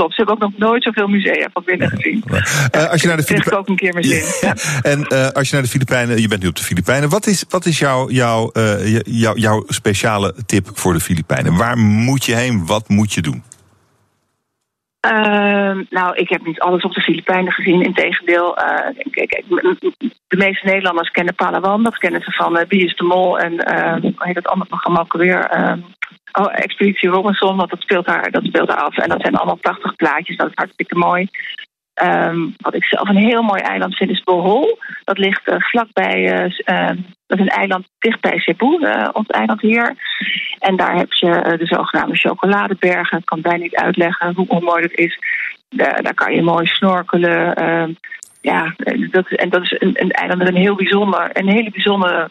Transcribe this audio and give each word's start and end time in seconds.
klopt. 0.00 0.14
Ze 0.14 0.24
hebben 0.24 0.34
ook 0.34 0.50
nog 0.50 0.68
nooit 0.68 0.82
zoveel 0.82 1.06
musea 1.06 1.48
van 1.52 1.62
binnen 1.66 1.88
gezien. 1.88 2.24
als 2.90 3.00
je 3.00 3.06
naar 3.06 3.16
de 3.16 3.22
Filipijnen. 3.22 3.58
ook 3.58 3.68
een 3.68 3.76
keer 3.76 3.92
mijn 3.92 4.04
zin. 4.04 4.22
En 4.82 5.32
als 5.34 5.48
je 5.48 5.54
naar 5.54 5.62
de 5.62 5.70
Filipijnen, 5.70 6.20
je 6.20 6.28
bent 6.28 6.42
nu 6.42 6.48
op 6.48 6.56
de 6.56 6.62
Filipijnen. 6.62 7.08
Wat 7.08 7.26
is, 7.26 7.44
wat 7.48 7.66
is 7.66 7.78
jouw, 7.78 8.10
jouw, 8.10 8.52
jouw, 9.04 9.36
jouw 9.36 9.64
speciale 9.68 10.34
tip 10.46 10.70
voor 10.74 10.92
de 10.92 11.00
Filipijnen? 11.00 11.56
Waar 11.56 11.78
moet 11.78 12.24
je 12.24 12.34
heen? 12.34 12.66
Wat 12.66 12.88
moet 12.88 13.12
je 13.12 13.22
doen? 13.22 13.42
Uh, 15.06 15.80
nou, 15.90 16.16
ik 16.16 16.28
heb 16.28 16.46
niet 16.46 16.60
alles 16.60 16.82
op 16.82 16.92
de 16.92 17.00
Filipijnen 17.00 17.52
gezien. 17.52 17.82
Integendeel, 17.82 18.58
uh, 18.58 18.88
de 20.26 20.36
meeste 20.36 20.66
Nederlanders 20.66 21.10
kennen 21.10 21.34
Palawan. 21.34 21.82
Dat 21.82 21.98
kennen 21.98 22.22
ze 22.22 22.32
van 22.32 22.58
uh, 22.58 22.62
de 22.68 23.04
Mol 23.04 23.38
en 23.38 23.52
uh, 23.52 24.12
heet 24.16 24.34
het 24.34 24.48
andere 24.48 24.68
programma 24.68 25.00
ook 25.00 25.12
weer? 25.12 25.44
Ehm, 25.44 25.78
oh, 26.32 26.52
Expeditie 26.52 27.08
Robinson, 27.08 27.56
want 27.56 27.70
dat 27.70 27.80
speelt, 27.80 28.06
daar, 28.06 28.30
dat 28.30 28.44
speelt 28.44 28.68
daar 28.68 28.82
af. 28.82 28.98
En 28.98 29.08
dat 29.08 29.20
zijn 29.20 29.36
allemaal 29.36 29.56
prachtige 29.56 29.94
plaatjes, 29.94 30.36
dat 30.36 30.46
is 30.46 30.54
hartstikke 30.54 30.98
mooi. 30.98 31.28
Um, 32.02 32.54
wat 32.56 32.74
ik 32.74 32.84
zelf 32.84 33.08
een 33.08 33.16
heel 33.16 33.42
mooi 33.42 33.60
eiland 33.60 33.96
vind 33.96 34.10
is 34.10 34.22
Bohol. 34.22 34.78
Dat 35.04 35.18
ligt 35.18 35.48
uh, 35.48 35.54
vlakbij, 35.58 36.48
uh, 36.48 36.88
dat 37.26 37.38
is 37.38 37.44
een 37.44 37.48
eiland 37.48 37.86
dichtbij 37.98 38.38
Cebu, 38.38 38.78
uh, 38.80 39.08
ons 39.12 39.26
eiland 39.26 39.60
hier. 39.60 39.94
En 40.58 40.76
daar 40.76 40.96
heb 40.96 41.12
je 41.12 41.56
de 41.58 41.66
zogenaamde 41.66 42.16
chocoladebergen. 42.16 43.18
Ik 43.18 43.24
kan 43.24 43.40
bijna 43.40 43.62
niet 43.62 43.76
uitleggen 43.76 44.34
hoe, 44.34 44.46
hoe 44.48 44.60
mooi 44.60 44.82
dat 44.82 44.92
is. 44.92 45.18
Daar, 45.68 46.02
daar 46.02 46.14
kan 46.14 46.34
je 46.34 46.42
mooi 46.42 46.66
snorkelen. 46.66 47.54
Ehm, 47.54 47.92
ja, 48.40 48.74
dat, 49.10 49.26
en 49.28 49.48
dat 49.48 49.62
is 49.62 49.74
een, 49.78 49.92
een 50.02 50.10
eiland 50.10 50.38
met 50.38 50.48
een 50.48 50.60
heel 50.60 50.74
bijzonder, 50.74 51.30
een 51.32 51.48
hele 51.48 51.70
bijzondere 51.70 52.30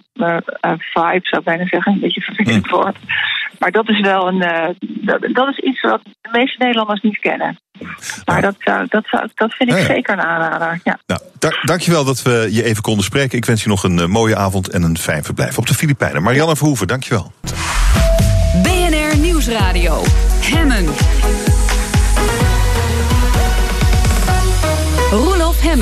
vibe, 0.77 1.19
zou 1.21 1.41
ik 1.41 1.43
bijna 1.43 1.67
zeggen. 1.67 1.91
Een 1.91 1.99
beetje 1.99 2.21
vervelend 2.21 2.69
woord. 2.69 2.97
Maar 3.59 3.71
dat 3.71 3.89
is 3.89 3.99
wel 3.99 4.27
een. 4.27 4.39
dat, 4.81 5.21
dat 5.21 5.47
is 5.47 5.57
iets 5.57 5.81
wat 5.81 6.01
de 6.03 6.29
meeste 6.31 6.55
Nederlanders 6.57 7.01
niet 7.01 7.19
kennen. 7.19 7.59
Maar 8.25 8.41
dat, 8.41 8.55
zou, 8.59 8.85
dat, 8.89 9.05
zou, 9.05 9.27
dat 9.35 9.53
vind 9.53 9.71
ik 9.71 9.77
zeker 9.77 10.13
een 10.13 10.21
aanrader. 10.21 10.79
Ja. 10.83 10.99
Nou, 11.05 11.21
dankjewel 11.61 12.03
dat 12.05 12.21
we 12.21 12.47
je 12.51 12.63
even 12.63 12.83
konden 12.83 13.03
spreken. 13.03 13.37
Ik 13.37 13.45
wens 13.45 13.63
je 13.63 13.69
nog 13.69 13.83
een 13.83 14.09
mooie 14.09 14.35
avond 14.35 14.69
en 14.69 14.83
een 14.83 14.97
fijn 14.97 15.23
verblijf 15.23 15.57
op 15.57 15.67
de 15.67 15.73
Filipijnen. 15.73 16.23
Marianne 16.23 16.55
Verhoeven, 16.55 16.87
dankjewel. 16.87 17.31
BNR 18.63 19.17
Nieuwsradio. 19.17 20.03
Hemmen. 20.41 21.08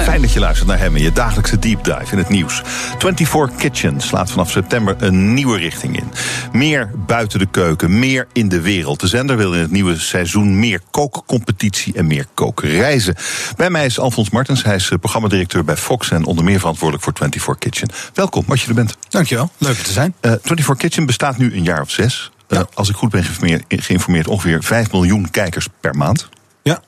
Fijn 0.03 0.22
dat 0.22 0.34
je 0.34 0.40
luistert 0.40 0.67
naar 0.67 0.80
Hemmen, 0.80 1.02
je 1.02 1.12
dagelijkse 1.12 1.59
deep 1.59 1.84
dive 1.84 2.12
in 2.12 2.17
het 2.17 2.30
nieuws. 2.30 2.62
24 2.98 3.56
Kitchen 3.56 4.02
slaat 4.02 4.31
vanaf 4.31 4.52
september 4.52 4.95
een 5.00 5.34
nieuwe 5.34 5.58
richting 5.58 5.98
in. 5.98 6.12
Meer 6.52 6.92
buiten 6.95 7.39
de 7.39 7.45
keuken, 7.45 8.00
meer 8.00 8.28
in 8.34 8.50
de 8.50 8.62
wereld. 8.62 9.00
De 9.00 9.08
zender 9.08 9.38
wil 9.38 9.54
in 9.54 9.62
het 9.62 9.72
nieuwe 9.72 10.00
seizoen 10.00 10.59
meer 10.59 10.81
kookcompetitie 10.92 11.94
en 11.94 12.08
meer 12.08 12.26
kookreizen. 12.34 13.16
Bij 13.56 13.70
mij 13.70 13.86
is 13.86 14.00
Alfons 14.00 14.30
Martens, 14.30 14.64
hij 14.64 14.76
is 14.76 14.89
eh, 14.89 14.98
programmadirecteur 14.98 15.64
bij 15.64 15.78
Fox... 15.78 16.11
en 16.11 16.26
onder 16.26 16.44
meer 16.44 16.59
verantwoordelijk 16.59 17.04
voor 17.04 17.14
24 17.16 17.58
Kitchen. 17.58 17.89
Welkom, 18.14 18.44
wat 18.48 18.61
je 18.61 18.67
er 18.67 18.73
bent. 18.73 18.98
Dankjewel, 19.09 19.50
leuk 19.58 19.78
te 19.78 19.92
zijn. 19.92 20.14
Uh, 20.22 20.32
eh, 20.32 20.38
24 20.42 20.78
Kitchen 20.78 21.06
bestaat 21.06 21.38
nu 21.38 21.54
een 21.56 21.64
jaar 21.64 21.82
of 21.82 21.89
zes. 21.89 22.32
Uh, 22.48 22.61
als 22.73 22.89
ik 22.89 22.95
goed 22.95 23.09
ben 23.09 23.23
geïnformeerd, 23.67 24.28
ongeveer 24.28 24.64
5 24.64 24.92
miljoen 24.92 25.30
kijkers 25.30 25.67
per 25.80 25.95
maand. 25.95 26.30
Ja. 26.64 26.82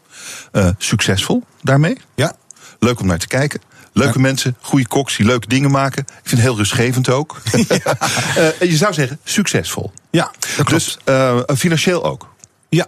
succesvol 0.77 1.43
daarmee? 1.61 1.97
Ja, 2.15 2.35
Leuk 2.79 2.99
om 2.99 3.07
naar 3.07 3.17
te 3.17 3.27
kijken. 3.27 3.61
Leuke 3.93 4.19
mensen, 4.19 4.55
goede 4.61 4.87
koks 4.87 5.17
die 5.17 5.25
leuke 5.25 5.47
dingen 5.47 5.71
maken. 5.71 6.01
Ik 6.01 6.13
vind 6.13 6.31
het 6.31 6.49
heel 6.49 6.57
rustgevend 6.57 7.09
ook. 7.09 7.37
uh, 7.53 8.59
je 8.59 8.77
zou 8.77 8.93
zeggen, 8.93 9.19
succesvol. 9.23 9.91
Ja, 10.09 10.31
Dus 10.65 10.97
uh, 11.05 11.39
financieel 11.57 12.03
ook. 12.03 12.33
Ja. 12.69 12.87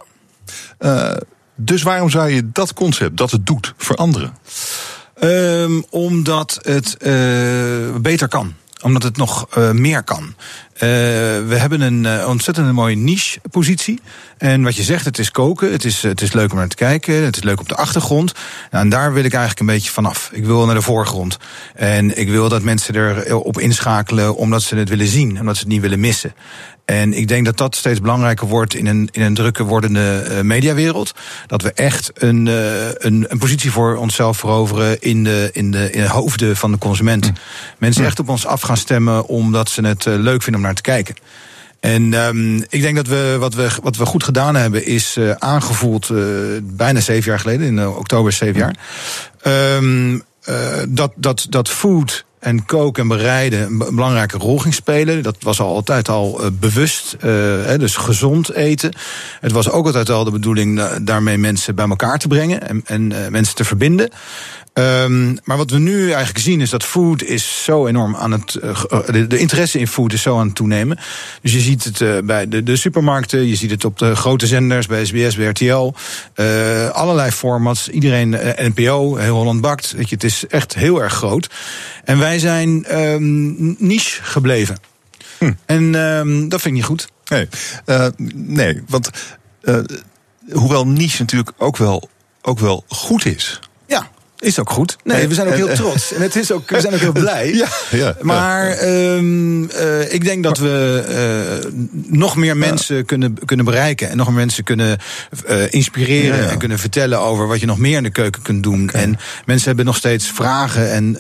Uh, 0.80 1.16
dus 1.56 1.82
waarom 1.82 2.10
zou 2.10 2.30
je 2.30 2.52
dat 2.52 2.74
concept, 2.74 3.18
dat 3.18 3.32
het 3.32 3.46
doet, 3.46 3.74
veranderen? 3.78 4.38
Um, 5.24 5.86
omdat 5.90 6.60
het 6.62 6.98
beter 8.02 8.28
kan 8.28 8.56
omdat 8.82 9.04
het 9.04 9.18
nog 9.18 9.48
uh, 9.58 9.72
meer 9.72 10.04
kan. 10.04 10.36
Uh, 10.84 10.88
we 11.48 11.56
hebben 11.56 11.82
een 11.82 12.04
uh, 12.04 12.28
ontzettend 12.28 12.72
mooie 12.72 12.96
niche-positie. 12.96 14.00
En 14.38 14.64
wat 14.64 14.76
je 14.76 14.84
zegt, 14.84 15.06
het 15.06 15.20
is 15.20 15.32
koken, 15.32 15.72
het 15.72 15.86
is, 15.86 16.02
het 16.02 16.22
is 16.22 16.34
leuk 16.34 16.52
om 16.52 16.58
naar 16.58 16.68
te 16.68 16.76
kijken, 16.76 17.24
het 17.24 17.36
is 17.36 17.44
leuk 17.44 17.60
op 17.60 17.70
de 17.70 17.76
achtergrond. 17.76 18.34
Nou, 18.72 18.84
en 18.84 18.90
daar 18.90 19.14
wil 19.14 19.24
ik 19.24 19.32
eigenlijk 19.32 19.60
een 19.60 19.76
beetje 19.76 19.92
vanaf. 19.92 20.30
Ik 20.34 20.46
wil 20.46 20.66
naar 20.66 20.76
de 20.76 20.82
voorgrond. 20.82 21.38
En 21.76 22.18
ik 22.18 22.30
wil 22.30 22.50
dat 22.50 22.62
mensen 22.62 22.96
erop 23.26 23.60
inschakelen 23.60 24.36
omdat 24.36 24.62
ze 24.62 24.76
het 24.76 24.90
willen 24.90 25.08
zien, 25.08 25.40
omdat 25.40 25.56
ze 25.56 25.62
het 25.62 25.72
niet 25.72 25.82
willen 25.82 26.00
missen. 26.00 26.34
En 26.92 27.14
ik 27.14 27.28
denk 27.28 27.46
dat 27.46 27.58
dat 27.58 27.76
steeds 27.76 28.02
belangrijker 28.02 28.48
wordt 28.48 28.74
in 28.74 28.88
een, 28.88 29.10
in 29.12 29.22
een 29.22 29.34
drukke 29.34 29.64
wordende 29.64 30.28
uh, 30.30 30.42
mediawereld. 30.42 31.14
Dat 31.48 31.62
we 31.62 31.74
echt 31.74 32.12
een, 32.14 32.46
uh, 32.46 32.88
een, 32.88 33.26
een, 33.28 33.38
positie 33.38 33.72
voor 33.72 33.96
onszelf 33.96 34.38
veroveren 34.38 35.02
in 35.02 35.24
de, 35.24 35.50
in 35.54 35.72
de, 35.72 35.92
in 35.92 36.02
de 36.02 36.10
hoofden 36.10 36.58
van 36.58 36.72
de 36.72 36.78
consument. 36.78 37.26
Mm. 37.26 37.34
Mensen 37.78 38.06
echt 38.06 38.20
op 38.20 38.30
ons 38.30 38.46
af 38.46 38.62
gaan 38.62 38.78
stemmen 38.78 39.28
omdat 39.28 39.70
ze 39.70 39.82
het 39.82 40.06
uh, 40.06 40.16
leuk 40.16 40.42
vinden 40.42 40.62
om 40.62 40.68
naar 40.68 40.76
te 40.76 40.82
kijken. 40.82 41.16
En 41.80 42.14
um, 42.14 42.66
ik 42.70 42.82
denk 42.82 42.96
dat 42.96 43.08
we 43.08 43.36
wat, 43.40 43.54
we 43.54 43.70
wat 43.84 43.98
we 43.98 44.06
goed 44.06 44.24
gedaan 44.24 44.56
hebben, 44.56 44.86
is 44.86 45.16
uh, 45.18 45.32
aangevoeld 45.32 46.10
uh, 46.10 46.20
bijna 46.62 47.00
zeven 47.00 47.30
jaar 47.30 47.40
geleden, 47.40 47.68
in 47.68 47.78
uh, 47.78 47.98
oktober 47.98 48.32
zeven 48.32 48.60
jaar. 48.60 48.76
Um, 49.78 50.24
dat, 50.88 51.12
dat, 51.16 51.46
dat 51.50 51.70
food 51.70 52.26
en 52.42 52.66
koken 52.66 53.02
en 53.02 53.08
bereiden 53.08 53.62
een 53.62 53.78
belangrijke 53.78 54.38
rol 54.38 54.60
ging 54.60 54.74
spelen. 54.74 55.24
Dat 55.24 55.36
was 55.40 55.60
al 55.60 55.76
altijd 55.76 56.10
al 56.10 56.42
uh, 56.42 56.48
bewust, 56.60 57.18
uh, 57.26 57.78
dus 57.78 57.96
gezond 57.96 58.54
eten. 58.54 58.94
Het 59.40 59.52
was 59.52 59.70
ook 59.70 59.86
altijd 59.86 60.10
al 60.10 60.24
de 60.24 60.32
bedoeling 60.32 60.80
uh, 60.80 60.92
daarmee 61.02 61.38
mensen 61.38 61.76
bij 61.76 61.88
elkaar 61.88 62.18
te 62.18 62.28
brengen 62.28 62.68
en, 62.68 62.82
en 62.86 63.32
mensen 63.32 63.56
te 63.56 63.64
verbinden. 63.64 64.10
Um, 64.74 65.38
maar 65.44 65.58
wat 65.58 65.70
we 65.70 65.78
nu 65.78 66.12
eigenlijk 66.12 66.40
zien 66.40 66.62
is 66.62 66.70
dat 66.70 66.84
food 66.84 67.24
is 67.24 67.64
zo 67.64 67.88
enorm 67.88 68.16
aan 68.16 68.32
het. 68.32 68.60
Uh, 68.64 69.06
de, 69.06 69.28
de, 69.28 69.38
interesse 69.38 69.80
in 69.80 69.88
food 69.88 70.14
is 70.14 70.22
zo 70.22 70.40
aan 70.40 70.46
het 70.46 70.56
toenemen. 70.56 71.00
Dus 71.42 71.54
je 71.54 71.60
ziet 71.60 71.84
het 71.84 72.00
uh, 72.00 72.18
bij 72.24 72.48
de, 72.48 72.64
de, 72.64 72.76
supermarkten, 72.76 73.48
je 73.48 73.56
ziet 73.56 73.70
het 73.70 73.86
op 73.86 73.98
de 73.98 74.16
grote 74.16 74.48
zenders, 74.48 74.88
bij 74.88 75.06
SBS, 75.06 75.36
bij 75.36 75.46
RTL. 75.46 75.94
Uh, 76.36 76.90
allerlei 76.90 77.32
formats. 77.32 77.90
Iedereen, 77.90 78.30
NPO, 78.58 79.16
heel 79.16 79.36
Holland 79.36 79.62
bakt. 79.62 79.92
Weet 79.92 80.10
je, 80.10 80.16
het 80.16 80.24
is 80.24 80.48
echt 80.48 80.76
heel 80.76 81.02
erg 81.02 81.14
groot. 81.14 81.50
En 82.04 82.20
wij 82.20 82.40
zijn 82.40 83.00
um, 83.00 83.76
niche 83.80 84.24
gebleven. 84.24 84.78
Hm. 85.38 85.54
En 85.66 85.96
um, 85.96 86.50
dat 86.50 86.62
vind 86.62 86.76
ik 86.76 86.80
niet 86.80 86.90
goed. 86.90 87.08
Nee, 87.26 87.48
nee 88.34 88.82
want 88.88 89.10
hoewel 90.52 90.88
niche 90.88 91.22
natuurlijk 91.22 91.52
ook 91.58 91.78
wel, 91.78 92.10
ook 92.42 92.60
wel 92.60 92.84
goed 92.88 93.26
is. 93.26 93.60
Ja. 93.88 94.10
Is 94.42 94.60
ook 94.60 94.70
goed. 94.70 94.98
Nee, 95.04 95.28
we 95.28 95.34
zijn 95.34 95.48
ook 95.48 95.54
heel 95.54 95.74
trots. 95.74 96.14
En 96.14 96.22
het 96.22 96.36
is 96.36 96.52
ook, 96.52 96.70
we 96.70 96.82
zijn 96.82 96.94
ook 96.94 97.00
heel 97.00 97.12
blij. 97.12 97.50
Ja, 97.62 97.68
ja, 97.92 98.16
maar 98.22 98.84
um, 98.84 99.64
uh, 99.64 100.14
ik 100.14 100.24
denk 100.24 100.44
dat 100.44 100.58
we 100.58 101.04
uh, 101.64 101.72
nog 102.08 102.36
meer 102.36 102.58
mensen 102.58 103.06
kunnen, 103.06 103.38
kunnen 103.46 103.66
bereiken. 103.66 104.10
En 104.10 104.18
nog 104.18 104.28
meer 104.28 104.36
mensen 104.36 104.64
kunnen 104.64 104.98
uh, 105.50 105.74
inspireren. 105.74 106.50
En 106.50 106.58
kunnen 106.58 106.80
vertellen 106.80 107.20
over 107.20 107.48
wat 107.48 107.60
je 107.60 107.66
nog 107.66 107.78
meer 107.78 107.98
in 107.98 108.04
de 108.04 108.10
keuken 108.10 108.42
kunt 108.42 108.64
doen. 108.64 108.84
Okay. 108.84 109.02
En 109.02 109.18
mensen 109.46 109.68
hebben 109.68 109.86
nog 109.86 109.96
steeds 109.96 110.32
vragen 110.32 110.92
en 110.92 111.18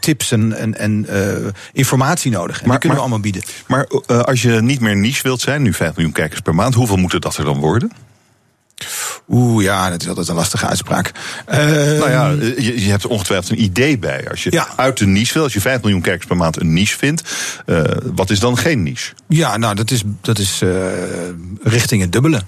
tips 0.00 0.30
en, 0.30 0.52
en, 0.56 0.78
en 0.78 1.06
informatie 1.72 2.30
nodig. 2.30 2.62
En 2.62 2.68
maar, 2.68 2.80
die 2.80 2.90
kunnen 2.90 3.08
maar, 3.08 3.08
we 3.08 3.14
allemaal 3.14 3.20
bieden. 3.20 3.42
Maar 3.66 3.86
als 4.24 4.42
je 4.42 4.50
niet 4.50 4.80
meer 4.80 4.96
niche 4.96 5.22
wilt 5.22 5.40
zijn, 5.40 5.62
nu 5.62 5.72
5 5.72 5.94
miljoen 5.94 6.12
kijkers 6.12 6.40
per 6.40 6.54
maand, 6.54 6.74
hoeveel 6.74 6.96
moeten 6.96 7.20
dat 7.20 7.36
er 7.36 7.44
dan 7.44 7.58
worden? 7.58 7.90
Oeh, 9.28 9.64
ja, 9.64 9.90
dat 9.90 10.02
is 10.02 10.08
altijd 10.08 10.28
een 10.28 10.34
lastige 10.34 10.66
uitspraak. 10.66 11.12
Uh, 11.50 11.56
nou 11.58 12.10
ja, 12.10 12.28
je, 12.28 12.80
je, 12.80 12.90
hebt 12.90 13.02
er 13.02 13.10
ongetwijfeld 13.10 13.50
een 13.50 13.64
idee 13.64 13.98
bij. 13.98 14.30
Als 14.30 14.42
je 14.42 14.52
ja. 14.52 14.68
uit 14.76 14.96
de 14.96 15.06
niche 15.06 15.34
wil, 15.34 15.42
als 15.42 15.52
je 15.52 15.60
5 15.60 15.80
miljoen 15.82 16.00
kijkers 16.00 16.26
per 16.26 16.36
maand 16.36 16.60
een 16.60 16.72
niche 16.72 16.96
vindt, 16.96 17.22
uh, 17.66 17.82
wat 18.14 18.30
is 18.30 18.40
dan 18.40 18.58
geen 18.58 18.82
niche? 18.82 19.12
Ja, 19.28 19.56
nou, 19.56 19.74
dat 19.74 19.90
is, 19.90 20.02
dat 20.20 20.38
is 20.38 20.60
uh, 20.62 20.70
richting 21.62 22.02
het 22.02 22.12
dubbele. 22.12 22.42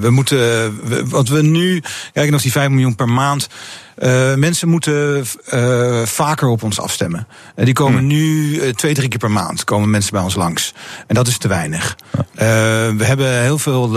we 0.00 0.10
moeten, 0.10 0.38
we, 0.88 1.04
wat 1.06 1.28
we 1.28 1.42
nu, 1.42 1.82
kijken 2.12 2.32
naar 2.32 2.40
die 2.40 2.52
5 2.52 2.68
miljoen 2.68 2.94
per 2.94 3.08
maand. 3.08 3.48
Uh, 4.02 4.34
mensen 4.34 4.68
moeten 4.68 5.24
uh, 5.54 6.02
vaker 6.02 6.48
op 6.48 6.62
ons 6.62 6.80
afstemmen. 6.80 7.26
Uh, 7.56 7.64
die 7.64 7.74
komen 7.74 7.98
hmm. 7.98 8.06
nu 8.06 8.72
twee, 8.72 8.94
drie 8.94 9.08
keer 9.08 9.18
per 9.18 9.30
maand 9.30 9.64
komen 9.64 9.90
mensen 9.90 10.12
bij 10.12 10.22
ons 10.22 10.34
langs. 10.34 10.74
En 11.06 11.14
dat 11.14 11.26
is 11.26 11.38
te 11.38 11.48
weinig. 11.48 11.96
we 12.34 13.04
hebben 13.04 13.42
heel 13.42 13.58
veel 13.58 13.90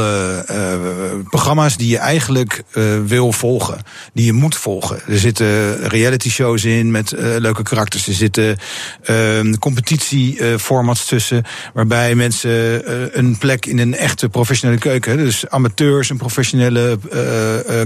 programma's 1.30 1.78
die 1.78 1.88
je 1.88 1.98
eigenlijk 1.98 2.64
wil 3.06 3.32
volgen. 3.32 3.82
Die 4.14 4.26
je 4.26 4.34
moet 4.34 4.56
volgen. 4.56 5.02
Er 5.08 5.20
zitten 5.20 5.76
reality 5.88 6.30
shows 6.30 6.64
in 6.64 6.92
met 6.92 7.14
leuke 7.18 7.64
karakters. 7.64 8.08
Er 8.08 8.14
zitten 8.14 8.58
ehm, 9.04 9.54
competitieformats 9.54 11.06
tussen. 11.06 11.44
Waarbij 11.74 12.16
mensen 12.16 13.20
een 13.20 13.38
plek 13.38 13.66
in 13.66 13.80
een 13.80 13.96
echte 13.96 14.30
professionele 14.30 14.80
keuken. 14.80 15.18
Dus 15.18 15.50
amateurs 15.50 16.10
een 16.10 16.18
professionele 16.18 17.00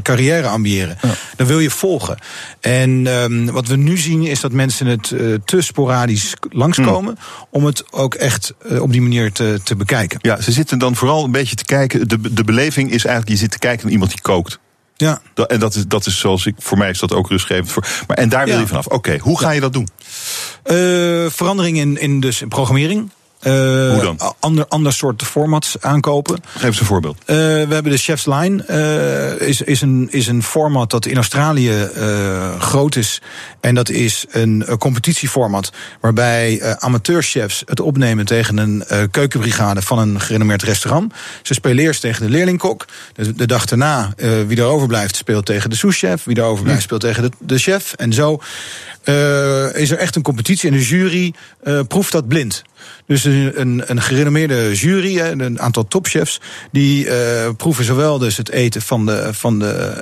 carrière 0.02 0.48
ambiëren. 0.48 0.98
Ja. 1.02 1.10
Dan 1.36 1.48
wil 1.48 1.60
je 1.60 1.70
volgen. 1.70 2.05
Volgen. 2.06 2.18
En 2.60 3.08
um, 3.08 3.52
wat 3.52 3.68
we 3.68 3.76
nu 3.76 3.98
zien 3.98 4.24
is 4.24 4.40
dat 4.40 4.52
mensen 4.52 4.88
het 4.88 5.10
uh, 5.10 5.36
te 5.46 5.62
sporadisch 5.62 6.34
langskomen. 6.50 7.12
Mm. 7.12 7.46
om 7.50 7.66
het 7.66 7.84
ook 7.92 8.14
echt 8.14 8.54
uh, 8.72 8.82
op 8.82 8.92
die 8.92 9.02
manier 9.02 9.32
te, 9.32 9.60
te 9.64 9.76
bekijken. 9.76 10.20
Ja, 10.22 10.42
ze 10.42 10.52
zitten 10.52 10.78
dan 10.78 10.96
vooral 10.96 11.24
een 11.24 11.32
beetje 11.32 11.56
te 11.56 11.66
kijken. 11.66 12.08
De, 12.08 12.34
de 12.34 12.44
beleving 12.44 12.92
is 12.92 13.06
eigenlijk: 13.06 13.36
je 13.36 13.44
zit 13.44 13.52
te 13.52 13.60
kijken 13.60 13.84
naar 13.84 13.92
iemand 13.92 14.12
die 14.12 14.22
kookt. 14.22 14.60
Ja. 14.98 15.22
Dat, 15.34 15.52
en 15.52 15.60
dat 15.60 15.76
is, 15.76 15.88
dat 15.88 16.06
is 16.06 16.20
zoals 16.20 16.46
ik, 16.46 16.56
voor 16.58 16.78
mij 16.78 16.90
is 16.90 17.00
dat 17.00 17.14
ook 17.14 17.30
rustgevend. 17.30 17.72
Voor, 17.72 17.88
maar, 18.08 18.18
en 18.18 18.30
daar 18.30 18.46
wil 18.46 18.54
ja. 18.54 18.60
je 18.60 18.68
vanaf. 18.68 18.86
Oké, 18.86 18.96
okay, 18.96 19.18
hoe 19.18 19.40
ga 19.40 19.52
je 19.52 19.60
dat 19.60 19.74
doen? 19.74 19.90
Uh, 20.66 21.30
verandering 21.30 21.78
in, 21.78 21.98
in 21.98 22.20
dus 22.20 22.44
programmering. 22.50 23.10
Uh, 23.48 23.54
Hoe 23.92 24.02
dan? 24.02 24.36
Ander, 24.40 24.66
ander 24.68 24.94
soort 24.94 25.24
formats 25.24 25.76
aankopen. 25.80 26.44
Geef 26.48 26.64
eens 26.64 26.80
een 26.80 26.86
voorbeeld. 26.86 27.18
Uh, 27.20 27.26
we 27.28 27.68
hebben 27.70 27.92
de 27.92 27.98
Chef's 27.98 28.26
Line. 28.26 28.66
Uh, 29.40 29.48
is, 29.48 29.62
is, 29.62 29.82
een, 29.82 30.08
is 30.12 30.28
een 30.28 30.44
format 30.44 30.90
dat 30.90 31.06
in 31.06 31.16
Australië 31.16 31.90
groot 32.60 32.96
is. 32.96 33.22
En 33.60 33.76
dat 33.76 33.90
is 33.90 34.26
een, 34.30 34.66
competitieformat. 34.80 35.72
Waarbij 36.02 36.76
amateurchefs 36.80 37.64
het 37.66 37.80
opnemen 37.80 38.26
tegen 38.26 38.58
een 38.58 38.84
keukenbrigade 39.12 39.82
van 39.82 40.00
een 40.00 40.22
gerenommeerd 40.22 40.64
restaurant. 40.64 41.14
Ze 41.42 41.54
spelen 41.54 41.84
eerst 41.84 42.02
tegen 42.02 42.26
de 42.26 42.32
leerlingkok. 42.32 42.86
De, 43.14 43.34
de 43.34 43.48
dag 43.48 43.66
daarna, 43.66 44.14
wie 44.48 44.58
er 44.58 44.64
overblijft, 44.64 45.16
speelt 45.16 45.46
tegen 45.46 45.70
de 45.70 45.76
souschef. 45.76 46.24
Wie 46.24 46.36
er 46.36 46.44
overblijft, 46.44 46.82
speelt 46.82 47.02
tegen 47.02 47.24
de, 47.24 47.32
de 47.40 47.58
chef. 47.58 47.94
En 47.94 48.14
zo 48.14 48.42
is 49.74 49.92
er 49.92 49.98
echt 49.98 50.16
een 50.16 50.22
competitie. 50.22 50.70
En 50.70 50.78
de 50.78 50.86
jury 50.86 51.34
proeft 51.88 52.12
dat 52.12 52.28
blind. 52.28 52.64
Dus 53.08 53.24
een, 53.24 53.84
een 53.86 54.02
gerenommeerde 54.02 54.76
jury, 54.76 55.20
een 55.20 55.62
aantal 55.62 55.88
topchefs, 55.88 56.42
die 56.72 57.06
uh, 57.06 57.14
proeven 57.58 57.86
zowel 57.86 58.18
dus 58.18 58.38
het 58.38 58.50
eten 58.50 58.82
van 58.82 59.06
de, 59.06 59.30
van 59.34 59.60
de 59.60 59.94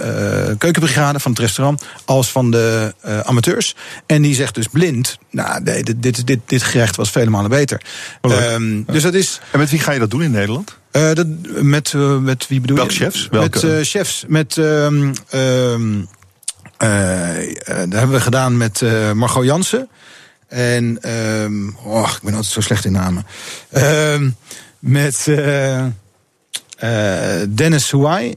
uh, 0.49 0.57
keukenbrigade, 0.57 1.19
van 1.19 1.31
het 1.31 1.39
restaurant, 1.39 1.83
als 2.05 2.31
van 2.31 2.51
de 2.51 2.93
uh, 3.05 3.19
amateurs. 3.19 3.75
En 4.05 4.21
die 4.21 4.35
zegt 4.35 4.55
dus 4.55 4.67
blind, 4.67 5.17
nou, 5.29 5.63
nee, 5.63 5.83
dit, 5.83 6.03
dit, 6.03 6.27
dit, 6.27 6.39
dit 6.45 6.63
gerecht 6.63 6.95
was 6.95 7.11
vele 7.11 7.29
malen 7.29 7.49
beter. 7.49 7.81
Um, 8.21 8.83
dus 8.87 9.03
dat 9.03 9.13
is. 9.13 9.39
En 9.51 9.59
met 9.59 9.69
wie 9.69 9.79
ga 9.79 9.91
je 9.91 9.99
dat 9.99 10.11
doen 10.11 10.23
in 10.23 10.31
Nederland? 10.31 10.77
Uh, 10.91 11.13
dat, 11.13 11.27
met, 11.61 11.93
uh, 11.95 12.17
met 12.17 12.47
wie 12.47 12.61
bedoel 12.61 12.77
Welke 12.77 12.93
je? 12.93 12.99
chefs? 12.99 13.27
Welke? 13.31 13.65
Met 13.65 13.77
uh, 13.77 13.85
chefs. 13.85 14.25
Met. 14.27 14.55
Um, 14.57 15.13
um, 15.33 16.07
dat 16.77 17.99
hebben 17.99 18.11
we 18.11 18.19
gedaan 18.19 18.57
met 18.57 18.81
Margot 19.13 19.45
Jansen. 19.45 19.89
En, 20.53 21.09
um, 21.09 21.77
oh, 21.83 22.09
ik 22.15 22.21
ben 22.23 22.33
altijd 22.33 22.53
zo 22.53 22.61
slecht 22.61 22.85
in 22.85 22.91
namen. 22.91 23.25
Um, 23.71 24.35
met 24.79 25.25
uh, 25.29 25.85
uh, 26.83 27.41
Dennis 27.49 27.91
Huay 27.91 28.35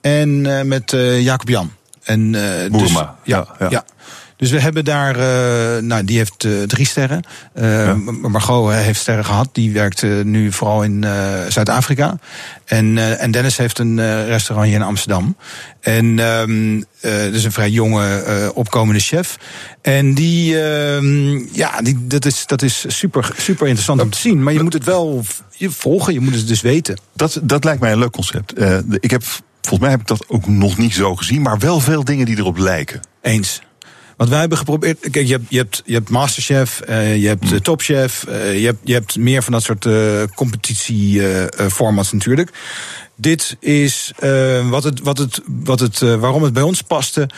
en 0.00 0.28
uh, 0.28 0.62
met 0.62 0.90
Jacob 1.18 1.48
Jan. 1.48 1.72
En, 2.02 2.30
Boerma. 2.70 2.70
Dus, 2.70 2.94
ja, 3.24 3.46
ja. 3.58 3.70
ja. 3.70 3.84
Dus 4.42 4.50
we 4.50 4.60
hebben 4.60 4.84
daar, 4.84 5.16
uh, 5.16 5.82
nou, 5.82 6.04
die 6.04 6.16
heeft 6.16 6.44
uh, 6.44 6.62
drie 6.62 6.86
sterren. 6.86 7.22
Uh, 7.54 7.86
ja. 7.86 7.94
Margot 8.28 8.72
heeft 8.72 9.00
sterren 9.00 9.24
gehad. 9.24 9.48
Die 9.52 9.72
werkt 9.72 10.02
nu 10.24 10.52
vooral 10.52 10.82
in 10.82 11.04
Zuid-Afrika. 11.48 12.18
En, 12.64 13.18
en 13.18 13.30
Dennis 13.30 13.56
heeft 13.56 13.78
een 13.78 14.24
restaurant 14.26 14.68
hier 14.68 14.76
in 14.76 14.82
Amsterdam. 14.82 15.36
En 15.80 16.18
um, 16.18 16.84
dus 17.00 17.44
een 17.44 17.52
vrij 17.52 17.70
jonge 17.70 18.50
opkomende 18.54 19.00
chef. 19.00 19.38
En 19.82 20.14
die, 20.14 20.56
ja, 21.52 21.80
die, 21.82 22.06
dat, 22.06 22.24
is, 22.24 22.46
dat 22.46 22.62
is 22.62 22.84
super, 22.86 23.30
super 23.36 23.66
interessant 23.66 24.00
om 24.00 24.10
te 24.10 24.18
zien. 24.18 24.42
Maar 24.42 24.52
je 24.52 24.62
moet 24.62 24.72
het 24.72 24.84
wel 24.84 25.24
je 25.50 25.70
volgen, 25.70 26.12
je 26.12 26.20
moet 26.20 26.34
het 26.34 26.48
dus 26.48 26.60
weten. 26.60 26.98
Dat, 27.14 27.40
dat 27.42 27.64
lijkt 27.64 27.80
mij 27.80 27.92
een 27.92 27.98
leuk 27.98 28.12
concept. 28.12 28.52
ik 29.00 29.10
heb, 29.10 29.22
volgens 29.60 29.80
mij 29.80 29.90
heb 29.90 30.00
ik 30.00 30.06
dat 30.06 30.24
ook 30.28 30.46
nog 30.46 30.78
niet 30.78 30.94
zo 30.94 31.16
gezien. 31.16 31.42
Maar 31.42 31.58
wel 31.58 31.80
veel 31.80 32.04
dingen 32.04 32.26
die 32.26 32.36
erop 32.36 32.58
lijken. 32.58 33.00
Eens. 33.20 33.62
Wat 34.16 34.28
wij 34.28 34.40
hebben 34.40 34.58
geprobeerd. 34.58 35.10
Kijk, 35.10 35.26
je 35.26 35.32
hebt, 35.32 35.46
je 35.48 35.56
hebt, 35.56 35.82
je 35.84 35.94
hebt 35.94 36.08
Masterchef, 36.08 36.80
uh, 36.88 37.16
je 37.16 37.28
hebt 37.28 37.52
uh, 37.52 37.58
Topchef, 37.58 38.24
uh, 38.28 38.58
je, 38.58 38.66
hebt, 38.66 38.78
je 38.84 38.92
hebt 38.92 39.16
meer 39.16 39.42
van 39.42 39.52
dat 39.52 39.62
soort 39.62 39.86
competitieformats 40.34 42.12
natuurlijk. 42.12 42.50
Dit 43.16 43.56
is 43.60 44.12
uh, 44.20 44.68
wat 44.68 44.84
het, 44.84 45.00
wat 45.00 45.18
het, 45.18 45.40
wat 45.46 45.80
het, 45.80 46.00
uh, 46.00 46.14
waarom 46.14 46.42
het 46.42 46.52
bij 46.52 46.62
ons 46.62 46.82
paste. 46.82 47.20
Uh, 47.20 47.30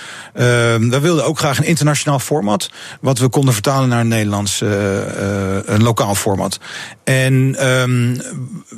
we 0.77 0.99
wilden 1.01 1.25
ook 1.25 1.39
graag 1.39 1.59
een 1.59 1.65
internationaal 1.65 2.19
format. 2.19 2.71
Wat 3.01 3.19
we 3.19 3.29
konden 3.29 3.55
vertalen 3.55 3.89
naar 3.89 4.01
een 4.01 4.09
Nederlands, 4.09 4.61
een 4.61 5.83
lokaal 5.83 6.15
format. 6.15 6.59
En 7.05 7.69
um, 7.69 8.21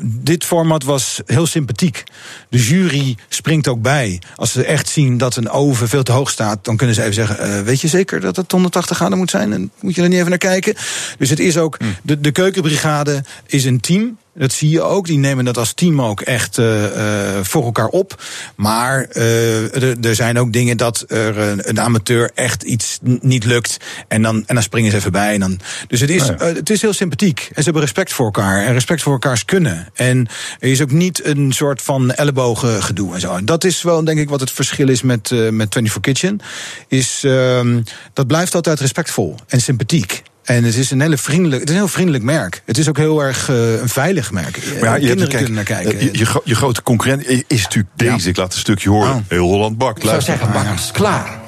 dit 0.02 0.44
format 0.44 0.84
was 0.84 1.20
heel 1.26 1.46
sympathiek. 1.46 2.04
De 2.48 2.62
jury 2.62 3.16
springt 3.28 3.68
ook 3.68 3.82
bij. 3.82 4.20
Als 4.36 4.52
ze 4.52 4.64
echt 4.64 4.88
zien 4.88 5.18
dat 5.18 5.36
een 5.36 5.50
oven 5.50 5.88
veel 5.88 6.02
te 6.02 6.12
hoog 6.12 6.30
staat, 6.30 6.64
dan 6.64 6.76
kunnen 6.76 6.94
ze 6.94 7.02
even 7.02 7.14
zeggen: 7.14 7.64
Weet 7.64 7.80
je 7.80 7.88
zeker 7.88 8.20
dat 8.20 8.36
het 8.36 8.52
180 8.52 8.96
graden 8.96 9.18
moet 9.18 9.30
zijn? 9.30 9.52
En 9.52 9.70
moet 9.80 9.94
je 9.94 10.02
er 10.02 10.08
niet 10.08 10.18
even 10.18 10.30
naar 10.30 10.38
kijken? 10.38 10.74
Dus 11.18 11.30
het 11.30 11.40
is 11.40 11.58
ook. 11.58 11.78
De, 12.02 12.20
de 12.20 12.30
keukenbrigade 12.30 13.24
is 13.46 13.64
een 13.64 13.80
team. 13.80 14.16
Dat 14.38 14.52
zie 14.52 14.70
je 14.70 14.82
ook. 14.82 15.06
Die 15.06 15.18
nemen 15.18 15.44
dat 15.44 15.58
als 15.58 15.72
team 15.72 16.02
ook 16.02 16.20
echt 16.20 16.58
uh, 16.58 16.82
uh, 16.82 17.42
voor 17.42 17.64
elkaar 17.64 17.88
op. 17.88 18.22
Maar 18.56 19.06
uh, 19.12 20.04
er 20.04 20.14
zijn 20.14 20.38
ook 20.38 20.52
dingen 20.52 20.76
dat 20.76 21.04
er 21.08 21.38
een, 21.68 21.80
amateur 21.80 22.30
echt 22.34 22.62
iets 22.62 22.98
niet 23.02 23.44
lukt. 23.44 23.76
En 24.08 24.22
dan, 24.22 24.44
en 24.46 24.54
dan 24.54 24.62
springen 24.62 24.90
ze 24.90 24.96
even 24.96 25.12
bij. 25.12 25.34
En 25.34 25.40
dan, 25.40 25.60
dus 25.88 26.00
het 26.00 26.10
is, 26.10 26.30
oh 26.30 26.38
het 26.38 26.70
is 26.70 26.82
heel 26.82 26.92
sympathiek. 26.92 27.40
En 27.40 27.54
ze 27.54 27.62
hebben 27.62 27.82
respect 27.82 28.12
voor 28.12 28.24
elkaar. 28.24 28.64
En 28.64 28.72
respect 28.72 29.02
voor 29.02 29.12
elkaars 29.12 29.44
kunnen. 29.44 29.88
En 29.94 30.28
er 30.58 30.70
is 30.70 30.82
ook 30.82 30.90
niet 30.90 31.24
een 31.24 31.52
soort 31.52 31.82
van 31.82 32.12
ellebogen 32.12 32.82
gedoe 32.82 33.14
en 33.14 33.20
zo. 33.20 33.34
En 33.34 33.44
dat 33.44 33.64
is 33.64 33.82
wel 33.82 34.04
denk 34.04 34.18
ik 34.18 34.28
wat 34.28 34.40
het 34.40 34.50
verschil 34.50 34.88
is 34.88 35.02
met, 35.02 35.30
met 35.30 35.72
24 35.72 36.00
Kitchen. 36.00 36.40
Is, 36.88 37.24
ehm, 37.24 37.82
dat 38.12 38.26
blijft 38.26 38.54
altijd 38.54 38.80
respectvol 38.80 39.34
en 39.48 39.60
sympathiek. 39.60 40.22
En 40.46 40.64
het 40.64 40.76
is 40.76 40.90
een 40.90 41.00
hele 41.00 41.18
vriendelijk, 41.18 41.60
het 41.60 41.68
is 41.68 41.74
een 41.74 41.80
heel 41.80 41.90
vriendelijk 41.90 42.24
merk. 42.24 42.62
Het 42.64 42.78
is 42.78 42.88
ook 42.88 42.96
heel 42.96 43.22
erg 43.22 43.48
uh, 43.48 43.80
een 43.80 43.88
veilig 43.88 44.32
merk. 44.32 44.58
Maar 44.80 44.88
ja, 44.88 44.94
je 44.94 45.06
Kinderen 45.06 45.18
hebt, 45.18 45.30
kijk, 45.30 45.44
kunnen 45.44 45.54
naar 45.54 45.64
kijken. 45.64 46.00
Je, 46.00 46.18
je, 46.18 46.40
je, 46.44 46.54
grote 46.54 46.82
concurrent 46.82 47.26
is 47.46 47.62
natuurlijk 47.62 47.88
deze. 47.96 48.28
Ik 48.28 48.36
laat 48.36 48.52
een 48.52 48.58
stukje 48.58 48.88
horen. 48.88 49.14
Oh. 49.14 49.20
Heel 49.28 49.48
Holland 49.48 49.78
bakt. 49.78 50.02
Ik 50.02 50.08
zou 50.08 50.20
zeggen, 50.20 50.52
bakkers, 50.52 50.90
klaar. 50.90 51.38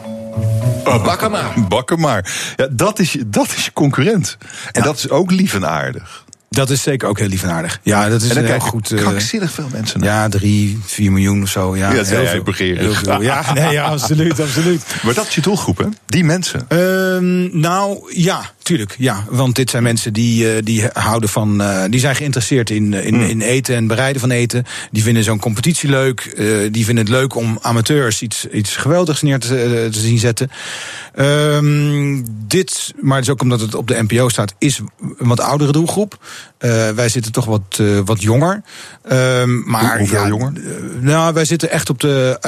Uh, 0.86 1.04
bakken 1.04 1.30
maar. 1.30 1.54
Bakken 1.68 2.00
maar. 2.00 2.52
Ja, 2.56 2.68
dat 2.70 2.98
is, 2.98 3.16
dat 3.26 3.48
is 3.56 3.64
je 3.64 3.72
concurrent. 3.72 4.36
En 4.72 4.80
ja. 4.80 4.82
dat 4.82 4.96
is 4.96 5.08
ook 5.08 5.30
lief 5.30 5.54
en 5.54 5.68
aardig. 5.68 6.26
Dat 6.50 6.70
is 6.70 6.82
zeker 6.82 7.08
ook 7.08 7.18
heel 7.18 7.28
lief 7.28 7.42
en 7.42 7.50
aardig. 7.50 7.80
Ja, 7.82 8.08
dat 8.08 8.22
is 8.22 8.34
en 8.34 8.44
heel 8.44 8.58
goed. 8.58 8.92
Krankzinnig 8.94 9.52
veel 9.52 9.68
mensen. 9.72 10.00
Naar. 10.00 10.08
Ja, 10.08 10.28
drie, 10.28 10.78
vier 10.84 11.12
miljoen 11.12 11.42
of 11.42 11.48
zo. 11.48 11.76
Ja, 11.76 11.92
ja 11.92 12.04
heel 12.04 12.04
veel. 12.04 12.54
Heel 12.54 12.92
veel. 12.92 13.22
Ja, 13.22 13.52
nee, 13.52 13.72
ja, 13.72 13.84
absoluut, 13.84 14.40
absoluut. 14.40 14.82
Maar 15.04 15.14
dat 15.14 15.26
is 15.26 15.34
je 15.34 15.40
doelgroep, 15.40 15.78
hè? 15.78 15.84
Die 16.06 16.24
mensen. 16.24 16.66
Um, 16.68 17.60
nou, 17.60 18.12
ja, 18.14 18.40
tuurlijk. 18.68 18.94
Ja, 18.98 19.24
want 19.28 19.56
dit 19.56 19.70
zijn 19.70 19.82
mensen 19.82 20.12
die, 20.12 20.54
uh, 20.54 20.62
die 20.64 20.84
houden 20.92 21.28
van. 21.28 21.60
Uh, 21.60 21.84
die 21.90 22.00
zijn 22.00 22.14
geïnteresseerd 22.14 22.70
in, 22.70 22.94
in, 22.94 23.14
mm. 23.14 23.22
in 23.22 23.40
eten 23.40 23.74
en 23.74 23.86
bereiden 23.86 24.20
van 24.20 24.30
eten. 24.30 24.64
Die 24.90 25.02
vinden 25.02 25.24
zo'n 25.24 25.38
competitie 25.38 25.88
leuk. 25.88 26.32
Uh, 26.36 26.68
die 26.72 26.84
vinden 26.84 27.04
het 27.04 27.12
leuk 27.14 27.34
om 27.34 27.58
amateurs 27.62 28.22
iets, 28.22 28.46
iets 28.46 28.76
geweldigs 28.76 29.22
neer 29.22 29.38
te, 29.38 29.88
te 29.90 29.98
zien 29.98 30.18
zetten. 30.18 30.50
Um, 31.16 32.24
dit, 32.46 32.94
maar 33.00 33.16
het 33.16 33.24
is 33.24 33.32
ook 33.32 33.42
omdat 33.42 33.60
het 33.60 33.74
op 33.74 33.88
de 33.88 34.02
NPO 34.02 34.28
staat, 34.28 34.54
is 34.58 34.78
een 34.78 35.28
wat 35.28 35.40
oudere 35.40 35.72
doelgroep. 35.72 36.18
Wij 36.94 37.08
zitten 37.08 37.32
toch 37.32 37.44
wat, 37.44 37.82
wat 38.04 38.22
jonger. 38.22 38.62
Um, 39.12 39.62
maar 39.66 39.90
Hoe, 39.90 39.98
hoeveel 39.98 40.22
ja, 40.22 40.28
jonger? 40.28 40.52
Nou, 41.00 41.34
wij 41.34 41.44
zitten 41.44 41.70
echt 41.70 41.90
op 41.90 42.00
de 42.00 42.38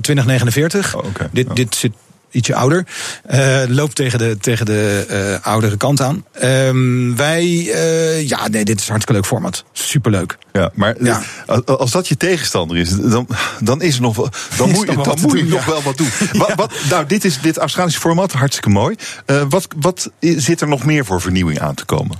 2049. 0.00 0.96
Oh, 0.96 1.04
okay. 1.04 1.28
Dit, 1.32 1.48
oh. 1.48 1.54
dit 1.54 1.74
zit 1.74 1.92
ietsje 2.36 2.54
ouder. 2.54 2.86
Uh, 3.30 3.62
loopt 3.68 3.94
tegen 3.94 4.18
de, 4.18 4.36
tegen 4.40 4.66
de 4.66 5.06
uh, 5.40 5.46
oudere 5.46 5.76
kant 5.76 6.00
aan. 6.00 6.24
Um, 6.42 7.16
wij, 7.16 7.44
uh, 7.44 8.28
ja, 8.28 8.48
nee, 8.48 8.64
dit 8.64 8.78
is 8.78 8.82
een 8.82 8.90
hartstikke 8.90 9.12
leuk 9.12 9.26
format. 9.26 9.64
Superleuk. 9.72 10.38
Ja, 10.52 10.70
maar 10.74 10.94
ja. 11.04 11.22
als 11.66 11.90
dat 11.90 12.08
je 12.08 12.16
tegenstander 12.16 12.76
is, 12.76 12.90
dan, 12.96 13.28
dan 13.60 13.82
is 13.82 13.96
er 13.96 14.02
nog 14.02 14.16
wel, 14.16 14.28
dan 14.58 14.70
moet 14.70 14.90
je, 14.90 14.96
dan 15.02 15.18
moet 15.20 15.38
je 15.38 15.44
nog 15.44 15.64
ja. 15.64 15.70
wel 15.70 15.82
wat 15.82 15.96
doen. 15.96 16.08
Wat, 16.32 16.52
wat, 16.54 16.72
nou, 16.90 17.06
dit 17.06 17.24
is 17.24 17.40
dit 17.40 17.56
Australische 17.56 18.00
format, 18.00 18.32
hartstikke 18.32 18.70
mooi. 18.70 18.96
wat, 19.48 19.68
wat 19.76 20.10
zit 20.20 20.60
er 20.60 20.68
nog 20.68 20.84
meer 20.84 21.04
voor 21.04 21.20
vernieuwing 21.20 21.60
aan 21.60 21.74
te 21.74 21.84
komen? 21.84 22.16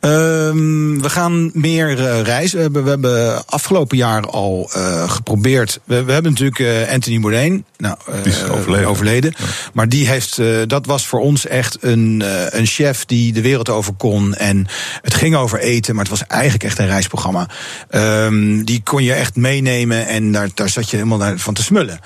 Um, 0.00 1.02
we 1.02 1.10
gaan 1.10 1.50
meer 1.54 1.98
uh, 1.98 2.20
reizen. 2.20 2.56
We 2.56 2.62
hebben, 2.62 2.84
we 2.84 2.90
hebben 2.90 3.46
afgelopen 3.46 3.96
jaar 3.96 4.26
al 4.26 4.70
uh, 4.76 5.10
geprobeerd. 5.10 5.80
We, 5.84 6.04
we, 6.04 6.12
hebben 6.12 6.30
natuurlijk 6.30 6.58
uh, 6.58 6.92
Anthony 6.92 7.20
Bourdain. 7.20 7.64
Nou, 7.76 7.96
die 8.22 8.32
is 8.32 8.48
overleden. 8.48 8.88
overleden. 8.88 9.34
Ja. 9.38 9.44
Maar 9.72 9.88
die 9.88 10.08
heeft, 10.08 10.40
dat 10.66 10.86
was 10.86 11.06
voor 11.06 11.20
ons 11.20 11.46
echt 11.46 11.76
een, 11.80 12.22
een 12.48 12.66
chef 12.66 13.04
die 13.04 13.32
de 13.32 13.40
wereld 13.40 13.68
over 13.68 13.92
kon. 13.92 14.34
En 14.34 14.66
het 15.02 15.14
ging 15.14 15.36
over 15.36 15.58
eten, 15.58 15.94
maar 15.94 16.04
het 16.04 16.18
was 16.18 16.26
eigenlijk 16.26 16.64
echt 16.64 16.78
een 16.78 16.86
reisprogramma. 16.86 17.48
Um, 17.90 18.64
die 18.64 18.82
kon 18.82 19.04
je 19.04 19.12
echt 19.12 19.36
meenemen 19.36 20.06
en 20.06 20.32
daar, 20.32 20.48
daar 20.54 20.68
zat 20.68 20.90
je 20.90 20.96
helemaal 20.96 21.38
van 21.38 21.54
te 21.54 21.62
smullen. 21.62 22.00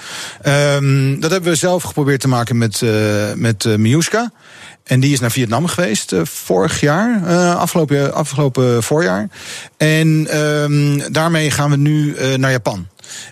Um, 0.47 1.21
dat 1.21 1.31
hebben 1.31 1.51
we 1.51 1.57
zelf 1.57 1.83
geprobeerd 1.83 2.21
te 2.21 2.29
maken 2.29 2.59
met, 2.59 2.83
met 3.37 3.79
Miuska. 3.79 4.33
En 4.85 5.00
die 5.00 5.12
is 5.12 5.21
naar 5.21 5.31
Vietnam 5.31 5.67
geweest 5.67 6.12
uh, 6.12 6.21
vorig 6.25 6.81
jaar, 6.81 7.21
uh, 7.26 7.57
afgelopen, 7.57 8.14
afgelopen 8.14 8.83
voorjaar. 8.83 9.29
En 9.76 10.38
um, 10.41 11.12
daarmee 11.12 11.50
gaan 11.50 11.71
we 11.71 11.76
nu 11.76 12.17
uh, 12.17 12.35
naar 12.35 12.50
Japan. 12.50 12.87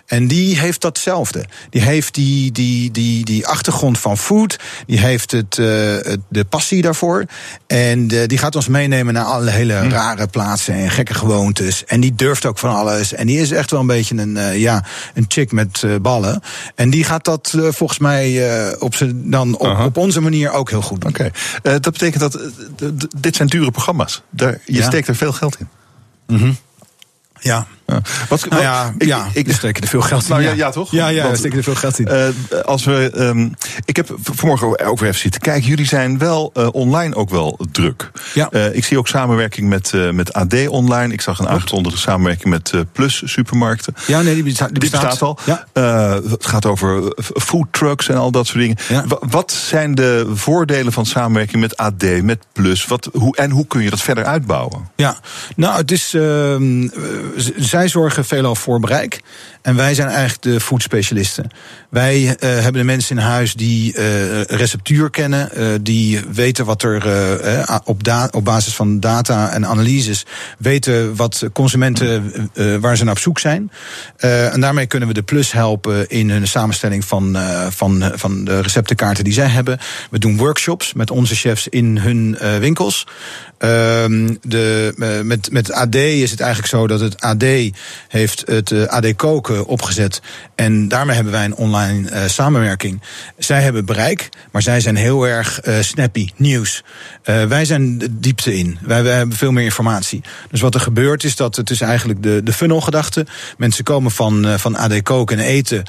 En 0.05 0.27
die 0.27 0.59
heeft 0.59 0.81
datzelfde. 0.81 1.45
Die 1.69 1.81
heeft 1.81 2.13
die, 2.13 2.51
die, 2.51 2.91
die, 2.91 3.25
die 3.25 3.47
achtergrond 3.47 3.99
van 3.99 4.17
food. 4.17 4.59
Die 4.85 4.99
heeft 4.99 5.31
het, 5.31 5.57
uh, 5.57 5.65
de 6.29 6.45
passie 6.49 6.81
daarvoor. 6.81 7.25
En 7.67 8.13
uh, 8.13 8.27
die 8.27 8.37
gaat 8.37 8.55
ons 8.55 8.67
meenemen 8.67 9.13
naar 9.13 9.23
alle 9.23 9.49
hele 9.49 9.73
hm. 9.73 9.89
rare 9.89 10.27
plaatsen 10.27 10.73
en 10.73 10.89
gekke 10.89 11.13
gewoontes. 11.13 11.85
En 11.85 11.99
die 11.99 12.15
durft 12.15 12.45
ook 12.45 12.57
van 12.57 12.75
alles. 12.75 13.13
En 13.13 13.27
die 13.27 13.39
is 13.39 13.51
echt 13.51 13.71
wel 13.71 13.79
een 13.79 13.87
beetje 13.87 14.15
een, 14.17 14.35
uh, 14.35 14.57
ja, 14.57 14.83
een 15.13 15.25
chick 15.27 15.51
met 15.51 15.85
ballen. 16.01 16.41
En 16.75 16.89
die 16.89 17.03
gaat 17.03 17.25
dat 17.25 17.55
volgens 17.59 17.99
mij 17.99 18.21
op, 18.79 18.95
dan 19.13 19.57
op, 19.57 19.79
op, 19.79 19.97
onze 19.97 20.21
manier 20.21 20.51
ook 20.51 20.69
heel 20.69 20.81
goed 20.81 21.01
doen. 21.01 21.09
Oké, 21.09 21.31
okay. 21.57 21.79
dat 21.79 21.93
betekent 21.93 22.19
dat 22.19 22.39
dit 23.17 23.35
zijn 23.35 23.47
dure 23.47 23.71
programma's. 23.71 24.21
Daar, 24.29 24.59
je 24.65 24.73
ja. 24.73 24.85
steekt 24.85 25.07
er 25.07 25.15
veel 25.15 25.33
geld 25.33 25.59
in. 25.59 25.67
Mm 26.27 26.37
-hmm. 26.37 26.57
Ja. 27.39 27.67
Ja. 27.85 28.01
Wat, 28.29 28.49
nou 28.49 28.61
ja, 28.61 28.93
ik, 28.97 29.07
ja, 29.07 29.27
ik, 29.33 29.51
steken 29.51 29.81
er 29.81 29.87
veel 29.87 30.01
geld 30.01 30.23
in. 30.23 30.29
Nou, 30.29 30.41
ja, 30.41 30.51
ja, 30.51 30.69
toch? 30.69 30.91
Ja, 30.91 31.07
ja, 31.07 31.29
we 31.29 31.35
steken 31.35 31.57
er 31.57 31.63
veel 31.63 31.75
geld 31.75 31.99
in. 31.99 32.07
Uh, 32.11 32.59
als 32.61 32.83
we, 32.83 33.11
um, 33.15 33.53
ik 33.85 33.95
heb 33.95 34.15
vanmorgen 34.21 34.67
ook 34.67 34.99
weer 34.99 35.09
even 35.09 35.21
zitten 35.21 35.41
kijken. 35.41 35.69
Jullie 35.69 35.85
zijn 35.85 36.17
wel 36.17 36.51
uh, 36.57 36.67
online 36.71 37.15
ook 37.15 37.29
wel 37.29 37.59
druk. 37.71 38.11
Ja. 38.33 38.49
Uh, 38.51 38.75
ik 38.75 38.85
zie 38.85 38.97
ook 38.97 39.07
samenwerking 39.07 39.69
met, 39.69 39.93
met 40.11 40.33
AD 40.33 40.67
online. 40.67 41.13
Ik 41.13 41.21
zag 41.21 41.39
een 41.39 41.47
aangekondigde 41.47 41.99
samenwerking 41.99 42.49
met 42.49 42.73
Plus 42.91 43.21
supermarkten. 43.25 43.93
Ja, 44.07 44.21
nee, 44.21 44.33
die 44.33 44.43
bestaat, 44.43 44.69
die 44.69 44.79
bestaat, 44.79 45.21
al. 45.21 45.39
Ja. 45.43 45.65
het 46.29 46.45
gaat 46.45 46.65
over 46.65 47.13
food 47.33 47.67
trucks 47.71 48.09
en 48.09 48.15
al 48.15 48.31
dat 48.31 48.47
soort 48.47 48.59
dingen. 48.59 48.77
Wat 49.19 49.51
zijn 49.51 49.95
de 49.95 50.31
voordelen 50.33 50.93
van 50.93 51.05
samenwerking 51.05 51.61
met 51.61 51.77
AD, 51.77 52.21
met 52.21 52.45
Plus? 52.53 52.85
Wat, 52.85 53.09
hoe, 53.13 53.35
en 53.35 53.51
hoe 53.51 53.67
kun 53.67 53.81
je 53.81 53.89
dat 53.89 54.01
verder 54.01 54.25
uitbouwen? 54.25 54.89
Ja, 54.95 55.17
nou, 55.55 55.77
het 55.77 55.91
is 55.91 56.13
ehm, 56.13 56.87
zij 57.73 57.87
zorgen 57.87 58.25
veelal 58.25 58.55
voor 58.55 58.79
bereik. 58.79 59.21
En 59.61 59.75
wij 59.75 59.93
zijn 59.93 60.07
eigenlijk 60.07 60.41
de 60.41 60.59
foodspecialisten. 60.59 61.49
Wij 61.93 62.21
uh, 62.21 62.33
hebben 62.39 62.73
de 62.73 62.83
mensen 62.83 63.17
in 63.17 63.23
huis 63.23 63.53
die 63.53 63.97
uh, 63.97 64.41
receptuur 64.41 65.09
kennen, 65.09 65.49
uh, 65.57 65.67
die 65.81 66.19
weten 66.31 66.65
wat 66.65 66.83
er 66.83 67.01
op, 67.85 68.01
op, 68.31 68.45
basis 68.45 68.75
van 68.75 68.99
data 68.99 69.51
en 69.51 69.65
analyses 69.65 70.25
weten 70.57 71.15
wat 71.15 71.43
consumenten 71.53 72.31
waar 72.81 72.97
ze 72.97 73.03
naar 73.03 73.13
op 73.13 73.19
zoek 73.19 73.39
zijn. 73.39 73.71
en 74.17 74.61
daarmee 74.61 74.85
kunnen 74.85 75.07
we 75.07 75.13
de 75.13 75.21
plus 75.21 75.51
helpen 75.51 76.09
in 76.09 76.29
hun 76.29 76.47
samenstelling 76.47 77.05
van, 77.05 77.37
van, 77.69 78.11
van 78.15 78.45
de 78.45 78.61
receptenkaarten 78.61 79.23
die 79.23 79.33
zij 79.33 79.47
hebben. 79.47 79.79
We 80.09 80.19
doen 80.19 80.37
workshops 80.37 80.93
met 80.93 81.11
onze 81.11 81.35
chefs 81.35 81.67
in 81.67 81.97
hun 81.97 82.37
winkels. 82.59 83.07
Ehm, 83.57 84.35
de, 84.41 84.93
met, 85.23 85.51
met 85.51 85.71
AD 85.71 85.95
is 85.95 86.31
het 86.31 86.39
eigenlijk 86.39 86.69
zo 86.69 86.87
dat 86.87 86.99
het 86.99 87.21
AD 87.21 87.43
heeft 88.07 88.43
het 88.45 88.87
AD 88.87 89.15
koken 89.15 89.65
opgezet. 89.65 90.21
En 90.55 90.87
daarmee 90.87 91.15
hebben 91.15 91.33
wij 91.33 91.45
een 91.45 91.55
online 91.55 91.82
uh, 91.91 92.27
samenwerking. 92.27 93.01
Zij 93.37 93.61
hebben 93.61 93.85
bereik, 93.85 94.29
maar 94.51 94.61
zij 94.61 94.79
zijn 94.79 94.95
heel 94.95 95.27
erg 95.27 95.65
uh, 95.67 95.79
snappy, 95.79 96.29
nieuws. 96.35 96.83
Uh, 97.25 97.45
wij 97.45 97.65
zijn 97.65 97.97
de 97.97 98.19
diepte 98.19 98.57
in. 98.57 98.77
Wij, 98.81 99.03
wij, 99.03 99.15
hebben 99.15 99.37
veel 99.37 99.51
meer 99.51 99.63
informatie. 99.63 100.21
Dus 100.51 100.61
wat 100.61 100.73
er 100.73 100.79
gebeurt 100.79 101.23
is 101.23 101.35
dat 101.35 101.55
het 101.55 101.69
is 101.69 101.81
eigenlijk 101.81 102.23
de, 102.23 102.41
de 102.43 102.53
funnelgedachte. 102.53 103.25
Mensen 103.57 103.83
komen 103.83 104.11
van, 104.11 104.59
van 104.59 104.75
AD 104.75 105.01
koken 105.01 105.39
en 105.39 105.45
eten 105.45 105.83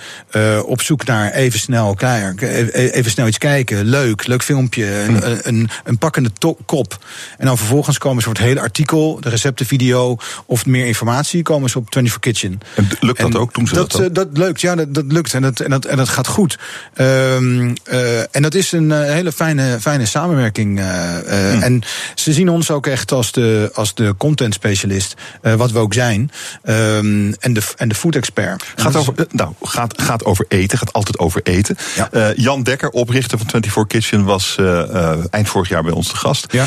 op 0.67 0.83
zoek 0.83 1.05
naar 1.05 1.33
even 1.33 1.61
snel 1.61 1.95
klaar, 1.95 2.35
even 2.37 3.11
snel 3.11 3.27
iets 3.27 3.39
kijken. 3.39 3.85
Leuk, 3.85 4.27
leuk 4.27 4.43
filmpje, 4.43 4.87
een, 4.87 5.13
mm. 5.13 5.39
een, 5.43 5.69
een 5.85 5.99
pakkende 5.99 6.31
kop. 6.67 7.05
En 7.39 7.47
dan 7.47 7.59
vervolgens 7.59 7.99
komen 7.99 8.23
ze 8.23 8.29
voor 8.29 8.37
het 8.37 8.47
hele 8.47 8.61
artikel, 8.61 9.21
de 9.21 9.29
receptenvideo 9.29 10.17
of 10.47 10.67
meer 10.67 10.87
informatie, 10.87 11.43
komen 11.43 11.71
ze 11.71 11.79
op 11.79 11.87
24 11.93 12.21
Kitchen. 12.21 12.61
En 12.75 12.89
lukt 13.01 13.21
dat 13.21 13.37
ook? 13.37 13.55
Doen 13.55 13.67
ze 13.67 13.75
dat, 13.75 13.91
dat, 13.91 14.15
dat 14.15 14.29
lukt, 14.33 14.61
ja, 14.61 14.75
dat, 14.75 14.95
dat 14.95 15.05
lukt 15.09 15.35
en 15.35 15.43
dat, 15.43 15.61
en, 15.61 15.71
dat, 15.71 15.84
en 15.87 15.97
dat 15.97 16.09
gaat 16.09 16.27
goed. 16.27 16.59
Um, 16.97 17.73
uh, 17.93 18.21
en 18.21 18.43
dat 18.43 18.55
is 18.55 18.73
een 18.73 18.91
uh, 18.91 19.03
hele 19.03 19.33
fijne, 19.33 19.81
fijne 19.81 20.07
samenwerking. 20.07 20.79
Uh, 20.79 20.85
hmm. 21.29 21.63
En 21.63 21.83
ze 22.15 22.33
zien 22.33 22.49
ons 22.49 22.71
ook 22.71 22.87
echt 22.87 23.13
als 23.13 23.33
de, 23.33 23.71
als 23.75 23.95
de 23.95 24.15
content 24.19 24.55
specialist, 24.55 25.15
wat 25.43 25.71
we 25.71 25.79
ook 25.79 25.95
zijn. 25.95 26.31
Um, 26.65 27.35
en, 27.35 27.53
de, 27.53 27.63
en 27.77 27.89
de 27.89 27.95
food 27.95 28.15
expert. 28.15 28.65
Gaat 28.77 28.97
over, 28.97 29.15
nou, 29.31 29.53
gaat, 29.63 30.03
gaat 30.03 30.25
over 30.25 30.45
eten, 30.49 30.79
gaat 30.79 30.93
altijd 30.93 31.19
over 31.19 31.41
eten. 31.43 31.77
Ja. 31.97 32.33
Jan 32.37 32.63
Dekker, 32.63 32.91
oprichter 32.91 33.39
van 33.39 33.51
24 33.51 33.87
Kitchen, 33.87 34.25
was 34.25 34.59
eind 35.31 35.49
vorig 35.49 35.69
jaar 35.69 35.83
bij 35.83 35.93
ons 35.93 36.09
te 36.09 36.17
gast. 36.17 36.47
Ja. 36.53 36.67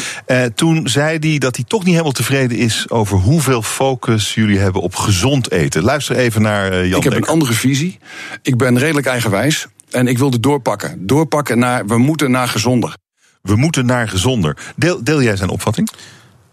toen 0.55 0.87
zei 0.87 1.17
hij 1.19 1.37
dat 1.37 1.55
hij 1.55 1.65
toch 1.67 1.79
niet 1.79 1.91
helemaal 1.91 2.11
tevreden 2.11 2.57
is 2.57 2.89
over 2.89 3.17
hoeveel 3.17 3.61
focus 3.61 4.33
jullie 4.33 4.59
hebben 4.59 4.81
op 4.81 4.95
gezond 4.95 5.51
eten. 5.51 5.83
Luister 5.83 6.15
even 6.15 6.41
naar 6.41 6.85
Jan 6.87 6.97
Ik 6.97 7.03
heb 7.03 7.13
een 7.13 7.25
andere 7.27 7.53
visie. 7.53 7.99
Ik 8.41 8.57
ben 8.57 8.77
redelijk 8.77 9.06
eigenwijs. 9.07 9.67
En 9.89 10.07
ik 10.07 10.17
wilde 10.17 10.39
doorpakken. 10.39 11.07
Doorpakken 11.07 11.59
naar, 11.59 11.85
we 11.85 11.97
moeten 11.97 12.31
naar 12.31 12.47
gezonder. 12.47 12.97
We 13.41 13.55
moeten 13.55 13.85
naar 13.85 14.07
gezonder. 14.07 14.57
Deel, 14.75 15.03
deel 15.03 15.21
jij 15.21 15.35
zijn 15.35 15.49
opvatting? 15.49 15.89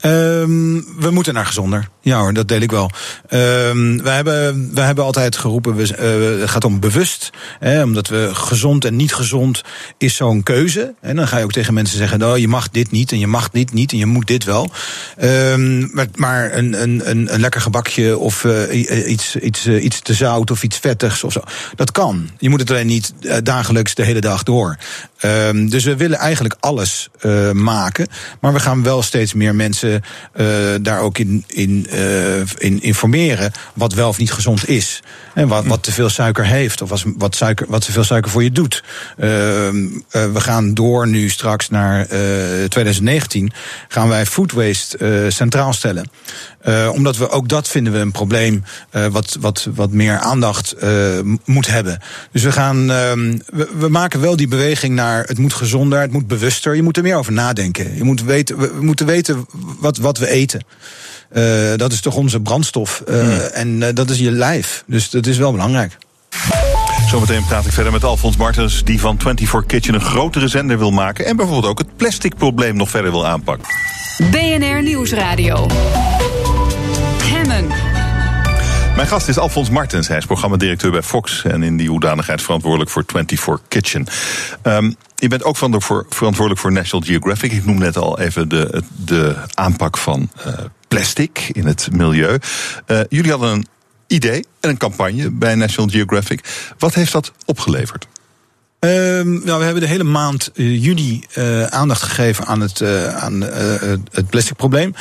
Um, 0.07 0.85
we 0.99 1.11
moeten 1.11 1.35
naar 1.35 1.47
gezonder. 1.47 1.89
Ja 2.01 2.19
hoor, 2.19 2.33
dat 2.33 2.49
deel 2.49 2.61
ik 2.61 2.71
wel. 2.71 2.91
Um, 3.31 4.03
wij, 4.03 4.15
hebben, 4.15 4.71
wij 4.75 4.85
hebben 4.87 5.05
altijd 5.05 5.37
geroepen, 5.37 5.75
we, 5.75 5.83
uh, 5.83 6.41
het 6.41 6.51
gaat 6.51 6.65
om 6.65 6.81
bewust. 6.81 7.31
Hè, 7.59 7.83
omdat 7.83 8.09
we 8.09 8.31
gezond 8.33 8.85
en 8.85 8.97
niet 8.97 9.15
gezond 9.15 9.63
is 9.99 10.17
zo'n 10.17 10.43
keuze. 10.43 10.95
En 11.01 11.17
dan 11.17 11.29
ga 11.29 11.39
je 11.39 11.45
ook 11.45 11.53
tegen 11.53 11.75
mensen 11.75 11.99
zeggen, 11.99 12.23
oh, 12.23 12.39
je 12.39 12.49
mag 12.49 12.69
dit 12.69 12.91
niet 12.91 13.13
en 13.13 13.19
je 13.19 13.27
mag 13.27 13.51
dit 13.51 13.73
niet 13.73 13.93
en 13.93 13.99
je 13.99 14.07
moet 14.07 14.27
dit 14.27 14.45
wel. 14.45 14.71
Um, 15.23 15.91
maar, 15.93 16.07
maar 16.15 16.55
een, 16.55 16.83
een, 16.83 17.11
een, 17.11 17.35
een 17.35 17.41
lekker 17.41 17.61
gebakje 17.61 18.19
of 18.19 18.45
uh, 18.45 19.09
iets, 19.09 19.37
iets, 19.37 19.67
uh, 19.67 19.85
iets 19.85 20.01
te 20.01 20.15
zout 20.15 20.51
of 20.51 20.63
iets 20.63 20.79
vettigs 20.79 21.25
of 21.25 21.33
zo. 21.33 21.41
Dat 21.75 21.93
kan. 21.93 22.31
Je 22.39 22.49
moet 22.49 22.61
het 22.61 22.71
alleen 22.71 22.87
niet 22.87 23.13
dagelijks 23.43 23.95
de 23.95 24.05
hele 24.05 24.21
dag 24.21 24.43
door. 24.43 24.77
Dus 25.53 25.85
we 25.85 25.97
willen 25.97 26.19
eigenlijk 26.19 26.57
alles 26.61 27.09
maken. 27.53 28.07
Maar 28.41 28.53
we 28.53 28.61
gaan 28.61 28.83
wel 28.83 29.03
steeds 29.03 29.35
meer 29.35 29.55
mensen 29.55 29.94
uh, 29.95 30.47
daar 30.81 31.01
ook 31.01 31.19
in, 31.19 31.45
in, 31.47 31.87
uh, 31.93 32.41
in 32.59 32.83
informeren. 32.83 33.53
wat 33.75 33.93
wel 33.93 34.09
of 34.09 34.19
niet 34.19 34.33
gezond 34.33 34.69
is. 34.69 35.03
En 35.35 35.49
wat, 35.49 35.65
wat 35.65 35.83
te 35.83 35.93
veel 35.93 36.09
suiker 36.09 36.47
heeft. 36.47 36.83
Of 36.83 37.05
wat, 37.17 37.35
suiker, 37.35 37.67
wat 37.69 37.85
te 37.85 37.93
veel 37.93 38.05
suiker 38.05 38.31
voor 38.31 38.43
je 38.43 38.53
doet. 38.53 38.85
Ehm, 39.19 39.89
we 40.11 40.41
gaan 40.41 40.75
door 40.75 41.09
nu 41.09 41.29
straks 41.29 41.69
naar 41.69 42.07
2019. 42.07 43.53
Gaan 43.89 44.09
wij 44.09 44.27
food 44.27 44.53
waste 44.53 45.27
centraal 45.29 45.73
stellen. 45.73 46.11
Uh, 46.69 46.91
omdat 46.93 47.17
we 47.17 47.29
ook 47.29 47.49
dat 47.49 47.69
vinden 47.69 47.93
we 47.93 47.99
een 47.99 48.13
probleem 48.13 48.65
uh, 48.93 49.07
wat, 49.07 49.37
wat, 49.41 49.69
wat 49.75 49.91
meer 49.91 50.19
aandacht 50.19 50.75
uh, 50.83 50.91
moet 51.45 51.67
hebben. 51.67 51.99
Dus 52.33 52.43
we 52.43 52.53
gaan, 52.53 52.87
we, 52.87 53.69
we, 53.79 53.89
maken 53.89 54.21
wel 54.21 54.37
die 54.37 54.49
beweging 54.49 54.95
naar 54.95 55.25
het 55.25 55.39
moet 55.39 55.55
gezonder, 55.55 56.01
het 56.01 56.13
moet 56.13 56.27
bewuster. 56.27 56.75
Je 56.75 56.83
moet 56.83 56.97
er 56.97 57.03
meer 57.03 57.17
over 57.17 57.33
nadenken. 57.33 57.97
Je 57.97 58.05
moet 58.05 58.23
weten, 58.23 58.59
we 58.59 58.77
moeten 58.81 59.07
weten 59.07 59.47
wat, 59.79 59.97
wat 59.97 60.19
we 60.19 60.29
eten. 60.29 60.65
dat 61.77 61.93
is 61.93 62.01
toch 62.01 62.15
onze 62.15 62.41
brandstof. 62.41 63.03
Hmm. 63.07 63.31
En 63.53 63.95
dat 63.95 64.11
is 64.11 64.19
je 64.19 64.31
lijf. 64.31 64.85
Dus 64.87 65.11
dat 65.11 65.27
is 65.27 65.39
wel 65.39 65.53
belangrijk. 65.53 65.97
Zometeen 67.07 67.45
praat 67.45 67.67
ik 67.67 67.73
verder 67.73 67.93
met 67.93 68.05
Alfons 68.05 68.37
Martens, 68.37 68.85
die 68.85 69.01
van 69.01 69.19
24 69.19 69.67
Kitchen 69.67 69.95
een 69.95 70.01
grotere 70.01 70.49
zender 70.49 70.79
wil 70.79 70.91
maken. 70.91 71.25
En 71.25 71.37
bijvoorbeeld 71.37 71.71
ook 71.71 71.79
het 71.79 71.97
plastic 71.97 72.37
probleem 72.37 72.77
nog 72.77 72.91
verder 72.91 73.11
wil 73.11 73.27
aanpakken. 73.27 73.69
BNR 74.31 74.83
Nieuwsradio. 74.83 75.67
Mijn 78.97 79.09
gast 79.09 79.29
is 79.29 79.39
Alfons 79.39 79.71
Martens. 79.71 80.09
Hij 80.09 80.17
is 80.17 80.27
programmadirecteur 80.27 80.91
bij 80.91 81.03
Fox 81.03 81.45
en 81.45 81.63
in 81.63 81.77
die 81.77 81.89
hoedanigheid 81.89 82.43
verantwoordelijk 82.43 82.91
voor 82.91 83.05
24 83.07 83.69
Kitchen. 83.69 84.07
Um, 84.63 84.97
je 85.15 85.29
bent 85.29 85.45
ook 85.45 85.57
verantwoordelijk 85.57 86.59
voor 86.59 86.73
National 86.73 87.07
Geographic. 87.07 87.53
Ik 87.53 87.65
noem 87.65 87.79
net 87.79 87.97
al 87.97 88.21
even 88.21 88.49
de, 88.49 88.83
de 89.05 89.37
aanpak 89.55 89.99
van 89.99 90.31
uh, 90.47 90.53
plastic 90.89 91.39
in 91.53 91.67
het 91.67 91.89
milieu. 91.93 92.39
Uh, 92.87 93.01
jullie 93.09 93.31
hadden 93.31 93.53
een 93.53 93.67
idee 94.07 94.45
en 94.61 94.71
een 94.71 94.77
campagne 94.77 95.31
bij 95.31 95.55
National 95.55 95.91
Geographic. 95.91 96.73
Wat 96.79 96.95
heeft 96.95 97.13
dat 97.13 97.33
opgeleverd? 97.45 98.07
Um, 98.85 99.41
nou, 99.45 99.59
we 99.59 99.65
hebben 99.65 99.83
de 99.83 99.89
hele 99.89 100.05
maand 100.05 100.51
uh, 100.55 100.83
juni 100.83 101.25
uh, 101.39 101.65
aandacht 101.65 102.03
gegeven 102.03 102.47
aan 102.47 102.61
het, 102.61 102.81
uh, 102.81 103.17
aan, 103.17 103.41
het 104.11 104.29
plastic 104.31 104.57
probleem. 104.57 104.95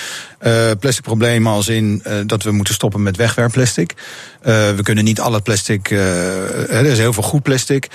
plastic 0.79 1.03
probleem 1.03 1.47
als 1.47 1.67
in 1.67 2.03
dat 2.25 2.43
we 2.43 2.51
moeten 2.51 2.73
stoppen 2.73 3.03
met 3.03 3.17
wegwerpplastic. 3.17 3.93
we 4.41 4.79
kunnen 4.83 5.03
niet 5.03 5.19
alle 5.19 5.41
plastic. 5.41 5.91
er 5.91 6.85
is 6.85 6.97
heel 6.97 7.13
veel 7.13 7.23
goed 7.23 7.43
plastic. 7.43 7.87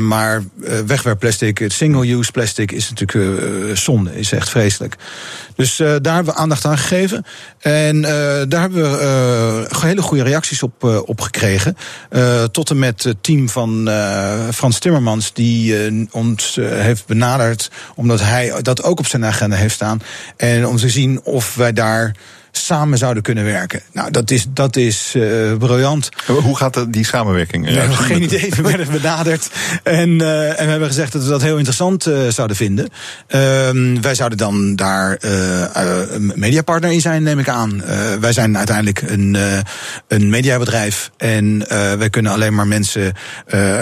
maar 0.00 0.44
wegwerpplastic, 0.86 1.58
het 1.58 1.72
single-use 1.72 2.30
plastic, 2.30 2.72
is 2.72 2.90
natuurlijk 2.90 3.42
zonde. 3.76 4.18
Is 4.18 4.32
echt 4.32 4.50
vreselijk. 4.50 4.96
Dus 5.56 5.76
daar 5.76 6.14
hebben 6.14 6.34
we 6.34 6.40
aandacht 6.40 6.64
aan 6.64 6.78
gegeven. 6.78 7.24
En 7.58 8.00
daar 8.48 8.60
hebben 8.60 8.82
we 8.82 9.66
hele 9.80 10.02
goede 10.02 10.22
reacties 10.22 10.62
op, 10.62 10.84
op 11.06 11.20
gekregen. 11.20 11.76
tot 12.52 12.70
en 12.70 12.78
met 12.78 13.02
het 13.02 13.22
team 13.22 13.48
van 13.48 13.88
Frans 14.52 14.78
Timmermans 14.78 15.13
die 15.32 15.90
uh, 15.90 16.06
ons 16.10 16.56
uh, 16.56 16.68
heeft 16.68 17.06
benaderd, 17.06 17.70
omdat 17.94 18.20
hij 18.20 18.62
dat 18.62 18.82
ook 18.82 18.98
op 18.98 19.06
zijn 19.06 19.24
agenda 19.24 19.56
heeft 19.56 19.74
staan. 19.74 20.02
En 20.36 20.66
om 20.66 20.76
te 20.76 20.88
zien 20.88 21.20
of 21.22 21.54
wij 21.54 21.72
daar 21.72 22.14
samen 22.58 22.98
zouden 22.98 23.22
kunnen 23.22 23.44
werken. 23.44 23.80
Nou, 23.92 24.10
dat 24.10 24.30
is, 24.30 24.46
dat 24.48 24.76
is 24.76 25.14
uh, 25.16 25.56
briljant. 25.56 26.08
Hoe 26.26 26.56
gaat 26.56 26.86
die 26.88 27.04
samenwerking? 27.04 27.66
We 27.66 27.72
hebben 27.72 27.96
geen 27.96 28.22
idee. 28.22 28.52
We 28.56 28.62
werden 28.62 28.90
benaderd. 28.90 29.50
En, 29.82 30.08
uh, 30.08 30.48
en 30.48 30.64
we 30.64 30.70
hebben 30.70 30.88
gezegd 30.88 31.12
dat 31.12 31.22
we 31.22 31.28
dat 31.28 31.42
heel 31.42 31.56
interessant 31.56 32.06
uh, 32.06 32.28
zouden 32.28 32.56
vinden. 32.56 32.88
Uh, 33.28 34.00
wij 34.00 34.14
zouden 34.14 34.38
dan 34.38 34.76
daar 34.76 35.16
een 35.20 36.32
mediapartner 36.34 36.92
in 36.92 37.00
zijn, 37.00 37.22
neem 37.22 37.38
ik 37.38 37.48
aan. 37.48 37.82
wij 38.20 38.32
zijn 38.32 38.56
uiteindelijk 38.56 39.02
een, 39.06 39.36
een 40.08 40.28
mediabedrijf. 40.30 41.10
En 41.16 41.64
wij 41.98 42.10
kunnen 42.10 42.32
alleen 42.32 42.54
maar 42.54 42.66
mensen 42.66 43.12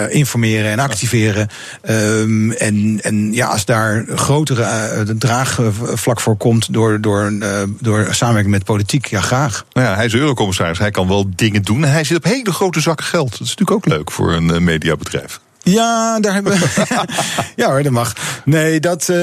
informeren 0.08 0.70
en 0.70 0.78
activeren. 0.78 1.48
Ehm, 1.82 2.50
en, 2.50 2.98
en 3.02 3.32
ja, 3.32 3.46
als 3.46 3.64
daar 3.64 4.04
grotere 4.14 5.04
draagvlak 5.18 6.20
voor 6.20 6.36
komt 6.36 6.72
door, 6.72 7.00
door, 7.00 7.32
door 7.80 8.08
samenwerking 8.10 8.54
met 8.54 8.61
politiek, 8.64 9.06
ja, 9.06 9.20
graag. 9.20 9.64
Nou 9.72 9.86
ja, 9.86 9.94
hij 9.94 10.04
is 10.04 10.14
eurocommissaris, 10.14 10.78
hij 10.78 10.90
kan 10.90 11.08
wel 11.08 11.30
dingen 11.34 11.62
doen. 11.62 11.82
Hij 11.82 12.04
zit 12.04 12.16
op 12.16 12.24
hele 12.24 12.52
grote 12.52 12.80
zakken 12.80 13.06
geld. 13.06 13.30
Dat 13.30 13.40
is 13.40 13.54
natuurlijk 13.56 13.70
ook 13.70 13.86
leuk 13.86 14.10
voor 14.10 14.32
een 14.32 14.50
eh, 14.50 14.60
mediabedrijf. 14.60 15.40
Ja, 15.64 16.20
daar 16.20 16.34
hebben 16.34 16.52
we. 16.52 16.86
ja 17.56 17.70
hoor, 17.70 17.82
dat 17.82 17.92
mag. 17.92 18.12
Nee, 18.44 18.80
dat, 18.80 19.08
uh, 19.10 19.16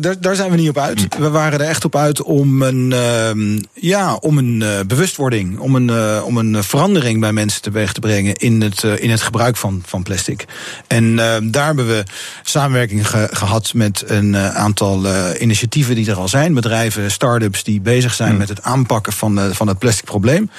daar, 0.00 0.20
daar 0.20 0.34
zijn 0.34 0.50
we 0.50 0.56
niet 0.56 0.68
op 0.68 0.78
uit. 0.78 1.16
We 1.18 1.28
waren 1.30 1.60
er 1.60 1.66
echt 1.66 1.84
op 1.84 1.96
uit 1.96 2.22
om 2.22 2.62
een, 2.62 2.90
uh, 2.90 3.60
ja, 3.72 4.14
om 4.14 4.38
een 4.38 4.60
uh, 4.60 4.80
bewustwording, 4.86 5.58
om 5.58 5.74
een, 5.74 5.88
uh, 5.88 6.22
om 6.24 6.36
een 6.36 6.64
verandering 6.64 7.20
bij 7.20 7.32
mensen 7.32 7.62
teweeg 7.62 7.92
te 7.92 8.00
brengen 8.00 8.34
in 8.34 8.62
het, 8.62 8.82
in 8.82 9.10
het 9.10 9.22
gebruik 9.22 9.56
van, 9.56 9.82
van 9.86 10.02
plastic. 10.02 10.44
En 10.86 11.16
daar 11.50 11.66
hebben 11.66 11.86
we 11.86 12.02
samenwerking 12.42 13.08
ge 13.08 13.28
gehad 13.30 13.74
met 13.74 14.02
een 14.06 14.36
aantal 14.36 15.06
initiatieven 15.38 15.94
die 15.94 16.10
er 16.10 16.16
al 16.16 16.28
zijn. 16.28 16.54
Bedrijven, 16.54 17.10
start-ups 17.10 17.64
die 17.64 17.80
bezig 17.80 18.14
zijn 18.14 18.32
mm. 18.32 18.38
met 18.38 18.48
het 18.48 18.62
aanpakken 18.62 19.12
van, 19.12 19.54
van 19.54 19.68
het 19.68 19.78
plastic 19.78 20.04
probleem. 20.04 20.50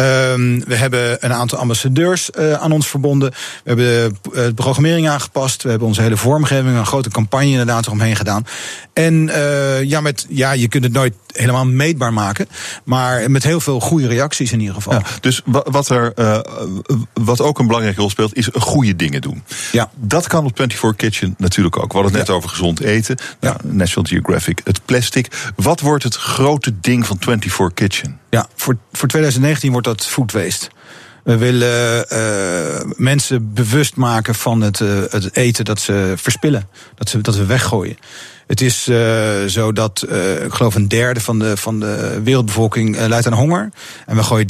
Um, 0.00 0.64
we 0.64 0.76
hebben 0.76 1.16
een 1.20 1.32
aantal 1.32 1.58
ambassadeurs 1.58 2.30
uh, 2.38 2.52
aan 2.52 2.72
ons 2.72 2.88
verbonden. 2.88 3.30
We 3.30 3.36
hebben 3.64 4.18
de 4.32 4.54
programmering 4.54 5.08
aangepast. 5.08 5.62
We 5.62 5.68
hebben 5.68 5.88
onze 5.88 6.02
hele 6.02 6.16
vormgeving, 6.16 6.76
een 6.76 6.86
grote 6.86 7.10
campagne 7.10 7.50
inderdaad 7.50 7.86
eromheen 7.86 8.16
gedaan. 8.16 8.46
En 8.92 9.28
uh, 9.28 9.82
ja, 9.82 10.00
met, 10.00 10.26
ja, 10.28 10.52
je 10.52 10.68
kunt 10.68 10.84
het 10.84 10.92
nooit 10.92 11.14
helemaal 11.32 11.66
meetbaar 11.66 12.12
maken. 12.12 12.48
Maar 12.84 13.30
met 13.30 13.42
heel 13.42 13.60
veel 13.60 13.80
goede 13.80 14.06
reacties 14.06 14.52
in 14.52 14.60
ieder 14.60 14.74
geval. 14.74 14.92
Ja, 14.92 15.02
dus 15.20 15.40
wat, 15.44 15.88
er, 15.88 16.12
uh, 16.16 16.38
wat 17.12 17.40
ook 17.40 17.58
een 17.58 17.66
belangrijke 17.66 18.00
rol 18.00 18.10
speelt, 18.10 18.36
is 18.36 18.48
goede 18.52 18.96
dingen 18.96 19.20
doen. 19.20 19.42
Ja. 19.72 19.90
Dat 19.94 20.26
kan 20.26 20.44
op 20.44 20.56
24 20.56 20.96
Kitchen 20.96 21.34
natuurlijk 21.38 21.76
ook. 21.76 21.92
We 21.92 21.98
hadden 21.98 22.18
het 22.18 22.26
net 22.26 22.36
over 22.36 22.48
gezond 22.48 22.80
eten. 22.80 23.16
Nou, 23.40 23.56
National 23.62 24.10
Geographic, 24.10 24.60
het 24.64 24.84
plastic. 24.84 25.52
Wat 25.56 25.80
wordt 25.80 26.04
het 26.04 26.14
grote 26.14 26.80
ding 26.80 27.06
van 27.06 27.16
24 27.20 27.74
Kitchen? 27.74 28.18
Ja, 28.34 28.46
voor, 28.54 28.76
voor 28.92 29.08
2019 29.08 29.72
wordt 29.72 29.86
dat 29.86 30.06
food 30.06 30.32
waste. 30.32 30.68
We 31.24 31.36
willen 31.36 32.06
uh, 32.12 32.92
mensen 32.96 33.52
bewust 33.52 33.96
maken 33.96 34.34
van 34.34 34.60
het, 34.60 34.80
uh, 34.80 34.88
het 35.10 35.36
eten 35.36 35.64
dat 35.64 35.80
ze 35.80 36.12
verspillen. 36.16 36.68
Dat, 36.94 37.08
ze, 37.08 37.20
dat 37.20 37.36
we 37.36 37.46
weggooien. 37.46 37.96
Het 38.46 38.60
is 38.60 38.88
uh, 38.88 39.44
zo 39.46 39.72
dat 39.72 40.06
ik 40.44 40.52
geloof 40.52 40.74
een 40.74 40.88
derde 40.88 41.20
van 41.20 41.38
de, 41.38 41.56
van 41.56 41.80
de 41.80 42.20
wereldbevolking 42.24 42.96
leidt 42.98 43.26
aan 43.26 43.32
honger. 43.32 43.70
En 44.06 44.16
we 44.16 44.22
gooien 44.22 44.46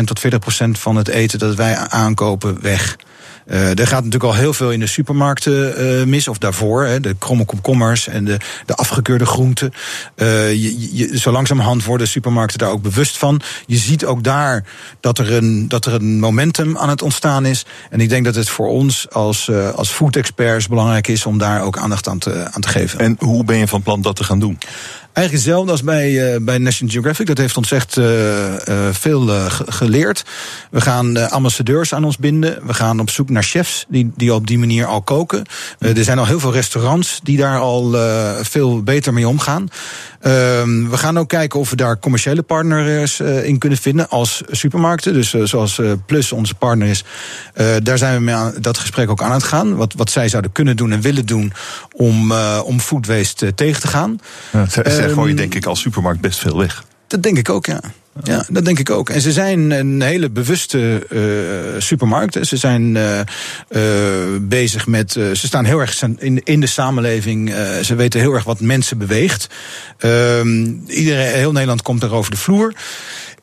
30% 0.00 0.04
tot 0.04 0.20
40% 0.20 0.70
van 0.70 0.96
het 0.96 1.08
eten 1.08 1.38
dat 1.38 1.54
wij 1.54 1.76
aankopen 1.76 2.62
weg. 2.62 2.96
Uh, 3.46 3.78
er 3.78 3.86
gaat 3.86 4.04
natuurlijk 4.04 4.32
al 4.32 4.34
heel 4.34 4.52
veel 4.52 4.70
in 4.70 4.80
de 4.80 4.86
supermarkten 4.86 5.84
uh, 5.84 6.04
mis, 6.04 6.28
of 6.28 6.38
daarvoor. 6.38 6.84
Hè, 6.84 7.00
de 7.00 7.14
kromme 7.18 7.44
komkommers 7.44 8.08
en 8.08 8.24
de, 8.24 8.38
de 8.66 8.74
afgekeurde 8.74 9.26
groenten. 9.26 9.72
Uh, 10.16 10.52
je, 10.52 11.18
zo 11.18 11.30
langzamerhand 11.30 11.84
worden 11.84 12.08
supermarkten 12.08 12.58
daar 12.58 12.70
ook 12.70 12.82
bewust 12.82 13.18
van. 13.18 13.40
Je 13.66 13.76
ziet 13.76 14.04
ook 14.04 14.22
daar 14.22 14.64
dat 15.00 15.18
er 15.18 15.32
een, 15.32 15.68
dat 15.68 15.86
er 15.86 15.94
een 15.94 16.18
momentum 16.18 16.78
aan 16.78 16.88
het 16.88 17.02
ontstaan 17.02 17.46
is. 17.46 17.66
En 17.90 18.00
ik 18.00 18.08
denk 18.08 18.24
dat 18.24 18.34
het 18.34 18.48
voor 18.48 18.68
ons 18.68 19.06
als, 19.10 19.50
als 19.74 19.90
food 19.90 20.16
experts 20.16 20.68
belangrijk 20.68 21.08
is 21.08 21.26
om 21.26 21.38
daar 21.38 21.62
ook 21.62 21.78
aandacht 21.78 22.08
aan 22.08 22.18
te, 22.18 22.48
aan 22.50 22.60
te 22.60 22.68
geven. 22.68 22.98
En 22.98 23.16
hoe 23.18 23.44
ben 23.44 23.56
je 23.56 23.68
van 23.68 23.82
plan 23.82 24.02
dat 24.02 24.16
te 24.16 24.24
gaan 24.24 24.38
doen? 24.38 24.58
Eigenlijk 25.14 25.46
hetzelfde 25.46 25.72
als 25.72 25.82
bij, 25.82 26.10
uh, 26.10 26.40
bij 26.40 26.58
National 26.58 26.92
Geographic. 26.92 27.26
Dat 27.26 27.38
heeft 27.38 27.56
ons 27.56 27.72
echt 27.72 27.96
uh, 27.96 28.04
uh, 28.04 28.88
veel 28.92 29.26
geleerd. 29.68 30.24
We 30.70 30.80
gaan 30.80 31.30
ambassadeurs 31.30 31.94
aan 31.94 32.04
ons 32.04 32.18
binden. 32.18 32.66
We 32.66 32.74
gaan 32.74 33.00
op 33.00 33.10
zoek 33.10 33.30
naar 33.30 33.42
chefs 33.42 33.84
die, 33.88 34.12
die 34.16 34.34
op 34.34 34.46
die 34.46 34.58
manier 34.58 34.86
al 34.86 35.02
koken. 35.02 35.44
er 35.78 36.04
zijn 36.04 36.18
al 36.18 36.26
heel 36.26 36.40
veel 36.40 36.52
restaurants 36.52 37.20
die 37.22 37.36
daar 37.36 37.58
al 37.58 37.94
veel 38.42 38.82
beter 38.82 39.12
mee 39.12 39.28
omgaan. 39.28 39.68
Ehm, 40.20 40.88
we 40.88 40.96
gaan 40.96 41.18
ook 41.18 41.28
kijken 41.28 41.60
of 41.60 41.70
we 41.70 41.76
daar 41.76 41.98
commerciële 41.98 42.42
partners 42.42 43.20
in 43.20 43.58
kunnen 43.58 43.78
vinden 43.78 44.08
als 44.08 44.42
supermarkten. 44.50 45.12
Dus 45.12 45.30
zoals 45.30 45.80
Plus 46.06 46.32
onze 46.32 46.54
partner 46.54 46.88
is. 46.88 47.04
daar 47.82 47.98
zijn 47.98 48.16
we 48.16 48.20
mee 48.20 48.34
aan 48.34 48.54
dat 48.60 48.78
gesprek 48.78 49.10
ook 49.10 49.22
aan 49.22 49.32
het 49.32 49.42
gaan. 49.42 49.76
Wat, 49.76 49.94
wat 49.96 50.10
zij 50.10 50.28
zouden 50.28 50.52
kunnen 50.52 50.76
doen 50.76 50.92
en 50.92 51.00
willen 51.00 51.26
doen 51.26 51.52
om, 51.92 52.32
om 52.64 52.80
food 52.80 53.06
waste 53.06 53.54
tegen 53.54 53.80
te 53.80 53.88
gaan. 53.88 54.18
Ja, 54.52 54.66
daar 55.06 55.14
gooi 55.14 55.30
je 55.30 55.36
denk 55.36 55.54
ik 55.54 55.66
als 55.66 55.80
supermarkt 55.80 56.20
best 56.20 56.38
veel 56.38 56.58
weg. 56.58 56.84
Dat 57.06 57.22
denk 57.22 57.38
ik 57.38 57.48
ook, 57.48 57.66
ja. 57.66 57.80
Ja, 58.22 58.44
dat 58.48 58.64
denk 58.64 58.78
ik 58.78 58.90
ook. 58.90 59.10
En 59.10 59.20
ze 59.20 59.32
zijn 59.32 59.70
een 59.70 60.02
hele 60.02 60.30
bewuste 60.30 61.06
uh, 61.10 61.80
supermarkt. 61.80 62.46
Ze 62.46 62.56
zijn 62.56 62.94
uh, 62.94 63.20
uh, 63.70 63.82
bezig 64.40 64.86
met. 64.86 65.12
ze 65.12 65.34
staan 65.34 65.64
heel 65.64 65.80
erg 65.80 66.02
in, 66.02 66.40
in 66.44 66.60
de 66.60 66.66
samenleving. 66.66 67.54
ze 67.82 67.94
weten 67.94 68.20
heel 68.20 68.32
erg 68.32 68.44
wat 68.44 68.60
mensen 68.60 68.98
beweegt. 68.98 69.46
Ehm, 69.98 70.72
iedereen, 70.86 71.32
heel 71.34 71.52
Nederland 71.52 71.82
komt 71.82 72.02
er 72.02 72.12
over 72.12 72.30
de 72.30 72.36
vloer. 72.36 72.72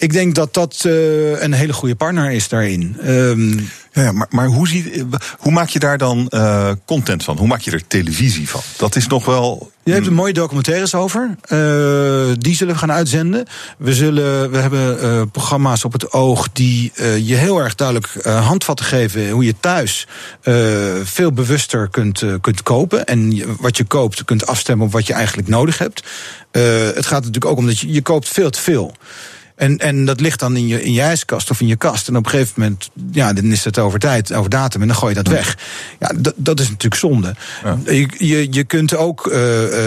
Ik 0.01 0.13
denk 0.13 0.35
dat 0.35 0.53
dat 0.53 0.81
een 0.83 1.53
hele 1.53 1.73
goede 1.73 1.95
partner 1.95 2.31
is 2.31 2.47
daarin. 2.47 2.97
Um, 3.05 3.69
ja, 3.93 4.11
maar, 4.11 4.27
maar 4.29 4.47
hoe, 4.47 4.67
zie, 4.67 5.05
hoe 5.37 5.51
maak 5.51 5.69
je 5.69 5.79
daar 5.79 5.97
dan 5.97 6.27
uh, 6.29 6.71
content 6.85 7.23
van? 7.23 7.37
Hoe 7.37 7.47
maak 7.47 7.61
je 7.61 7.71
er 7.71 7.87
televisie 7.87 8.49
van? 8.49 8.61
Dat 8.77 8.95
is 8.95 9.07
nog 9.07 9.25
wel. 9.25 9.71
Je 9.83 9.91
hebt 9.91 10.05
er 10.05 10.13
mooie 10.13 10.33
documentaires 10.33 10.95
over. 10.95 11.35
Uh, 11.47 12.31
die 12.37 12.55
zullen 12.55 12.73
we 12.73 12.79
gaan 12.79 12.91
uitzenden. 12.91 13.45
We, 13.77 13.93
zullen, 13.93 14.51
we 14.51 14.57
hebben 14.57 15.03
uh, 15.03 15.21
programma's 15.31 15.83
op 15.83 15.93
het 15.93 16.11
oog 16.11 16.49
die 16.53 16.91
je 17.23 17.35
heel 17.35 17.59
erg 17.59 17.75
duidelijk 17.75 18.25
handvatten 18.25 18.85
geven 18.85 19.29
hoe 19.29 19.45
je 19.45 19.55
thuis 19.59 20.07
veel 21.03 21.31
bewuster 21.31 21.89
kunt, 21.89 22.23
kunt 22.41 22.63
kopen. 22.63 23.05
En 23.05 23.43
wat 23.59 23.77
je 23.77 23.83
koopt 23.83 24.25
kunt 24.25 24.47
afstemmen 24.47 24.85
op 24.85 24.91
wat 24.91 25.07
je 25.07 25.13
eigenlijk 25.13 25.47
nodig 25.47 25.77
hebt. 25.77 26.03
het 26.95 27.05
gaat 27.05 27.19
natuurlijk 27.19 27.45
ook 27.45 27.57
om 27.57 27.65
dat 27.65 27.79
je, 27.79 27.91
je 27.91 28.01
koopt 28.01 28.27
veel 28.27 28.49
te 28.49 28.61
veel. 28.61 28.95
En, 29.55 29.77
en 29.77 30.05
dat 30.05 30.19
ligt 30.19 30.39
dan 30.39 30.55
in 30.55 30.67
je, 30.67 30.83
in 30.83 30.93
je 30.93 31.01
ijskast 31.01 31.49
of 31.49 31.61
in 31.61 31.67
je 31.67 31.75
kast. 31.75 32.07
En 32.07 32.17
op 32.17 32.25
een 32.25 32.31
gegeven 32.31 32.53
moment, 32.57 32.89
ja, 33.11 33.33
dan 33.33 33.45
is 33.45 33.63
het 33.63 33.79
over 33.79 33.99
tijd, 33.99 34.33
over 34.33 34.49
datum 34.49 34.81
en 34.81 34.87
dan 34.87 34.95
gooi 34.95 35.13
je 35.15 35.23
dat 35.23 35.33
weg. 35.33 35.57
Ja, 35.99 36.11
dat, 36.17 36.33
dat 36.35 36.59
is 36.59 36.65
natuurlijk 36.65 37.01
zonde. 37.01 37.35
Ja. 37.63 37.77
Je, 37.85 38.07
je, 38.17 38.47
je 38.51 38.63
kunt 38.63 38.95
ook 38.95 39.25
uh, 39.25 39.37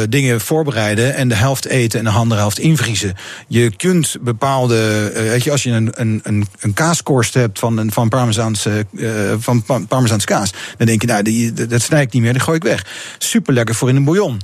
dingen 0.08 0.40
voorbereiden 0.40 1.14
en 1.14 1.28
de 1.28 1.34
helft 1.34 1.66
eten 1.66 1.98
en 1.98 2.04
de 2.04 2.10
andere 2.10 2.40
helft 2.40 2.58
invriezen. 2.58 3.14
Je 3.48 3.76
kunt 3.76 4.16
bepaalde, 4.20 5.10
uh, 5.14 5.20
weet 5.20 5.44
je, 5.44 5.50
als 5.50 5.62
je 5.62 5.70
een, 5.70 5.90
een, 5.94 6.20
een, 6.22 6.46
een 6.60 6.72
kaaskorst 6.72 7.34
hebt 7.34 7.58
van, 7.58 7.76
een, 7.76 7.92
van, 7.92 8.08
Parmezaanse, 8.08 8.86
uh, 8.92 9.10
van 9.38 9.86
Parmezaanse 9.88 10.26
kaas, 10.26 10.52
dan 10.76 10.86
denk 10.86 11.00
je, 11.00 11.06
nou, 11.06 11.22
die, 11.22 11.52
dat 11.52 11.82
snij 11.82 12.02
ik 12.02 12.12
niet 12.12 12.22
meer, 12.22 12.32
dan 12.32 12.42
gooi 12.42 12.56
ik 12.56 12.62
weg. 12.62 12.86
Super 13.18 13.54
lekker 13.54 13.74
voor 13.74 13.88
in 13.88 13.96
een 13.96 14.04
bouillon. 14.04 14.40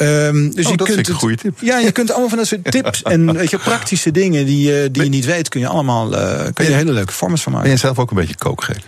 Um, 0.00 0.54
dus 0.54 0.64
oh, 0.64 0.70
je 0.70 0.76
dat 0.76 0.86
kunt 0.86 1.08
een 1.08 1.14
goede 1.14 1.36
tip. 1.36 1.58
Ja, 1.60 1.78
je 1.78 1.92
kunt 1.92 2.10
allemaal 2.10 2.28
van 2.28 2.38
dat 2.38 2.46
soort 2.46 2.70
tips 2.70 3.02
en 3.12 3.32
weet 3.32 3.50
je, 3.50 3.58
praktische 3.58 4.10
dingen 4.10 4.46
die, 4.46 4.90
die 4.90 5.02
je 5.02 5.08
niet 5.08 5.24
weet, 5.24 5.48
kun 5.48 5.60
je 5.60 5.66
allemaal 5.66 6.12
uh, 6.12 6.46
kun 6.52 6.64
je 6.64 6.70
hele 6.70 6.92
leuke 6.92 7.12
vorms 7.12 7.42
van 7.42 7.52
maken. 7.52 7.68
Ben 7.68 7.76
je 7.76 7.82
zelf 7.84 7.98
ook 7.98 8.10
een 8.10 8.16
beetje 8.16 8.36
kookgek? 8.36 8.78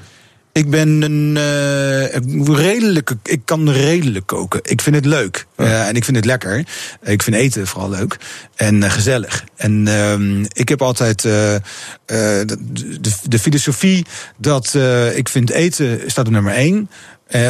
Ik 0.54 0.70
ben 0.70 1.02
een 1.02 1.36
uh, 1.36 2.56
redelijke. 2.56 3.16
Ik 3.22 3.40
kan 3.44 3.70
redelijk 3.70 4.26
koken. 4.26 4.60
Ik 4.62 4.80
vind 4.80 4.96
het 4.96 5.04
leuk. 5.04 5.46
Uh, 5.56 5.88
en 5.88 5.94
ik 5.94 6.04
vind 6.04 6.16
het 6.16 6.24
lekker. 6.24 6.64
Ik 7.02 7.22
vind 7.22 7.36
eten 7.36 7.66
vooral 7.66 7.90
leuk. 7.90 8.16
En 8.54 8.82
uh, 8.82 8.90
gezellig. 8.90 9.44
En 9.56 9.86
uh, 9.88 10.44
ik 10.52 10.68
heb 10.68 10.82
altijd 10.82 11.22
de, 11.22 11.60
de, 12.06 13.10
de, 13.28 13.38
filosofie 13.38 14.06
dat 14.36 14.74
ik 15.14 15.28
vind 15.28 15.50
eten 15.50 16.00
staat 16.06 16.26
op 16.26 16.32
nummer 16.32 16.52
één. 16.52 16.90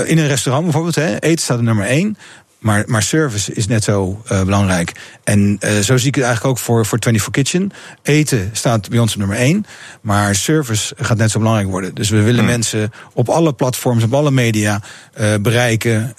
in 0.04 0.18
een 0.18 0.26
restaurant 0.26 0.64
bijvoorbeeld, 0.64 0.94
hè, 0.94 1.18
eten 1.20 1.44
staat 1.44 1.58
op 1.58 1.64
nummer 1.64 1.86
één. 1.86 2.16
Maar, 2.64 2.84
maar 2.86 3.02
service 3.02 3.54
is 3.54 3.66
net 3.66 3.84
zo 3.84 4.22
uh, 4.32 4.42
belangrijk. 4.42 4.92
En 5.24 5.58
uh, 5.60 5.78
zo 5.78 5.96
zie 5.96 6.08
ik 6.08 6.14
het 6.14 6.24
eigenlijk 6.24 6.44
ook 6.44 6.58
voor, 6.64 6.86
voor 6.86 6.98
24 7.00 7.30
Kitchen. 7.30 7.70
Eten 8.02 8.50
staat 8.52 8.88
bij 8.88 8.98
ons 8.98 9.12
op 9.12 9.18
nummer 9.18 9.36
1. 9.36 9.66
Maar 10.00 10.34
service 10.34 10.94
gaat 10.98 11.16
net 11.16 11.30
zo 11.30 11.38
belangrijk 11.38 11.68
worden. 11.68 11.94
Dus 11.94 12.10
we 12.10 12.22
willen 12.22 12.40
hmm. 12.40 12.50
mensen 12.50 12.92
op 13.12 13.28
alle 13.28 13.52
platforms, 13.52 14.04
op 14.04 14.14
alle 14.14 14.30
media 14.30 14.80
uh, 15.20 15.34
bereiken 15.40 16.14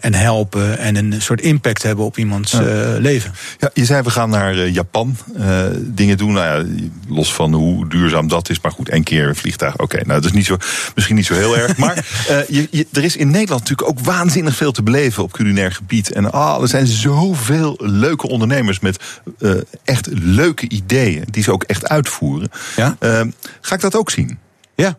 en 0.00 0.14
helpen. 0.14 0.78
En 0.78 0.96
een 0.96 1.14
soort 1.22 1.40
impact 1.40 1.82
hebben 1.82 2.04
op 2.04 2.18
iemands 2.18 2.52
ja. 2.52 2.96
leven. 2.98 3.32
Ja, 3.58 3.70
je 3.74 3.84
zei 3.84 4.02
we 4.02 4.10
gaan 4.10 4.30
naar 4.30 4.68
Japan 4.68 5.16
dingen 5.80 6.16
doen. 6.16 6.32
Nou 6.32 6.46
ja, 6.46 6.84
los 7.08 7.34
van 7.34 7.52
hoe 7.52 7.88
duurzaam 7.88 8.28
dat 8.28 8.50
is. 8.50 8.60
Maar 8.60 8.72
goed, 8.72 8.88
één 8.88 9.02
keer 9.02 9.28
een 9.28 9.36
vliegtuig. 9.36 9.72
Oké, 9.72 9.82
okay, 9.82 10.00
nou 10.06 10.20
dat 10.20 10.30
is 10.30 10.36
niet 10.36 10.46
zo, 10.46 10.56
misschien 10.94 11.16
niet 11.16 11.26
zo 11.26 11.34
heel 11.34 11.56
erg. 11.56 11.76
Maar 11.86 12.06
je, 12.48 12.68
je, 12.70 12.86
er 12.92 13.04
is 13.04 13.16
in 13.16 13.30
Nederland 13.30 13.60
natuurlijk 13.60 13.88
ook 13.88 14.04
waanzinnig 14.04 14.56
veel 14.56 14.72
te 14.72 14.82
beleven 14.82 15.22
op 15.22 15.32
culinair 15.32 15.65
gebied. 15.70 16.12
En 16.12 16.32
ah, 16.32 16.62
er 16.62 16.68
zijn 16.68 16.86
zoveel 16.86 17.76
leuke 17.78 18.28
ondernemers 18.28 18.80
met 18.80 19.02
uh, 19.38 19.60
echt 19.84 20.06
leuke 20.10 20.68
ideeën. 20.68 21.24
Die 21.30 21.42
ze 21.42 21.52
ook 21.52 21.62
echt 21.62 21.88
uitvoeren. 21.88 22.50
Ja? 22.76 22.96
Uh, 23.00 23.20
ga 23.60 23.74
ik 23.74 23.80
dat 23.80 23.96
ook 23.96 24.10
zien? 24.10 24.38
Ja. 24.74 24.98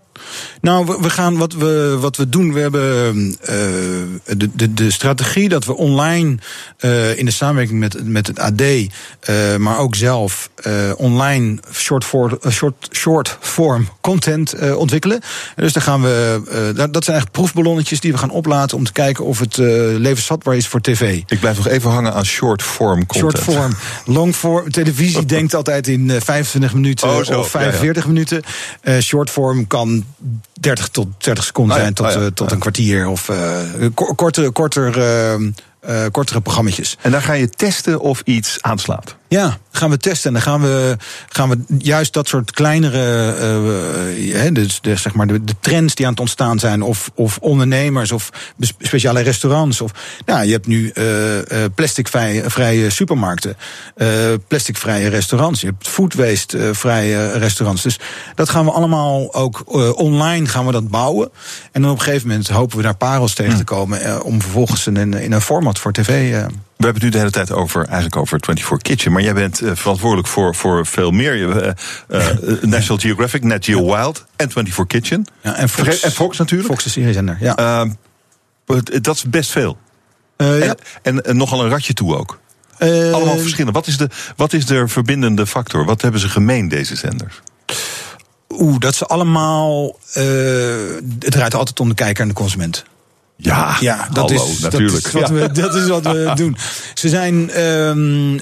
Nou, 0.62 0.98
we 1.02 1.10
gaan 1.10 1.38
wat 1.38 1.54
we, 1.54 1.98
wat 2.00 2.16
we 2.16 2.30
doen. 2.30 2.54
We 2.54 2.60
hebben 2.60 3.16
uh, 3.18 3.38
de, 4.38 4.50
de, 4.54 4.74
de 4.74 4.92
strategie 4.92 5.50
dat 5.50 5.66
we 5.66 5.76
online 5.76 6.38
uh, 6.80 7.18
in 7.18 7.26
de 7.26 7.32
samenwerking 7.32 7.80
met, 7.80 8.04
met 8.04 8.28
het 8.28 8.40
AD, 8.40 8.62
uh, 8.62 8.88
maar 9.58 9.78
ook 9.78 9.96
zelf 9.96 10.50
online 10.98 11.60
short, 11.74 12.06
for, 12.06 12.40
short, 12.50 12.90
short 12.92 13.38
form 13.40 13.90
content 14.02 14.76
ontwikkelen. 14.76 15.22
En 15.56 15.64
dus 15.64 15.74
daar 15.74 15.84
gaan 15.84 16.02
we. 16.02 16.88
dat 16.92 17.04
zijn 17.04 17.18
echt 17.18 17.32
proefballonnetjes 17.32 18.00
die 18.00 18.12
we 18.12 18.18
gaan 18.18 18.30
oplaten 18.30 18.78
om 18.78 18.84
te 18.84 18.92
kijken 18.92 19.26
of 19.26 19.40
het 19.40 19.58
levensvatbaar 19.58 20.56
is 20.56 20.68
voor 20.68 20.82
tv. 20.82 21.22
Ik 21.28 21.40
blijf 21.40 21.58
nog 21.58 21.68
even 21.68 21.92
hangen 21.92 22.14
aan 22.14 22.26
short 22.26 22.62
form 22.62 23.06
content. 23.06 23.38
Short 23.38 23.58
form. 23.58 23.72
Long 24.06 24.36
form. 24.36 24.72
Televisie 24.72 25.26
denkt 25.36 25.54
altijd 25.54 25.88
in 25.88 26.22
25 26.22 26.74
minuten 26.74 27.10
oh, 27.10 27.38
of 27.40 27.50
45 27.50 27.96
ja, 27.96 28.02
ja. 28.02 28.08
minuten. 28.08 28.44
short 29.02 29.30
form 29.30 29.68
kan 29.68 30.06
30 30.60 30.88
tot 30.88 31.08
30 31.18 31.44
seconden 31.44 31.76
Ah, 31.76 31.78
ja, 31.78 31.84
zijn 31.84 31.96
tot, 31.96 32.06
ah, 32.06 32.14
ja, 32.14 32.20
eh, 32.20 32.28
tot 32.28 32.52
een 32.52 32.60
kwartier 32.60 33.08
of 33.08 33.32
korter, 34.16 34.52
korter, 34.52 34.98
uh, 34.98 35.48
uh, 35.90 36.06
kortere 36.12 36.42
programma's. 36.42 36.98
En 37.02 37.12
dan 37.12 37.22
ga 37.22 37.34
je 37.34 37.50
testen 37.50 38.00
of 38.00 38.22
iets 38.24 38.58
aanslaat. 38.62 39.16
Ja, 39.30 39.58
gaan 39.72 39.90
we 39.90 39.98
testen. 39.98 40.28
En 40.28 40.34
dan 40.34 40.42
gaan 40.42 40.62
we, 40.62 40.98
gaan 41.30 41.50
we 41.50 41.58
juist 41.78 42.14
dat 42.14 42.28
soort 42.28 42.52
kleinere, 42.52 43.36
uh, 44.18 44.54
dus 44.54 44.82
de, 44.82 44.96
zeg 44.96 45.14
maar 45.14 45.28
de, 45.28 45.44
de, 45.44 45.56
trends 45.60 45.96
die 45.96 46.06
aan 46.06 46.12
het 46.12 46.22
ontstaan 46.22 46.60
zijn, 46.60 46.82
of, 46.82 47.12
of 47.16 47.38
ondernemers, 47.38 48.12
of 48.12 48.30
speciale 48.80 49.22
restaurants. 49.22 49.82
Of, 49.82 49.92
nou, 50.26 50.46
je 50.46 50.52
hebt 50.52 50.68
nu 50.68 50.92
uh, 50.94 51.06
plasticvrije 51.76 52.90
supermarkten, 52.90 53.58
uh, 53.98 54.08
plasticvrije 54.48 55.08
restaurants, 55.08 55.62
je 55.62 55.68
hebt 55.68 55.88
food 55.88 56.14
waste 56.14 56.74
vrije 56.74 57.32
restaurants. 57.32 57.84
Dus 57.84 58.00
dat 58.36 58.50
gaan 58.50 58.66
we 58.66 58.72
allemaal 58.72 59.34
ook 59.34 59.64
online 59.98 60.48
gaan 60.48 60.66
we 60.66 60.72
dat 60.72 60.88
bouwen. 60.88 61.30
En 61.72 61.82
dan 61.82 61.92
op 61.92 61.98
een 61.98 62.04
gegeven 62.04 62.28
moment 62.28 62.48
hopen 62.48 62.78
we 62.78 62.84
daar 62.84 62.96
parels 62.96 63.34
tegen 63.34 63.58
te 63.58 63.64
komen, 63.64 64.24
om 64.24 64.42
vervolgens 64.42 64.88
in, 64.88 65.14
in 65.14 65.32
een 65.32 65.42
format 65.42 65.80
voor 65.80 65.92
tv. 65.92 66.44
We 66.78 66.84
hebben 66.84 67.02
het 67.02 67.04
nu 67.04 67.10
de 67.10 67.18
hele 67.18 67.32
tijd 67.32 67.52
over, 67.52 67.86
eigenlijk 67.86 68.16
over 68.16 68.40
24 68.44 68.78
Kitchen. 68.78 69.12
Maar 69.12 69.22
jij 69.22 69.34
bent 69.34 69.62
uh, 69.62 69.72
verantwoordelijk 69.74 70.28
voor, 70.28 70.56
voor 70.56 70.86
veel 70.86 71.12
meer. 71.12 71.36
Uh, 71.38 71.72
uh, 72.10 72.62
National 72.62 72.98
Geographic, 72.98 73.44
Net 73.44 73.66
Geo 73.66 73.86
Wild 73.86 74.26
en 74.36 74.52
24 74.52 74.88
Kitchen. 74.88 75.26
Ja, 75.42 75.56
en, 75.56 75.70
Fox, 75.70 76.00
en 76.00 76.12
Fox 76.12 76.38
natuurlijk. 76.38 76.70
Fox 76.70 76.84
de 76.84 76.90
seriezender, 76.90 77.38
ja. 77.40 77.86
dat 79.02 79.16
is 79.16 79.24
best 79.30 79.52
veel. 79.52 79.78
ja. 80.38 80.46
En, 80.46 80.78
en, 81.02 81.22
en, 81.22 81.38
nogal 81.38 81.64
een 81.64 81.70
ratje 81.70 81.94
toe 81.94 82.16
ook. 82.16 82.40
Allemaal 82.80 83.38
verschillende. 83.38 83.72
Wat 83.72 83.88
is, 83.88 83.98
de, 83.98 84.10
wat 84.36 84.54
is 84.54 84.66
de 84.66 84.88
verbindende 84.88 85.48
factor? 85.48 85.86
Wat 85.86 86.02
hebben 86.02 86.22
ze 86.22 86.30
gemeen, 86.30 86.68
deze 86.68 86.96
zenders? 86.96 87.42
Oeh, 88.50 88.80
dat 88.80 88.96
ze 88.96 89.06
allemaal. 89.06 90.00
het 90.14 91.32
draait 91.32 91.56
altijd 91.56 91.80
om 91.80 91.90
de 91.90 91.96
kijker 91.96 92.22
en 92.22 92.28
de 92.28 92.34
consument. 92.34 92.86
Ja, 93.40 93.78
ja 93.80 94.08
dat, 94.12 94.30
hallo, 94.30 94.48
is, 94.52 94.60
natuurlijk. 94.60 95.12
Dat 95.12 95.14
is, 95.14 95.22
wat 95.22 95.30
we, 95.30 95.52
dat 95.52 95.76
is 95.76 95.88
wat 95.88 96.04
we 96.04 96.32
doen. 96.36 96.58
Ze 96.94 97.10
zijn. 97.10 97.62
Um, 97.62 98.34
uh, 98.34 98.40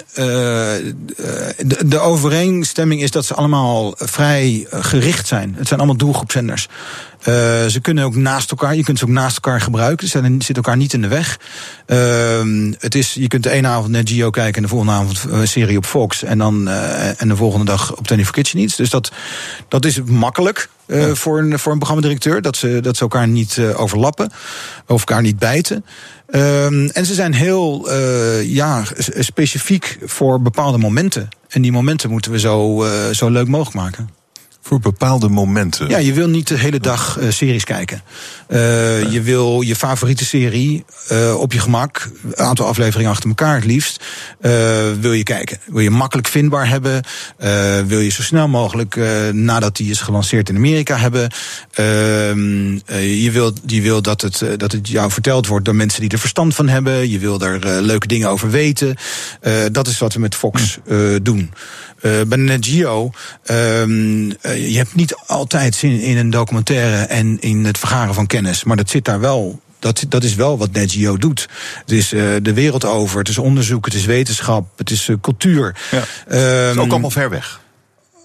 de, 1.57 1.81
de, 1.85 1.99
overeenstemming 1.99 3.01
is 3.01 3.11
dat 3.11 3.25
ze 3.25 3.33
allemaal 3.33 3.93
vrij 3.97 4.67
gericht 4.69 5.27
zijn. 5.27 5.55
Het 5.57 5.67
zijn 5.67 5.79
allemaal 5.79 5.97
doelgroepzenders. 5.97 6.67
Uh, 7.19 7.33
ze 7.65 7.79
kunnen 7.81 8.03
ook 8.03 8.15
naast 8.15 8.51
elkaar, 8.51 8.75
je 8.75 8.83
kunt 8.83 8.99
ze 8.99 9.05
ook 9.05 9.11
naast 9.11 9.35
elkaar 9.35 9.61
gebruiken. 9.61 10.07
Ze 10.07 10.21
zitten 10.21 10.55
elkaar 10.55 10.77
niet 10.77 10.93
in 10.93 11.01
de 11.01 11.07
weg. 11.07 11.39
Uh, 11.87 12.73
het 12.79 12.95
is, 12.95 13.13
je 13.13 13.27
kunt 13.27 13.43
de 13.43 13.49
ene 13.49 13.67
avond 13.67 13.91
naar 13.91 14.01
Geo 14.05 14.29
kijken 14.29 14.55
en 14.55 14.61
de 14.61 14.67
volgende 14.67 14.93
avond 14.93 15.25
een 15.29 15.47
serie 15.47 15.77
op 15.77 15.85
Fox. 15.85 16.23
En, 16.23 16.37
dan, 16.37 16.67
en 17.17 17.27
de 17.27 17.35
volgende 17.35 17.65
dag 17.65 17.91
op 17.91 18.07
24 18.07 18.31
Kitchen 18.31 18.59
iets. 18.59 18.75
Dus 18.75 18.89
dat, 18.89 19.11
dat 19.67 19.85
is 19.85 20.01
makkelijk. 20.01 20.69
Uh, 20.87 21.07
ja. 21.07 21.15
voor, 21.15 21.39
een, 21.39 21.59
voor 21.59 21.71
een 21.71 21.77
programmadirecteur. 21.77 22.41
Dat 22.41 22.57
ze, 22.57 22.79
dat 22.81 22.95
ze 22.95 23.01
elkaar 23.01 23.27
niet 23.27 23.57
uh, 23.57 23.79
overlappen. 23.81 24.31
Of 24.87 24.99
elkaar 24.99 25.21
niet 25.21 25.39
bijten. 25.39 25.85
Um, 26.31 26.89
en 26.89 27.05
ze 27.05 27.13
zijn 27.13 27.33
heel 27.33 27.91
uh, 27.91 28.43
ja, 28.53 28.83
specifiek 29.19 29.97
voor 30.03 30.41
bepaalde 30.41 30.77
momenten. 30.77 31.29
En 31.49 31.61
die 31.61 31.71
momenten 31.71 32.09
moeten 32.09 32.31
we 32.31 32.39
zo, 32.39 32.85
zo 33.11 33.29
leuk 33.29 33.47
mogelijk 33.47 33.75
maken. 33.75 34.09
Voor 34.65 34.79
bepaalde 34.79 35.29
momenten. 35.29 35.89
Ja, 35.89 35.97
je 35.97 36.13
wil 36.13 36.27
niet 36.27 36.47
de 36.47 36.57
hele 36.57 36.79
dag 36.79 37.17
uh, 37.19 37.31
series 37.31 37.63
kijken. 37.63 38.01
Uh, 38.49 38.59
nee. 38.59 39.09
Je 39.09 39.21
wil 39.21 39.61
je 39.61 39.75
favoriete 39.75 40.25
serie 40.25 40.85
uh, 41.11 41.39
op 41.39 41.53
je 41.53 41.59
gemak, 41.59 42.09
een 42.23 42.45
aantal 42.45 42.65
afleveringen 42.65 43.11
achter 43.11 43.29
elkaar 43.29 43.55
het 43.55 43.65
liefst, 43.65 44.03
wil 44.99 45.13
je 45.13 45.23
kijken. 45.23 45.59
Wil 45.65 45.81
je 45.81 45.89
makkelijk 45.89 46.27
vindbaar 46.27 46.69
hebben. 46.69 47.03
wil 47.87 47.99
je 47.99 48.09
zo 48.09 48.21
snel 48.21 48.47
mogelijk 48.47 48.95
nadat 49.31 49.75
die 49.75 49.89
is 49.89 50.01
gelanceerd 50.01 50.49
in 50.49 50.55
Amerika 50.55 50.97
hebben. 50.97 51.31
Ehm, 51.71 52.71
je, 53.01 53.29
wil, 53.31 53.53
je 53.65 53.81
wil 53.81 54.01
dat 54.01 54.21
het, 54.21 54.43
dat 54.57 54.71
het 54.71 54.87
jou 54.87 55.11
verteld 55.11 55.47
wordt 55.47 55.65
door 55.65 55.75
mensen 55.75 56.01
die 56.01 56.09
er 56.09 56.19
verstand 56.19 56.55
van 56.55 56.67
hebben. 56.67 57.09
Je 57.09 57.19
wil 57.19 57.41
er 57.41 57.81
leuke 57.81 58.07
dingen 58.07 58.29
over 58.29 58.49
weten. 58.49 58.95
dat 59.71 59.87
is 59.87 59.97
wat 59.97 60.13
we 60.13 60.19
met 60.19 60.35
Fox 60.35 60.77
doen. 61.21 61.51
Uh, 62.05 62.21
bij 62.27 62.37
NetGeo, 62.37 63.11
um, 63.51 64.31
uh, 64.55 64.71
je 64.71 64.77
hebt 64.77 64.95
niet 64.95 65.15
altijd 65.25 65.75
zin 65.75 65.99
in 65.99 66.17
een 66.17 66.29
documentaire 66.29 67.03
en 67.03 67.39
in 67.39 67.65
het 67.65 67.77
vergaren 67.77 68.13
van 68.13 68.27
kennis, 68.27 68.63
maar 68.63 68.77
dat 68.77 68.89
zit 68.89 69.05
daar 69.05 69.19
wel. 69.19 69.63
Dat, 69.79 70.05
dat 70.09 70.23
is 70.23 70.35
wel 70.35 70.57
wat 70.57 70.71
NetGeo 70.71 71.17
doet. 71.17 71.49
Het 71.79 71.91
is 71.91 72.13
uh, 72.13 72.35
de 72.41 72.53
wereld 72.53 72.85
over, 72.85 73.19
het 73.19 73.27
is 73.27 73.37
onderzoek, 73.37 73.85
het 73.85 73.93
is 73.93 74.05
wetenschap, 74.05 74.67
het 74.75 74.89
is 74.89 75.09
cultuur. 75.21 75.75
Ja. 75.91 75.97
Um, 75.97 76.03
het 76.67 76.75
is 76.75 76.81
ook 76.81 76.91
allemaal 76.91 77.09
ver 77.09 77.29
weg. 77.29 77.59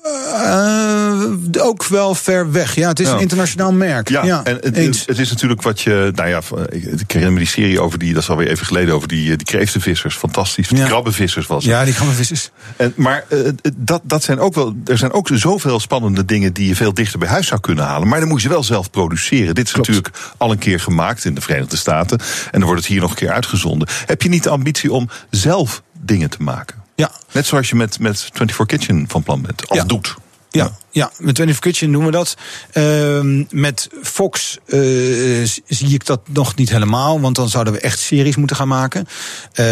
Uh, 0.04 1.64
ook 1.64 1.86
wel 1.86 2.14
ver 2.14 2.52
weg. 2.52 2.74
Ja, 2.74 2.88
het 2.88 3.00
is 3.00 3.06
ja. 3.06 3.12
een 3.12 3.20
internationaal 3.20 3.72
merk. 3.72 4.08
Ja, 4.08 4.24
ja 4.24 4.44
en 4.44 4.54
het, 4.60 4.76
eens. 4.76 5.06
het 5.06 5.18
is 5.18 5.30
natuurlijk 5.30 5.62
wat 5.62 5.80
je. 5.80 6.12
Nou 6.14 6.28
ja, 6.28 6.40
ik, 6.68 7.04
herinner 7.06 7.32
me 7.32 7.38
die 7.38 7.46
serie 7.46 7.80
over 7.80 7.98
die. 7.98 8.12
Dat 8.12 8.22
is 8.22 8.30
alweer 8.30 8.48
even 8.48 8.66
geleden. 8.66 8.94
Over 8.94 9.08
die, 9.08 9.36
die 9.36 9.46
kreeftenvissers. 9.46 10.16
Fantastisch. 10.16 10.68
Die 10.68 10.84
krabbenvissers 10.84 11.46
was 11.46 11.64
het. 11.64 11.72
Ja, 11.72 11.84
die 11.84 11.94
krabbenvissers. 11.94 12.50
En, 12.76 12.92
maar 12.96 13.24
uh, 13.28 13.48
dat, 13.76 14.00
dat 14.04 14.22
zijn 14.22 14.38
ook 14.38 14.54
wel. 14.54 14.76
Er 14.84 14.98
zijn 14.98 15.12
ook 15.12 15.28
zoveel 15.32 15.80
spannende 15.80 16.24
dingen 16.24 16.52
die 16.52 16.68
je 16.68 16.76
veel 16.76 16.94
dichter 16.94 17.18
bij 17.18 17.28
huis 17.28 17.46
zou 17.46 17.60
kunnen 17.60 17.84
halen. 17.84 18.08
Maar 18.08 18.20
dan 18.20 18.28
moet 18.28 18.42
je 18.42 18.48
wel 18.48 18.64
zelf 18.64 18.90
produceren. 18.90 19.54
Dit 19.54 19.66
is 19.66 19.72
Klopt. 19.72 19.88
natuurlijk 19.88 20.16
al 20.36 20.50
een 20.50 20.58
keer 20.58 20.80
gemaakt 20.80 21.24
in 21.24 21.34
de 21.34 21.40
Verenigde 21.40 21.76
Staten. 21.76 22.18
En 22.18 22.58
dan 22.58 22.62
wordt 22.62 22.80
het 22.80 22.90
hier 22.90 23.00
nog 23.00 23.10
een 23.10 23.16
keer 23.16 23.32
uitgezonden. 23.32 23.88
Heb 24.06 24.22
je 24.22 24.28
niet 24.28 24.42
de 24.42 24.50
ambitie 24.50 24.92
om 24.92 25.08
zelf 25.30 25.82
dingen 26.00 26.30
te 26.30 26.42
maken? 26.42 26.80
Ja. 27.00 27.10
Net 27.32 27.46
zoals 27.46 27.68
je 27.68 27.76
met, 27.76 27.98
met 27.98 28.20
24 28.20 28.66
Kitchen 28.66 29.04
van 29.08 29.22
plan 29.22 29.42
bent. 29.42 29.68
Of 29.68 29.76
ja. 29.76 29.84
doet. 29.84 30.14
Ja, 30.50 30.76
ja, 30.90 31.04
met 31.18 31.36
24 31.36 31.58
Kitchen 31.58 31.92
doen 31.92 32.04
we 32.04 32.10
dat. 32.10 32.36
Uh, 32.74 33.44
met 33.50 33.88
Fox 34.02 34.58
uh, 34.66 35.48
zie 35.66 35.94
ik 35.94 36.06
dat 36.06 36.20
nog 36.28 36.54
niet 36.54 36.70
helemaal, 36.70 37.20
want 37.20 37.36
dan 37.36 37.48
zouden 37.48 37.72
we 37.72 37.80
echt 37.80 37.98
series 37.98 38.36
moeten 38.36 38.56
gaan 38.56 38.68
maken. 38.68 39.06
Uh, 39.54 39.66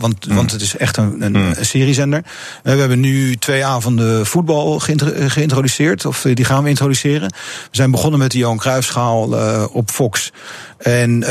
want, 0.00 0.28
mm. 0.28 0.34
want 0.34 0.52
het 0.52 0.60
is 0.60 0.76
echt 0.76 0.96
een, 0.96 1.22
een, 1.22 1.32
mm. 1.32 1.54
seriezender. 1.60 2.22
Uh, 2.24 2.72
we 2.72 2.78
hebben 2.78 3.00
nu 3.00 3.36
twee 3.36 3.64
avonden 3.64 4.26
voetbal 4.26 4.78
geïntroduceerd, 5.26 6.06
of 6.06 6.26
die 6.34 6.44
gaan 6.44 6.62
we 6.62 6.68
introduceren. 6.68 7.28
We 7.70 7.76
zijn 7.76 7.90
begonnen 7.90 8.18
met 8.18 8.30
de 8.30 8.38
Johan 8.38 8.58
Cruijffschaal 8.58 9.28
op 9.68 9.90
Fox. 9.90 10.32
En 10.78 11.24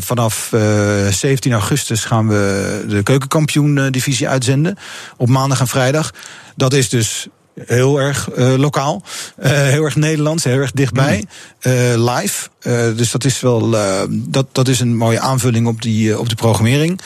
vanaf 0.00 0.50
uh, 0.54 1.08
17 1.08 1.52
augustus 1.52 2.04
gaan 2.04 2.28
we 2.28 2.84
de 2.88 3.02
keukenkampioen-divisie 3.02 4.28
uitzenden. 4.28 4.78
Op 5.16 5.28
maandag 5.28 5.60
en 5.60 5.68
vrijdag. 5.68 6.12
Dat 6.56 6.72
is 6.72 6.88
dus 6.88 7.28
heel 7.54 8.00
erg 8.00 8.28
uh, 8.36 8.54
lokaal, 8.54 9.02
uh, 9.42 9.50
heel 9.50 9.84
erg 9.84 9.96
Nederlands, 9.96 10.44
heel 10.44 10.58
erg 10.58 10.72
dichtbij, 10.72 11.24
uh, 11.62 11.72
live. 12.14 12.48
dus 12.96 13.10
dat 13.10 13.24
is 13.24 13.40
wel, 13.40 13.70
dat, 14.10 14.46
dat 14.52 14.68
is 14.68 14.80
een 14.80 14.96
mooie 14.96 15.20
aanvulling 15.20 15.66
op 15.66 15.82
die, 15.82 16.18
op 16.18 16.28
de 16.28 16.34
programmering. 16.34 17.00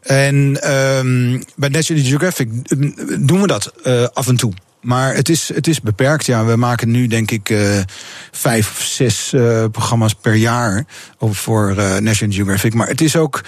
En 0.00 0.34
um, 0.72 1.42
bij 1.56 1.68
National 1.68 2.04
Geographic 2.04 2.48
doen 3.26 3.40
we 3.40 3.46
dat 3.46 3.72
af 4.14 4.28
en 4.28 4.36
toe. 4.36 4.52
Maar 4.80 5.14
het 5.14 5.28
is, 5.28 5.50
het 5.54 5.66
is 5.66 5.80
beperkt. 5.80 6.26
Ja, 6.26 6.44
we 6.44 6.56
maken 6.56 6.90
nu 6.90 7.06
denk 7.06 7.30
ik 7.30 7.50
uh, 7.50 7.78
vijf 8.30 8.70
of 8.70 8.82
zes 8.82 9.32
uh, 9.32 9.64
programma's 9.72 10.14
per 10.14 10.34
jaar 10.34 10.84
voor 11.18 11.74
uh, 11.78 11.96
National 11.96 12.34
Geographic. 12.34 12.74
Maar 12.74 12.88
het 12.88 13.00
is 13.00 13.16
ook. 13.16 13.40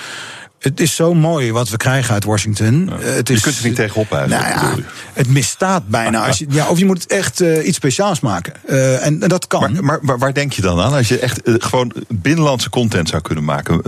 Het 0.62 0.80
is 0.80 0.94
zo 0.94 1.14
mooi 1.14 1.52
wat 1.52 1.68
we 1.68 1.76
krijgen 1.76 2.14
uit 2.14 2.24
Washington. 2.24 2.90
Ja, 2.90 3.06
het 3.06 3.30
is, 3.30 3.36
je 3.36 3.42
kunt 3.42 3.58
er 3.58 3.64
niet 3.64 3.74
tegenop 3.74 4.12
eigenlijk. 4.12 4.54
Nou 4.54 4.76
ja, 4.76 4.82
het 5.12 5.28
misstaat 5.28 5.88
bijna. 5.88 6.26
Als 6.26 6.38
je, 6.38 6.46
ja, 6.48 6.68
of 6.68 6.78
je 6.78 6.84
moet 6.84 7.02
het 7.02 7.12
echt 7.12 7.40
uh, 7.40 7.66
iets 7.66 7.76
speciaals 7.76 8.20
maken. 8.20 8.52
Uh, 8.68 9.06
en, 9.06 9.22
en, 9.22 9.28
dat 9.28 9.46
kan. 9.46 9.60
Maar, 9.60 9.84
maar, 9.84 9.98
maar, 10.02 10.18
waar 10.18 10.34
denk 10.34 10.52
je 10.52 10.62
dan 10.62 10.80
aan? 10.80 10.92
Als 10.92 11.08
je 11.08 11.18
echt 11.18 11.48
uh, 11.48 11.54
gewoon 11.58 11.92
binnenlandse 12.08 12.70
content 12.70 13.08
zou 13.08 13.22
kunnen 13.22 13.44
maken. 13.44 13.82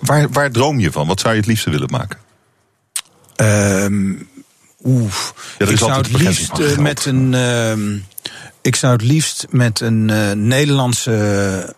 Waar, 0.00 0.30
waar 0.30 0.50
droom 0.50 0.78
je 0.78 0.92
van? 0.92 1.06
Wat 1.06 1.20
zou 1.20 1.32
je 1.32 1.40
het 1.40 1.48
liefste 1.48 1.70
willen 1.70 1.90
maken? 1.90 2.18
Um, 3.36 4.28
Oeh, 4.84 5.12
ja, 5.58 5.66
ik 5.66 5.78
zou 5.78 5.92
het 5.92 6.12
liefst 6.12 6.58
uh, 6.58 6.76
met 6.76 7.04
een. 7.04 7.32
Uh, 7.32 7.72
ik 8.62 8.76
zou 8.76 8.92
het 8.92 9.02
liefst 9.02 9.46
met 9.50 9.80
een 9.80 10.08
uh, 10.10 10.32
Nederlandse 10.32 11.74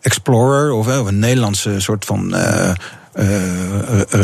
explorer 0.00 0.72
of, 0.72 0.86
een 0.86 1.18
Nederlandse 1.18 1.80
soort 1.80 2.04
van 2.04 2.34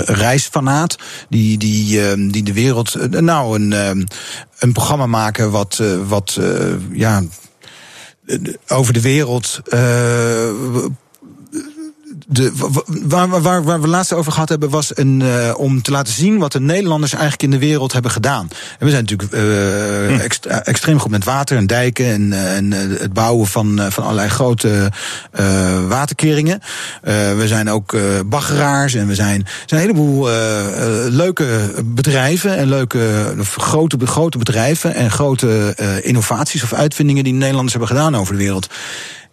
reisfanaat. 0.07 0.97
Die, 1.29 1.59
die, 1.59 2.01
uh, 2.01 2.31
die 2.31 2.43
de 2.43 2.53
wereld. 2.53 3.21
nou, 3.21 3.61
een, 3.61 4.09
een 4.59 4.73
programma 4.73 5.07
maken 5.07 5.51
wat. 5.51 5.83
wat 6.07 6.41
ja. 6.93 7.23
Over 8.69 8.93
de 8.93 9.01
wereld 9.01 9.61
de, 12.27 12.53
waar, 13.05 13.43
waar, 13.43 13.63
waar 13.63 13.81
we 13.81 13.89
laatst 13.89 14.13
over 14.13 14.33
gehad 14.33 14.49
hebben, 14.49 14.71
was 14.71 14.97
een, 14.97 15.21
uh, 15.21 15.55
om 15.57 15.83
te 15.83 15.91
laten 15.91 16.13
zien 16.13 16.39
wat 16.39 16.53
de 16.53 16.61
Nederlanders 16.61 17.13
eigenlijk 17.13 17.43
in 17.43 17.51
de 17.51 17.59
wereld 17.59 17.93
hebben 17.93 18.11
gedaan. 18.11 18.49
En 18.79 18.87
we 18.87 18.91
zijn 18.91 19.05
natuurlijk 19.05 19.33
uh, 19.33 20.25
ext, 20.25 20.47
extreem 20.47 20.99
goed 20.99 21.11
met 21.11 21.25
water 21.25 21.57
en 21.57 21.67
dijken 21.67 22.07
en, 22.07 22.33
en 22.33 22.71
het 22.71 23.13
bouwen 23.13 23.47
van, 23.47 23.81
van 23.89 24.03
allerlei 24.03 24.29
grote 24.29 24.91
uh, 25.41 25.87
waterkeringen. 25.87 26.61
we 27.37 27.45
zijn 27.47 27.71
ook 27.71 27.97
baggeraars 28.27 28.95
en 28.95 29.07
we 29.07 29.15
zijn, 29.15 29.47
zijn 29.67 29.81
een 29.81 29.87
heleboel 29.87 30.29
leuke 31.11 31.71
bedrijven 31.85 32.57
en 32.57 32.69
leuke 32.69 33.35
grote, 33.59 34.07
grote 34.07 34.39
bedrijven 34.39 34.95
en 34.95 35.11
grote 35.11 35.75
innovaties 36.03 36.63
of 36.63 36.73
uitvindingen 36.73 37.25
die 37.25 37.33
Nederlanders 37.33 37.73
hebben 37.73 37.97
gedaan 37.97 38.17
over 38.17 38.33
de 38.33 38.39
wereld. 38.39 38.69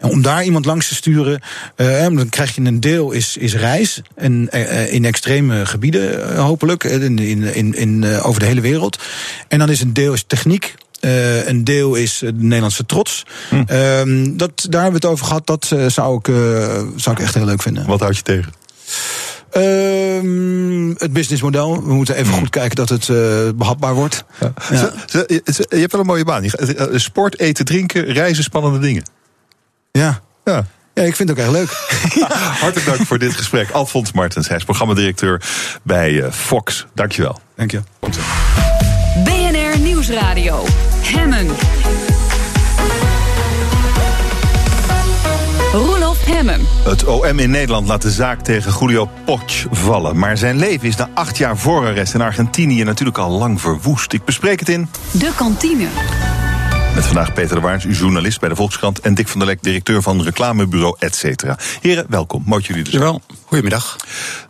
En 0.01 0.09
om 0.09 0.21
daar 0.21 0.43
iemand 0.43 0.65
langs 0.65 0.87
te 0.87 0.95
sturen, 0.95 1.41
uh, 1.77 2.01
dan 2.01 2.29
krijg 2.29 2.55
je 2.55 2.61
een 2.61 2.79
deel 2.79 3.11
is, 3.11 3.37
is 3.37 3.55
reis. 3.55 4.01
En, 4.15 4.49
uh, 4.53 4.93
in 4.93 5.05
extreme 5.05 5.65
gebieden, 5.65 6.35
hopelijk, 6.37 6.83
in, 6.83 7.19
in, 7.19 7.73
in, 7.73 8.05
over 8.21 8.39
de 8.39 8.45
hele 8.45 8.61
wereld. 8.61 8.99
En 9.47 9.59
dan 9.59 9.69
is 9.69 9.81
een 9.81 9.93
deel 9.93 10.13
is 10.13 10.23
techniek. 10.27 10.75
Uh, 11.01 11.47
een 11.47 11.63
deel 11.63 11.95
is 11.95 12.17
de 12.17 12.33
Nederlandse 12.33 12.85
trots. 12.85 13.25
Hm. 13.49 13.55
Uh, 13.55 14.27
dat, 14.37 14.65
daar 14.69 14.81
hebben 14.81 15.01
we 15.01 15.07
het 15.07 15.15
over 15.15 15.25
gehad. 15.25 15.47
Dat 15.47 15.71
uh, 15.73 15.87
zou, 15.87 16.17
ik, 16.17 16.25
zou 16.95 17.15
ik 17.15 17.21
echt 17.21 17.33
heel 17.33 17.45
leuk 17.45 17.61
vinden. 17.61 17.85
Wat 17.85 17.99
houd 17.99 18.17
je 18.17 18.23
tegen? 18.23 18.53
Uh, 19.57 20.95
het 20.97 21.13
businessmodel. 21.13 21.83
We 21.83 21.93
moeten 21.93 22.15
even 22.15 22.33
hm. 22.33 22.39
goed 22.39 22.49
kijken 22.49 22.75
dat 22.75 22.89
het 22.89 23.07
behapbaar 23.57 23.93
wordt. 23.93 24.23
Ja. 24.39 24.53
Ja. 24.69 24.93
je 25.27 25.41
hebt 25.69 25.91
wel 25.91 26.01
een 26.01 26.07
mooie 26.07 26.25
baan. 26.25 26.43
Sport, 26.93 27.39
eten, 27.39 27.65
drinken, 27.65 28.05
reizen, 28.05 28.43
spannende 28.43 28.79
dingen. 28.79 29.03
Ja. 29.91 30.21
Ja. 30.43 30.65
Ja, 30.93 31.03
ik 31.03 31.15
vind 31.15 31.29
het 31.29 31.39
ook 31.39 31.43
echt 31.43 31.53
leuk. 31.53 31.69
Hartelijk 32.61 32.85
dank 32.85 33.07
voor 33.07 33.19
dit 33.19 33.33
gesprek. 33.33 33.71
Alfons 33.71 34.11
Martens, 34.11 34.47
hij 34.47 34.57
is 34.57 34.63
programmadirecteur 34.63 35.41
bij 35.83 36.11
uh, 36.11 36.31
Fox. 36.31 36.85
Dankjewel. 36.93 37.39
Dank 37.55 37.71
je. 37.71 37.81
BNR 39.23 39.79
Nieuwsradio. 39.79 40.65
Hemmen. 41.01 41.47
Roelof 45.71 46.25
Hemmen. 46.25 46.61
Het 46.83 47.03
OM 47.03 47.39
in 47.39 47.51
Nederland 47.51 47.87
laat 47.87 48.01
de 48.01 48.11
zaak 48.11 48.41
tegen 48.41 48.73
Julio 48.79 49.09
Poch 49.25 49.65
vallen. 49.71 50.17
Maar 50.17 50.37
zijn 50.37 50.57
leven 50.57 50.87
is 50.87 50.95
na 50.95 51.09
acht 51.13 51.37
jaar 51.37 51.57
voorarrest 51.57 52.13
in 52.13 52.21
Argentinië 52.21 52.83
natuurlijk 52.83 53.17
al 53.17 53.29
lang 53.29 53.61
verwoest. 53.61 54.13
Ik 54.13 54.25
bespreek 54.25 54.59
het 54.59 54.69
in... 54.69 54.89
De 55.11 55.31
kantine. 55.35 55.87
Met 56.95 57.05
vandaag 57.05 57.33
Peter 57.33 57.55
de 57.55 57.61
Waars, 57.61 57.83
journalist 57.83 58.39
bij 58.39 58.49
de 58.49 58.55
Volkskrant... 58.55 58.99
en 58.99 59.13
Dick 59.13 59.27
van 59.27 59.39
der 59.39 59.47
Lek, 59.47 59.63
directeur 59.63 60.01
van 60.01 60.23
reclamebureau 60.23 60.95
et 60.99 61.15
cetera. 61.15 61.57
Heren, 61.81 62.05
welkom. 62.09 62.43
Mooi 62.45 62.63
jullie 62.63 62.83
er 62.83 62.91
zijn. 62.91 63.21
Goedemiddag. 63.45 63.95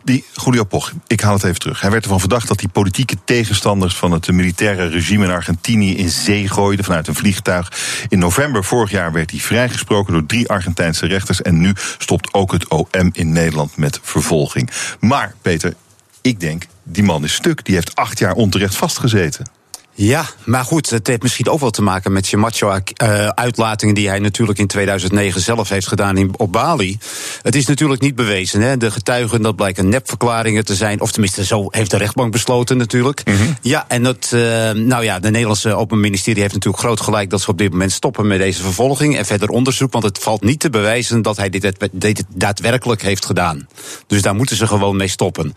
Die 0.04 0.24
Julio 0.44 0.64
Poch, 0.64 0.92
ik 1.06 1.20
haal 1.20 1.32
het 1.32 1.44
even 1.44 1.60
terug. 1.60 1.80
Hij 1.80 1.90
werd 1.90 2.02
ervan 2.02 2.20
verdacht 2.20 2.48
dat 2.48 2.60
hij 2.60 2.68
politieke 2.68 3.16
tegenstanders... 3.24 3.94
van 3.94 4.12
het 4.12 4.30
militaire 4.32 4.86
regime 4.86 5.24
in 5.24 5.30
Argentinië 5.30 5.96
in 5.96 6.08
zee 6.10 6.48
gooide 6.48 6.82
vanuit 6.82 7.08
een 7.08 7.14
vliegtuig. 7.14 7.72
In 8.08 8.18
november 8.18 8.64
vorig 8.64 8.90
jaar 8.90 9.12
werd 9.12 9.30
hij 9.30 9.40
vrijgesproken 9.40 10.12
door 10.12 10.26
drie 10.26 10.48
Argentijnse 10.48 11.06
rechters... 11.06 11.42
en 11.42 11.60
nu 11.60 11.72
stopt 11.98 12.34
ook 12.34 12.52
het 12.52 12.68
OM 12.68 13.10
in 13.12 13.32
Nederland 13.32 13.76
met 13.76 14.00
vervolging. 14.02 14.70
Maar, 15.00 15.34
Peter, 15.42 15.74
ik 16.20 16.40
denk, 16.40 16.66
die 16.82 17.02
man 17.02 17.24
is 17.24 17.34
stuk. 17.34 17.64
Die 17.64 17.74
heeft 17.74 17.94
acht 17.94 18.18
jaar 18.18 18.34
onterecht 18.34 18.76
vastgezeten. 18.76 19.46
Ja, 19.94 20.24
maar 20.44 20.64
goed, 20.64 20.90
het 20.90 21.06
heeft 21.06 21.22
misschien 21.22 21.48
ook 21.48 21.60
wel 21.60 21.70
te 21.70 21.82
maken 21.82 22.12
met 22.12 22.28
je 22.28 22.36
macho-uitlatingen 22.36 23.94
die 23.94 24.08
hij 24.08 24.18
natuurlijk 24.18 24.58
in 24.58 24.66
2009 24.66 25.40
zelf 25.40 25.68
heeft 25.68 25.86
gedaan 25.86 26.16
in, 26.16 26.34
op 26.36 26.52
Bali. 26.52 26.98
Het 27.42 27.54
is 27.54 27.66
natuurlijk 27.66 28.00
niet 28.00 28.14
bewezen. 28.14 28.60
Hè? 28.60 28.76
De 28.76 28.90
getuigen, 28.90 29.42
dat 29.42 29.56
blijken 29.56 29.88
nepverklaringen 29.88 30.64
te 30.64 30.74
zijn. 30.74 31.00
Of 31.00 31.12
tenminste, 31.12 31.44
zo 31.44 31.66
heeft 31.70 31.90
de 31.90 31.96
rechtbank 31.96 32.32
besloten 32.32 32.76
natuurlijk. 32.76 33.24
Mhm. 33.24 33.36
Ja, 33.60 33.84
en 33.88 34.02
dat, 34.02 34.30
uh, 34.34 34.40
nou 34.70 35.04
ja, 35.04 35.18
de 35.18 35.30
Nederlandse 35.30 35.74
Openbaar 35.74 35.98
Ministerie 35.98 36.42
heeft 36.42 36.54
natuurlijk 36.54 36.82
groot 36.82 37.00
gelijk 37.00 37.30
dat 37.30 37.40
ze 37.40 37.50
op 37.50 37.58
dit 37.58 37.70
moment 37.70 37.92
stoppen 37.92 38.26
met 38.26 38.38
deze 38.38 38.62
vervolging 38.62 39.16
en 39.16 39.24
verder 39.24 39.48
onderzoek. 39.48 39.92
Want 39.92 40.04
het 40.04 40.18
valt 40.18 40.44
niet 40.44 40.60
te 40.60 40.70
bewijzen 40.70 41.22
dat 41.22 41.36
hij 41.36 41.48
dit, 41.48 41.88
dit 41.92 42.24
daadwerkelijk 42.34 43.02
heeft 43.02 43.24
gedaan. 43.24 43.68
Dus 44.06 44.22
daar 44.22 44.34
moeten 44.34 44.56
ze 44.56 44.66
gewoon 44.66 44.96
mee 44.96 45.08
stoppen. 45.08 45.54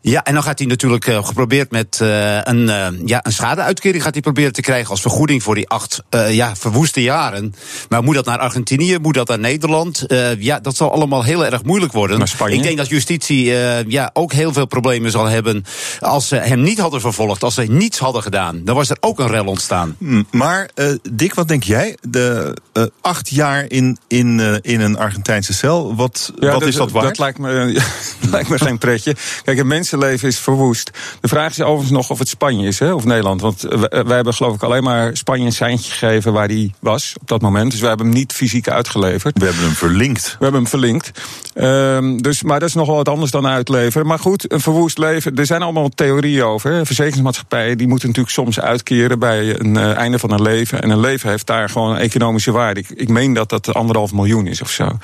Ja, 0.00 0.24
en 0.24 0.34
dan 0.34 0.42
gaat 0.42 0.58
hij 0.58 0.68
natuurlijk 0.68 1.06
uh, 1.06 1.24
geprobeerd 1.24 1.70
met 1.70 1.98
uh, 2.02 2.38
een, 2.42 2.66
ja, 3.04 3.20
een 3.22 3.32
schade 3.32 3.62
uitkering 3.72 4.02
gaat 4.02 4.12
hij 4.12 4.22
proberen 4.22 4.52
te 4.52 4.60
krijgen 4.60 4.90
als 4.90 5.00
vergoeding 5.00 5.42
voor 5.42 5.54
die 5.54 5.68
acht 5.68 6.02
uh, 6.10 6.34
ja, 6.34 6.56
verwoeste 6.56 7.02
jaren. 7.02 7.54
Maar 7.88 8.02
moet 8.02 8.14
dat 8.14 8.24
naar 8.24 8.38
Argentinië? 8.38 8.98
Moet 8.98 9.14
dat 9.14 9.28
naar 9.28 9.38
Nederland? 9.38 10.04
Uh, 10.08 10.40
ja, 10.40 10.60
dat 10.60 10.76
zal 10.76 10.92
allemaal 10.92 11.24
heel 11.24 11.44
erg 11.46 11.64
moeilijk 11.64 11.92
worden. 11.92 12.26
Ik 12.46 12.62
denk 12.62 12.76
dat 12.76 12.88
justitie 12.88 13.44
uh, 13.44 13.84
ja, 13.84 14.10
ook 14.12 14.32
heel 14.32 14.52
veel 14.52 14.66
problemen 14.66 15.10
zal 15.10 15.26
hebben 15.26 15.64
als 16.00 16.28
ze 16.28 16.36
hem 16.36 16.62
niet 16.62 16.78
hadden 16.78 17.00
vervolgd, 17.00 17.42
als 17.42 17.54
ze 17.54 17.62
niets 17.62 17.98
hadden 17.98 18.22
gedaan. 18.22 18.64
Dan 18.64 18.74
was 18.74 18.90
er 18.90 18.96
ook 19.00 19.18
een 19.18 19.28
rel 19.28 19.46
ontstaan. 19.46 19.96
Maar 20.30 20.70
Dick, 21.10 21.34
wat 21.34 21.48
denk 21.48 21.62
jij? 21.62 21.96
De 22.00 22.56
acht 23.00 23.28
jaar 23.28 23.64
in, 23.68 23.98
in, 24.08 24.60
in 24.62 24.80
een 24.80 24.98
Argentijnse 24.98 25.52
cel, 25.52 25.94
wat, 25.94 26.32
wat 26.36 26.50
dat, 26.50 26.62
is 26.62 26.74
dat 26.74 26.90
waard? 26.90 27.06
Dat 27.06 27.18
lijkt 27.18 27.38
me, 27.38 27.82
lijkt 28.30 28.48
me 28.48 28.58
geen 28.58 28.78
pretje. 28.78 29.16
Kijk, 29.44 29.58
een 29.58 29.66
mensenleven 29.66 30.28
is 30.28 30.38
verwoest. 30.38 30.90
De 31.20 31.28
vraag 31.28 31.50
is 31.50 31.60
overigens 31.60 31.90
nog 31.90 32.10
of 32.10 32.18
het 32.18 32.28
Spanje 32.28 32.66
is, 32.66 32.78
hè, 32.78 32.92
of 32.92 33.04
Nederland. 33.04 33.40
Want 33.40 33.61
wij 33.88 34.14
hebben 34.14 34.34
geloof 34.34 34.54
ik 34.54 34.62
alleen 34.62 34.82
maar 34.82 35.16
Spanje 35.16 35.44
een 35.44 35.52
seintje 35.52 35.90
gegeven 35.90 36.32
waar 36.32 36.48
hij 36.48 36.74
was 36.78 37.14
op 37.20 37.28
dat 37.28 37.40
moment. 37.40 37.70
Dus 37.70 37.80
we 37.80 37.86
hebben 37.86 38.06
hem 38.06 38.14
niet 38.14 38.32
fysiek 38.32 38.68
uitgeleverd. 38.68 39.38
We 39.38 39.44
hebben 39.44 39.64
hem 39.64 39.72
verlinkt. 39.72 40.24
We 40.38 40.44
hebben 40.44 40.60
hem 40.60 40.70
verlinkt. 40.70 41.10
Um, 41.54 42.22
dus, 42.22 42.42
maar 42.42 42.60
dat 42.60 42.68
is 42.68 42.74
nog 42.74 42.86
wel 42.86 42.96
wat 42.96 43.08
anders 43.08 43.30
dan 43.30 43.46
uitleveren. 43.46 44.06
Maar 44.06 44.18
goed, 44.18 44.52
een 44.52 44.60
verwoest 44.60 44.98
leven. 44.98 45.36
Er 45.36 45.46
zijn 45.46 45.62
allemaal 45.62 45.88
theorieën 45.88 46.44
over. 46.44 46.86
Verzekeringsmaatschappijen 46.86 47.78
die 47.78 47.88
moeten 47.88 48.08
natuurlijk 48.08 48.34
soms 48.34 48.60
uitkeren 48.60 49.18
bij 49.18 49.60
een 49.60 49.74
uh, 49.74 49.96
einde 49.96 50.18
van 50.18 50.30
een 50.30 50.42
leven. 50.42 50.82
En 50.82 50.90
een 50.90 51.00
leven 51.00 51.30
heeft 51.30 51.46
daar 51.46 51.68
gewoon 51.68 51.90
een 51.90 52.00
economische 52.00 52.52
waarde. 52.52 52.80
Ik, 52.80 52.90
ik 52.90 53.08
meen 53.08 53.32
dat 53.32 53.48
dat 53.48 53.74
anderhalf 53.74 54.12
miljoen 54.12 54.46
is 54.46 54.62
of 54.62 54.70
zo. 54.70 54.98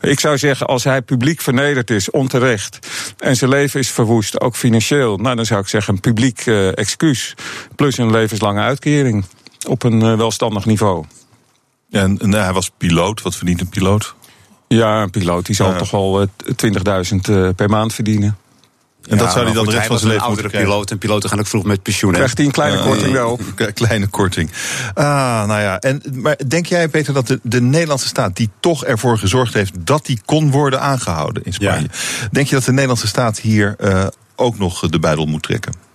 Ik 0.00 0.20
zou 0.20 0.38
zeggen, 0.38 0.66
als 0.66 0.84
hij 0.84 1.02
publiek 1.02 1.40
vernederd 1.40 1.90
is, 1.90 2.10
onterecht. 2.10 2.78
en 3.18 3.36
zijn 3.36 3.50
leven 3.50 3.80
is 3.80 3.90
verwoest, 3.90 4.40
ook 4.40 4.56
financieel. 4.56 5.16
nou 5.16 5.36
dan 5.36 5.46
zou 5.46 5.60
ik 5.60 5.68
zeggen 5.68 5.94
een 5.94 6.00
publiek 6.00 6.46
uh, 6.46 6.78
excuus. 6.78 7.34
Plus 7.76 7.98
een 8.00 8.10
levenslange 8.10 8.60
uitkering 8.60 9.24
op 9.68 9.82
een 9.82 10.04
uh, 10.04 10.16
welstandig 10.16 10.64
niveau. 10.64 11.04
En, 11.90 12.18
en, 12.18 12.32
hij 12.32 12.52
was 12.52 12.70
piloot. 12.78 13.22
Wat 13.22 13.36
verdient 13.36 13.60
een 13.60 13.68
piloot? 13.68 14.14
Ja, 14.68 15.02
een 15.02 15.10
piloot 15.10 15.46
die 15.46 15.54
zal 15.54 15.76
toch 15.76 15.90
wel 15.90 16.22
uh, 16.22 16.26
20.000 17.12 17.30
uh, 17.30 17.48
per 17.56 17.68
maand 17.68 17.94
verdienen. 17.94 18.36
En 19.08 19.18
dat 19.18 19.32
zou 19.32 19.44
hij 19.44 19.54
dan 19.54 19.64
de 19.64 19.70
rest 19.70 19.86
van 19.86 19.98
zijn 19.98 20.10
leven 20.10 20.26
een 20.26 20.34
oudere 20.34 20.58
piloot. 20.58 20.90
En 20.90 20.98
piloten 20.98 21.28
gaan 21.28 21.38
ook 21.38 21.46
vroeg 21.46 21.64
met 21.64 21.82
pensioen. 21.82 22.12
Krijgt 22.12 22.36
hij 22.36 22.46
een 22.46 22.52
kleine 22.52 22.82
korting 22.82 23.12
wel? 23.12 23.38
Kleine 23.74 24.06
korting. 24.06 24.50
Ah, 24.94 25.04
nou 25.46 25.60
ja. 25.60 25.78
En, 25.78 26.02
maar 26.12 26.38
denk 26.46 26.66
jij, 26.66 26.88
Peter, 26.88 27.14
dat 27.14 27.26
de, 27.26 27.40
de 27.42 27.60
Nederlandse 27.60 28.06
staat... 28.06 28.36
die 28.36 28.50
toch 28.60 28.84
ervoor 28.84 29.18
gezorgd 29.18 29.54
heeft 29.54 29.72
dat 29.80 30.06
die 30.06 30.20
kon 30.24 30.50
worden 30.50 30.80
aangehouden 30.80 31.42
in 31.42 31.52
Spanje... 31.52 31.86
denk 32.30 32.48
je 32.48 32.54
dat 32.54 32.64
de 32.64 32.70
Nederlandse 32.70 33.06
staat 33.06 33.38
hier 33.38 33.76
uh, 33.80 34.06
ook 34.36 34.58
nog 34.58 34.88
de 34.88 34.98
buidel 34.98 35.26
moet 35.26 35.42
trekken? 35.42 35.89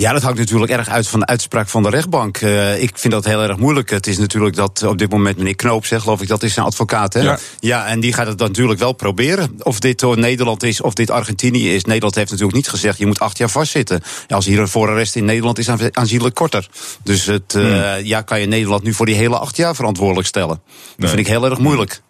Ja, 0.00 0.12
dat 0.12 0.22
hangt 0.22 0.38
natuurlijk 0.38 0.72
erg 0.72 0.88
uit 0.88 1.08
van 1.08 1.20
de 1.20 1.26
uitspraak 1.26 1.68
van 1.68 1.82
de 1.82 1.90
rechtbank. 1.90 2.40
Uh, 2.40 2.82
ik 2.82 2.98
vind 2.98 3.12
dat 3.12 3.24
heel 3.24 3.42
erg 3.42 3.56
moeilijk. 3.56 3.90
Het 3.90 4.06
is 4.06 4.18
natuurlijk 4.18 4.56
dat 4.56 4.82
op 4.82 4.98
dit 4.98 5.10
moment 5.10 5.36
meneer 5.36 5.54
Knoop 5.54 5.86
zegt, 5.86 6.02
geloof 6.02 6.22
ik, 6.22 6.28
dat 6.28 6.42
is 6.42 6.52
zijn 6.52 6.66
advocaat. 6.66 7.12
Hè? 7.12 7.20
Ja. 7.20 7.38
ja, 7.60 7.86
en 7.86 8.00
die 8.00 8.12
gaat 8.12 8.26
het 8.26 8.38
natuurlijk 8.38 8.78
wel 8.78 8.92
proberen. 8.92 9.56
Of 9.62 9.80
dit 9.80 9.98
door 9.98 10.18
Nederland 10.18 10.62
is, 10.62 10.80
of 10.80 10.94
dit 10.94 11.10
Argentinië 11.10 11.74
is. 11.74 11.84
Nederland 11.84 12.14
heeft 12.14 12.30
natuurlijk 12.30 12.56
niet 12.56 12.68
gezegd, 12.68 12.98
je 12.98 13.06
moet 13.06 13.20
acht 13.20 13.38
jaar 13.38 13.50
vastzitten. 13.50 14.02
Ja, 14.26 14.36
als 14.36 14.46
hier 14.46 14.58
een 14.58 14.68
voorarrest 14.68 15.16
in 15.16 15.24
Nederland 15.24 15.58
is 15.58 15.68
aanzienlijk 15.92 16.34
korter. 16.34 16.68
Dus 17.02 17.26
het, 17.26 17.54
uh, 17.56 17.62
hmm. 17.62 18.04
ja, 18.04 18.20
kan 18.20 18.40
je 18.40 18.46
Nederland 18.46 18.82
nu 18.82 18.94
voor 18.94 19.06
die 19.06 19.14
hele 19.14 19.38
acht 19.38 19.56
jaar 19.56 19.74
verantwoordelijk 19.74 20.26
stellen? 20.26 20.60
Dat 20.96 21.08
vind 21.08 21.20
ik 21.20 21.26
heel 21.26 21.44
erg 21.44 21.58
moeilijk. 21.58 22.02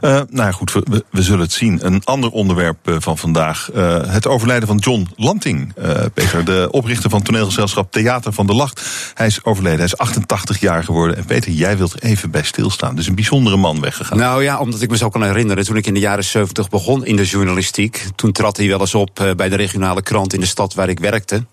Uh, 0.00 0.20
nou 0.28 0.52
goed, 0.52 0.72
we, 0.72 1.04
we, 1.10 1.22
zullen 1.22 1.40
het 1.40 1.52
zien. 1.52 1.86
Een 1.86 2.04
ander 2.04 2.30
onderwerp 2.30 2.88
uh, 2.88 2.96
van 2.98 3.18
vandaag. 3.18 3.70
Uh, 3.74 4.00
het 4.06 4.26
overlijden 4.26 4.68
van 4.68 4.76
John 4.76 5.08
Lanting, 5.16 5.72
Peter. 6.14 6.44
De 6.44 6.68
oprichter 6.70 7.10
van 7.10 7.22
toneelgezelschap 7.22 7.92
Theater 7.92 8.32
van 8.32 8.46
de 8.46 8.54
Lacht. 8.54 8.82
Hij 9.14 9.26
is 9.26 9.44
overleden, 9.44 9.78
hij 9.78 9.86
is 9.86 9.96
88 9.96 10.60
jaar 10.60 10.84
geworden. 10.84 11.16
En 11.16 11.24
Peter, 11.24 11.52
jij 11.52 11.76
wilt 11.76 11.92
er 11.92 12.02
even 12.02 12.30
bij 12.30 12.42
stilstaan. 12.42 12.96
Dus 12.96 13.06
een 13.06 13.14
bijzondere 13.14 13.56
man 13.56 13.80
weggegaan. 13.80 14.18
Nou 14.18 14.42
ja, 14.42 14.58
omdat 14.58 14.80
ik 14.80 14.90
me 14.90 14.96
zo 14.96 15.08
kan 15.08 15.22
herinneren. 15.22 15.64
Toen 15.64 15.76
ik 15.76 15.86
in 15.86 15.94
de 15.94 16.00
jaren 16.00 16.24
70 16.24 16.68
begon 16.68 17.04
in 17.04 17.16
de 17.16 17.24
journalistiek. 17.24 18.06
Toen 18.14 18.32
trad 18.32 18.56
hij 18.56 18.68
wel 18.68 18.80
eens 18.80 18.94
op 18.94 19.34
bij 19.36 19.48
de 19.48 19.56
regionale 19.56 20.02
krant 20.02 20.32
in 20.32 20.40
de 20.40 20.46
stad 20.46 20.74
waar 20.74 20.88
ik 20.88 20.98
werkte. 20.98 21.44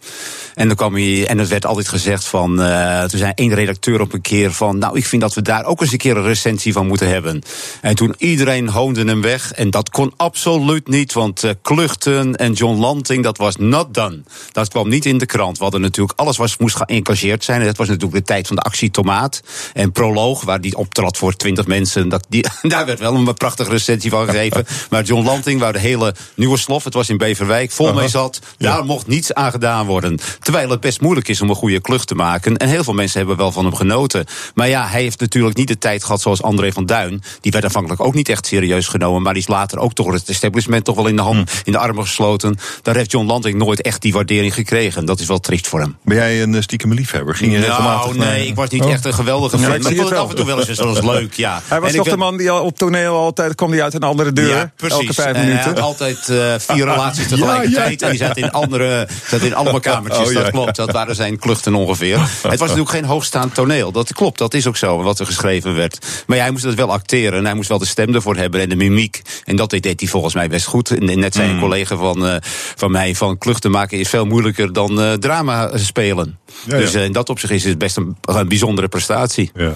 En, 0.54 0.68
dan 0.68 0.76
kwam 0.76 0.94
hij, 0.94 1.28
en 1.28 1.38
het 1.38 1.48
werd 1.48 1.66
altijd 1.66 1.88
gezegd 1.88 2.26
van. 2.26 2.62
Uh, 2.62 3.04
toen 3.04 3.20
zei 3.20 3.32
één 3.36 3.54
redacteur 3.54 4.02
op 4.02 4.14
een 4.14 4.22
keer 4.22 4.52
van. 4.52 4.78
Nou, 4.78 4.98
ik 4.98 5.06
vind 5.06 5.22
dat 5.22 5.34
we 5.34 5.42
daar 5.42 5.66
ook 5.66 5.82
eens 5.82 5.92
een 5.92 5.98
keer 5.98 6.18
een 6.18 6.24
recensie 6.24 6.74
van 6.74 6.88
moeten 6.88 7.08
hebben. 7.08 7.42
En 7.82 7.96
toen 7.96 8.16
iedereen 8.18 8.70
hoonde 8.70 9.04
hem 9.04 9.22
weg. 9.22 9.52
En 9.52 9.70
dat 9.70 9.90
kon 9.90 10.14
absoluut 10.18 10.88
niet. 10.88 11.14
Want 11.14 11.44
uh, 11.44 11.52
Kluchten 11.62 12.36
en 12.36 12.54
John 12.54 12.80
Lanting, 12.80 13.24
dat 13.24 13.38
was 13.38 13.56
not 13.56 13.94
done. 13.94 14.22
Dat 14.52 14.68
kwam 14.68 14.90
niet 14.90 15.06
in 15.06 15.18
de 15.18 15.26
krant. 15.26 15.58
We 15.58 15.64
hadden 15.64 15.82
natuurlijk 15.82 16.20
alles 16.20 16.38
was, 16.38 16.58
moest 16.58 16.76
geëngageerd 16.76 17.44
zijn. 17.44 17.60
En 17.60 17.66
dat 17.66 17.78
was 17.78 17.88
natuurlijk 17.88 18.16
de 18.16 18.34
tijd 18.34 18.48
van 18.48 18.56
de 18.56 18.62
actie 18.62 18.92
Tomaat. 18.92 19.42
En 19.74 19.92
Proloog, 19.92 20.44
waar 20.44 20.62
die 20.62 20.78
optrad 20.78 21.18
voor 21.18 21.36
twintig 21.36 21.68
mensen. 21.68 22.10
Dat, 22.10 22.26
die, 22.30 22.46
daar 22.62 22.86
werd 22.86 23.00
wel 23.00 23.16
een 23.16 23.34
prachtige 23.34 23.70
recensie 23.70 24.10
van 24.10 24.26
gegeven. 24.26 24.66
Maar 24.90 25.04
John 25.04 25.26
Lanting, 25.26 25.60
waar 25.60 25.74
de 25.74 25.80
hele 25.80 26.16
nieuwe 26.36 26.58
slof, 26.58 26.84
het 26.84 26.94
was 26.94 27.10
in 27.10 27.18
Beverwijk, 27.18 27.72
vol 27.72 27.94
mee 27.94 28.08
zat. 28.08 28.40
Daar 28.58 28.86
mocht 28.86 29.08
niets 29.08 29.34
aan 29.34 29.52
gedaan 29.52 29.86
worden. 29.86 30.20
Terwijl 30.42 30.70
het 30.70 30.80
best 30.80 31.02
moeilijk 31.02 31.28
is 31.28 31.42
om 31.42 31.50
een 31.50 31.56
goede 31.56 31.82
klucht 31.82 32.08
te 32.08 32.16
maken. 32.16 32.58
En 32.58 32.70
heel 32.70 32.84
veel 32.84 32.94
mensen 32.94 33.18
hebben 33.18 33.38
wel 33.38 33.52
van 33.52 33.66
hem 33.66 33.76
genoten. 33.76 34.26
Maar 34.56 34.70
ja, 34.70 34.88
hij 34.88 35.02
heeft 35.02 35.20
natuurlijk 35.20 35.58
niet 35.58 35.68
de 35.68 35.78
tijd 35.78 36.04
gehad 36.04 36.22
zoals 36.22 36.42
André 36.42 36.72
van 36.72 36.86
Duin. 36.86 37.24
Die 37.42 37.52
werd 37.52 37.64
aanvankelijk 37.64 38.02
ook 38.02 38.14
niet 38.14 38.30
echt 38.30 38.46
serieus 38.46 38.88
genomen. 38.88 39.22
Maar 39.22 39.34
die 39.34 39.42
is 39.42 39.48
later 39.48 39.80
ook 39.80 39.94
toch 39.94 40.12
het 40.12 40.30
establishment 40.30 40.86
toch 40.86 40.96
wel 40.96 41.08
in 41.08 41.16
de, 41.16 41.22
hand, 41.22 41.52
hm. 41.52 41.58
in 41.64 41.72
de 41.72 41.78
armen 41.78 42.04
gesloten. 42.04 42.58
Daar 42.82 42.96
heeft 42.96 43.12
John 43.12 43.26
Lanting 43.26 43.58
nooit 43.58 43.82
echt 43.82 44.02
die 44.02 44.14
waardering 44.14 44.54
gekregen. 44.54 45.06
Dat 45.06 45.20
is 45.20 45.28
wel 45.28 45.40
triest 45.40 45.68
voor 45.68 45.80
hem. 45.80 45.98
Ben 46.04 46.16
jij 46.16 46.42
een 46.42 46.64
stiekem 46.64 46.94
liefhebber? 46.94 47.36
Ging 47.36 47.52
je 47.52 47.60
nou, 47.60 48.18
nee, 48.18 48.48
ik 48.48 48.56
was 48.56 48.70
niet 48.70 48.84
oh. 48.84 48.92
echt 48.92 49.06
een 49.06 49.14
geweldige 49.14 49.58
fan. 49.58 49.68
maar 49.68 49.78
ik 49.78 49.84
vond 49.84 50.10
het 50.10 50.18
af 50.18 50.30
en 50.30 50.36
toe 50.36 50.46
wel 50.46 50.68
eens, 50.68 51.02
leuk, 51.02 51.34
ja. 51.34 51.62
Hij 51.68 51.82
was 51.82 51.92
toch 51.92 52.10
de 52.10 52.18
man 52.18 52.38
die 52.38 52.52
al 52.52 52.64
op 52.64 52.78
toneel 52.78 53.16
altijd 53.16 53.56
kwam 53.56 53.72
die 53.72 53.84
uit 53.84 53.94
een 53.94 54.04
andere 54.04 54.34
deur. 54.34 54.50
Ja, 54.50 54.72
precies. 54.76 55.00
Elke 55.00 55.14
vijf 55.14 55.38
minuten. 55.38 55.58
Hij 55.58 55.64
had 55.64 55.80
altijd 55.80 56.28
uh, 56.30 56.54
vier 56.58 56.86
relaties 56.92 57.28
tegelijkertijd. 57.28 58.02
En 58.02 58.10
die 58.10 58.20
zaten 58.20 58.44
in 58.44 58.52
andere, 58.52 59.08
zaten 59.28 59.48
in 59.48 59.56
allemaal 59.56 59.80
kamertjes. 59.92 60.31
Oh, 60.38 60.44
dat 60.44 60.52
klopt. 60.52 60.76
Dat 60.76 60.92
waren 60.92 61.16
zijn 61.16 61.40
kluchten 61.40 61.76
ongeveer. 61.76 62.20
Het 62.20 62.42
was 62.42 62.60
natuurlijk 62.60 62.90
geen 62.90 63.06
hoogstaand 63.06 63.54
toneel. 63.54 63.92
Dat 63.92 64.14
klopt. 64.14 64.38
Dat 64.38 64.54
is 64.54 64.68
ook 64.68 64.78
zo, 64.78 65.02
wat 65.04 65.20
er 65.20 65.26
geschreven 65.26 65.76
werd. 65.76 66.24
Maar 66.28 66.38
ja, 66.38 66.44
hij 66.44 66.52
moest 66.52 66.64
het 66.64 66.76
wel 66.76 66.92
acteren. 66.92 67.40
En 67.40 67.46
hij 67.46 67.54
moest 67.54 67.70
wel 67.70 67.78
de 67.78 67.86
stem 67.86 68.16
ervoor 68.16 68.36
hebben 68.36 68.62
en 68.62 68.70
de 68.70 68.76
mimiek. 68.76 69.22
En 69.46 69.56
dat 69.56 69.70
deed 69.70 70.00
hij 70.00 70.10
volgens 70.10 70.34
mij 70.34 70.48
best 70.48 70.66
goed. 70.66 70.90
En 70.92 71.20
net 71.20 71.34
zei 71.34 71.48
een 71.48 71.56
mm. 71.56 71.62
collega 71.62 71.96
van, 71.96 72.26
uh, 72.26 72.36
van 72.76 72.92
mij: 72.92 73.16
van 73.16 73.38
kluchten 73.38 73.72
maken 73.72 74.00
is 74.00 74.10
veel 74.10 74.26
moeilijker 74.26 74.74
dan 74.74 75.00
uh, 75.00 75.14
drama 75.14 75.78
spelen. 75.78 76.40
Ja, 76.66 76.78
dus 76.78 76.96
uh, 76.96 77.04
in 77.04 77.12
dat 77.12 77.30
opzicht 77.30 77.54
is 77.54 77.64
het 77.64 77.78
best 77.78 77.98
een, 77.98 78.16
een 78.22 78.48
bijzondere 78.48 78.88
prestatie. 78.88 79.52
Ja. 79.54 79.76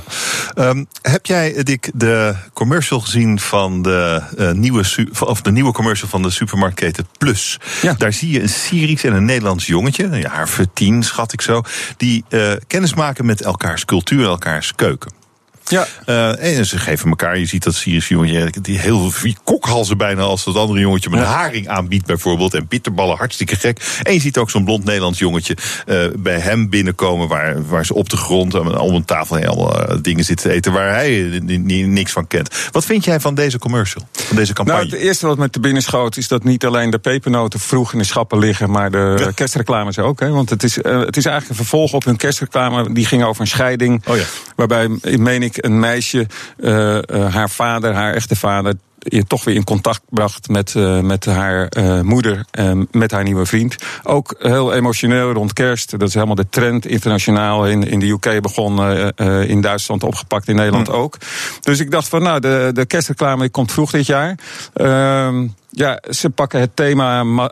Um, 0.56 0.88
heb 1.02 1.26
jij, 1.26 1.64
Dick, 1.64 1.92
de 1.94 2.36
commercial 2.54 3.00
gezien 3.00 3.40
van 3.40 3.82
de, 3.82 4.22
uh, 4.38 4.52
nieuwe, 4.52 4.84
of 5.20 5.42
de 5.42 5.52
nieuwe 5.52 5.72
commercial 5.72 6.10
van 6.10 6.22
de 6.22 6.30
supermarktketen 6.30 7.08
Plus? 7.18 7.60
Ja. 7.82 7.94
Daar 7.94 8.14
zie 8.14 8.32
je 8.32 8.42
een 8.42 8.50
Syrisch 8.50 9.04
en 9.04 9.14
een 9.14 9.26
Nederlands 9.26 9.66
jongetje, 9.66 10.04
een 10.04 10.20
jaar 10.20 10.45
tien 10.74 11.04
schat 11.04 11.34
ik 11.34 11.42
zo, 11.42 11.62
die 11.98 12.24
uh, 12.30 12.54
kennis 12.68 12.94
maken 12.94 13.26
met 13.26 13.42
elkaars 13.42 13.86
cultuur 13.86 14.26
elkaars 14.26 14.76
keuken. 14.76 15.25
Ja. 15.70 15.88
Uh, 16.06 16.58
en 16.58 16.66
ze 16.66 16.78
geven 16.78 17.10
elkaar, 17.10 17.38
je 17.38 17.46
ziet 17.46 17.64
dat 17.64 17.76
Syrisch 17.76 18.08
jongetje, 18.08 18.54
die 18.62 18.80
heel 18.80 19.10
veel 19.10 19.34
kokhalzen 19.44 19.98
bijna 19.98 20.22
als 20.22 20.44
dat 20.44 20.56
andere 20.56 20.80
jongetje 20.80 21.10
met 21.10 21.20
haring 21.20 21.68
aanbiedt 21.68 22.06
bijvoorbeeld. 22.06 22.54
En 22.54 22.68
bitterballen, 22.68 23.18
hartstikke 23.18 23.56
gek. 23.56 24.00
En 24.04 24.14
je 24.14 24.20
ziet 24.20 24.38
ook 24.38 24.50
zo'n 24.50 24.66
blond 24.66 24.84
Nederlands 24.84 25.20
jongetje 25.20 25.58
uh, 25.86 26.06
bij 26.18 26.40
hem 26.40 26.70
binnenkomen 26.70 27.28
waar, 27.28 27.68
waar 27.68 27.86
ze 27.86 27.94
op 27.94 28.10
de 28.10 28.18
grond 28.18 28.54
om 28.54 28.96
een 28.96 29.06
tafel 29.06 29.38
allemaal 29.38 29.92
uh, 29.92 29.98
dingen 30.02 30.24
zitten 30.24 30.50
te 30.50 30.56
eten 30.56 30.72
waar 30.72 30.94
hij 30.94 31.40
niks 31.66 32.12
van 32.12 32.28
kent. 32.28 32.56
Wat 32.72 32.86
vind 32.86 33.06
jij 33.06 33.20
van 33.20 33.36
deze 33.36 33.60
commercial, 33.60 34.08
van 34.12 34.36
deze 34.36 34.54
campagne? 34.54 34.82
Nou, 34.82 34.94
het 34.96 35.04
eerste 35.04 35.28
wat 35.28 35.38
met 35.38 35.52
te 35.52 35.60
binnen 35.60 35.82
schoot 35.82 36.18
is 36.18 36.28
dat 36.28 36.44
niet 36.44 36.66
alleen 36.66 36.90
de 36.90 37.00
pepernoten 37.00 37.60
vroeg 37.60 37.94
in 37.94 38.00
de 38.00 38.06
schappen 38.06 38.40
liggen, 38.40 38.72
maar 38.72 38.92
de 38.92 39.16
ja. 39.20 39.32
kerstreclames 39.32 40.00
ook. 40.00 40.20
Hè? 40.20 40.30
Want 40.30 40.50
het 40.50 40.64
is, 40.64 40.76
het 40.76 41.18
is 41.18 41.26
eigenlijk 41.26 41.50
een 41.50 41.56
vervolg 41.56 41.94
op 41.94 42.06
hun 42.06 42.18
kerstreclame, 42.18 42.94
die 42.94 43.06
ging 43.06 43.24
over 43.24 43.42
een 43.42 43.48
scheiding. 43.48 44.04
Oh 44.08 44.18
ja. 44.18 44.24
Waarbij, 44.56 44.90
meen 45.02 45.44
ik, 45.44 45.55
een 45.64 45.80
meisje 45.80 46.28
uh, 46.58 46.96
uh, 46.96 47.34
haar 47.34 47.50
vader, 47.50 47.94
haar 47.94 48.14
echte 48.14 48.36
vader, 48.36 48.74
je 49.08 49.26
toch 49.26 49.44
weer 49.44 49.56
in 49.56 49.64
contact 49.64 50.02
bracht 50.10 50.48
met, 50.48 50.74
uh, 50.78 51.00
met 51.00 51.26
haar 51.26 51.72
uh, 51.78 52.02
moeder 52.02 52.46
en 52.52 52.88
met 52.92 53.12
haar 53.12 53.24
nieuwe 53.24 53.46
vriend. 53.46 53.76
Ook 54.04 54.36
heel 54.40 54.74
emotioneel 54.74 55.32
rond 55.32 55.54
kerst. 55.54 55.92
Dat 55.92 56.08
is 56.08 56.14
helemaal 56.14 56.36
de 56.36 56.50
trend 56.50 56.86
internationaal. 56.86 57.68
In, 57.68 57.88
in 57.88 58.00
de 58.00 58.08
UK 58.08 58.42
begon, 58.42 58.80
uh, 58.80 59.50
in 59.50 59.62
Duitsland 59.62 60.04
opgepakt, 60.04 60.48
in 60.48 60.56
Nederland 60.56 60.88
hm. 60.88 60.94
ook. 60.94 61.18
Dus 61.62 61.80
ik 61.80 61.92
dacht 61.92 62.08
van, 62.08 62.24
nou, 62.24 62.40
de, 62.40 62.70
de 62.74 62.86
kerstreclame 62.86 63.50
komt 63.50 63.72
vroeg 63.72 63.92
dit 63.92 64.06
jaar. 64.06 64.38
Ehm, 64.74 65.48
ja, 65.76 66.00
ze 66.10 66.30
pakken 66.30 66.60
het 66.60 66.76
thema 66.76 67.24
ma 67.24 67.52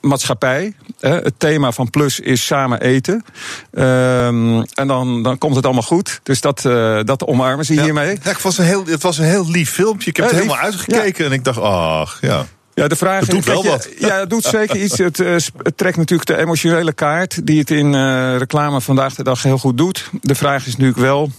maatschappij. 0.00 0.74
Hè. 0.98 1.14
Het 1.14 1.34
thema 1.36 1.72
van 1.72 1.90
Plus 1.90 2.20
is 2.20 2.46
samen 2.46 2.80
eten. 2.80 3.24
Um, 3.72 4.62
en 4.62 4.86
dan, 4.86 5.22
dan 5.22 5.38
komt 5.38 5.56
het 5.56 5.64
allemaal 5.64 5.82
goed. 5.82 6.20
Dus 6.22 6.40
dat, 6.40 6.64
uh, 6.64 7.00
dat 7.04 7.26
omarmen 7.26 7.64
ze 7.64 7.72
hiermee. 7.72 8.10
Ja, 8.10 8.30
het, 8.30 8.42
was 8.42 8.58
een 8.58 8.64
heel, 8.64 8.86
het 8.86 9.02
was 9.02 9.18
een 9.18 9.24
heel 9.24 9.50
lief 9.50 9.70
filmpje. 9.70 10.10
Ik 10.10 10.16
heb 10.16 10.26
het 10.26 10.34
helemaal 10.34 10.56
uitgekeken 10.56 10.93
en 11.02 11.32
ik 11.32 11.44
dacht, 11.44 11.58
ach, 11.58 12.18
ja. 12.20 12.46
Ja, 12.74 12.88
de 12.88 12.96
vraag 12.96 13.20
het 13.20 13.30
doet 13.30 13.44
wel 13.44 13.64
wat. 13.64 13.88
Ja, 13.98 14.18
het 14.20 14.30
doet 14.30 14.44
zeker 14.44 14.76
iets. 14.76 14.98
Het, 14.98 15.18
uh, 15.18 15.32
het, 15.62 15.76
trekt 15.76 15.96
natuurlijk 15.96 16.28
de 16.28 16.36
emotionele 16.38 16.92
kaart, 16.92 17.46
die 17.46 17.58
het 17.58 17.70
in 17.70 17.92
uh, 17.92 18.36
reclame 18.36 18.80
vandaag 18.80 19.14
de 19.14 19.22
dag 19.22 19.42
heel 19.42 19.58
goed 19.58 19.78
doet. 19.78 20.10
De 20.20 20.34
vraag 20.34 20.66
is 20.66 20.72
natuurlijk 20.72 20.98
wel. 20.98 21.30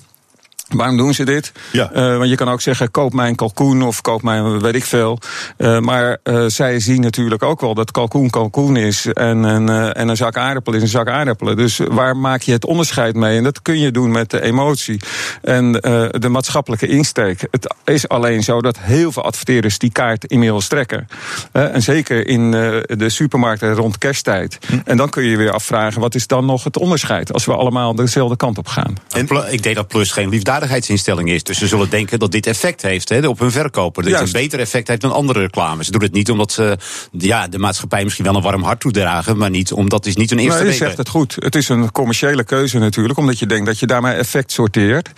Waarom 0.75 0.97
doen 0.97 1.13
ze 1.13 1.23
dit? 1.23 1.51
Ja. 1.71 1.91
Uh, 1.95 2.17
want 2.17 2.29
je 2.29 2.35
kan 2.35 2.49
ook 2.49 2.61
zeggen, 2.61 2.91
koop 2.91 3.13
mij 3.13 3.27
een 3.27 3.35
kalkoen 3.35 3.81
of 3.81 4.01
koop 4.01 4.21
mij 4.21 4.37
een 4.37 4.59
weet 4.59 4.75
ik 4.75 4.85
veel. 4.85 5.19
Uh, 5.57 5.79
maar 5.79 6.17
uh, 6.23 6.45
zij 6.47 6.79
zien 6.79 7.01
natuurlijk 7.01 7.43
ook 7.43 7.61
wel 7.61 7.73
dat 7.73 7.91
kalkoen 7.91 8.29
kalkoen 8.29 8.75
is 8.75 9.05
en, 9.05 9.45
en, 9.45 9.93
en 9.93 10.07
een 10.07 10.17
zak 10.17 10.37
aardappelen 10.37 10.77
is 10.77 10.85
een 10.85 10.91
zak 10.91 11.07
aardappelen. 11.07 11.57
Dus 11.57 11.77
waar 11.77 12.17
maak 12.17 12.41
je 12.41 12.51
het 12.51 12.65
onderscheid 12.65 13.15
mee? 13.15 13.37
En 13.37 13.43
dat 13.43 13.61
kun 13.61 13.79
je 13.79 13.91
doen 13.91 14.11
met 14.11 14.29
de 14.29 14.41
emotie 14.41 15.01
en 15.41 15.71
de 15.71 16.29
maatschappelijke 16.29 16.87
insteek. 16.87 17.47
Het 17.51 17.75
is 17.85 18.07
alleen 18.07 18.43
zo 18.43 18.61
dat 18.61 18.77
heel 18.79 19.11
veel 19.11 19.23
adverteerders 19.23 19.77
die 19.77 19.91
kaart 19.91 20.25
inmiddels 20.25 20.67
trekken. 20.67 21.07
en 21.51 21.81
zeker 21.81 22.27
in 22.27 22.51
de 22.51 23.09
supermarkten 23.09 23.73
rond 23.73 23.97
kersttijd. 23.97 24.57
Hm. 24.67 24.79
En 24.85 24.97
dan 24.97 25.09
kun 25.09 25.23
je 25.23 25.37
weer 25.37 25.51
afvragen, 25.51 26.01
wat 26.01 26.15
is 26.15 26.27
dan 26.27 26.45
nog 26.45 26.63
het 26.63 26.77
onderscheid? 26.77 27.33
Als 27.33 27.45
we 27.45 27.53
allemaal 27.55 27.95
dezelfde 27.95 28.35
kant 28.35 28.57
op 28.57 28.67
gaan. 28.67 28.95
En 29.09 29.27
ik 29.49 29.63
deed 29.63 29.75
dat 29.75 29.87
plus 29.87 30.11
geen 30.11 30.29
liefde 30.29 30.51
liefdadigheidsinstelling 30.65 31.29
is. 31.29 31.43
Dus 31.43 31.57
ze 31.57 31.67
zullen 31.67 31.89
denken 31.89 32.19
dat 32.19 32.31
dit 32.31 32.47
effect 32.47 32.81
heeft 32.81 33.09
hè, 33.09 33.27
op 33.27 33.39
hun 33.39 33.51
verkoper. 33.51 34.03
Dat 34.03 34.11
het 34.11 34.21
een 34.21 34.41
beter 34.41 34.59
effect 34.59 34.87
heeft 34.87 35.01
dan 35.01 35.11
andere 35.11 35.39
reclames. 35.39 35.85
Ze 35.85 35.91
doen 35.91 36.01
het 36.01 36.13
niet 36.13 36.29
omdat 36.29 36.51
ze 36.51 36.77
ja, 37.11 37.47
de 37.47 37.59
maatschappij 37.59 38.03
misschien 38.03 38.25
wel 38.25 38.35
een 38.35 38.41
warm 38.41 38.63
hart 38.63 38.79
toedragen. 38.79 39.37
Maar 39.37 39.49
niet 39.49 39.71
omdat 39.71 39.99
het 39.99 40.07
is 40.07 40.15
niet 40.15 40.31
een 40.31 40.39
eerste 40.39 40.63
maar 40.63 40.71
je 40.71 40.77
zegt 40.77 40.97
het 40.97 41.09
goed. 41.09 41.35
Het 41.39 41.55
is 41.55 41.69
een 41.69 41.91
commerciële 41.91 42.43
keuze 42.43 42.77
natuurlijk. 42.77 43.19
Omdat 43.19 43.39
je 43.39 43.45
denkt 43.45 43.65
dat 43.65 43.79
je 43.79 43.87
daarmee 43.87 44.13
effect 44.13 44.51
sorteert. 44.51 45.09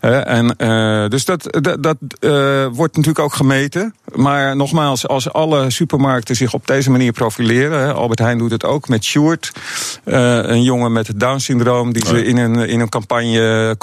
en, 0.00 0.54
uh, 0.58 1.08
dus 1.08 1.24
dat, 1.24 1.58
dat, 1.60 1.82
dat 1.82 1.96
uh, 2.20 2.66
wordt 2.72 2.96
natuurlijk 2.96 3.24
ook 3.24 3.34
gemeten. 3.34 3.94
Maar 4.14 4.56
nogmaals, 4.56 5.08
als 5.08 5.32
alle 5.32 5.70
supermarkten 5.70 6.36
zich 6.36 6.54
op 6.54 6.66
deze 6.66 6.90
manier 6.90 7.12
profileren. 7.12 7.94
Albert 7.94 8.18
Heijn 8.18 8.38
doet 8.38 8.50
het 8.50 8.64
ook 8.64 8.88
met 8.88 9.04
Sjoerd. 9.04 9.52
Een 10.04 10.62
jongen 10.62 10.92
met 10.92 11.06
het 11.06 11.20
Down-syndroom. 11.20 11.92
Die 11.92 12.06
ze 12.06 12.24
in 12.24 12.36
een, 12.36 12.56
in 12.56 12.80
een 12.80 12.88
campagne 12.88 13.76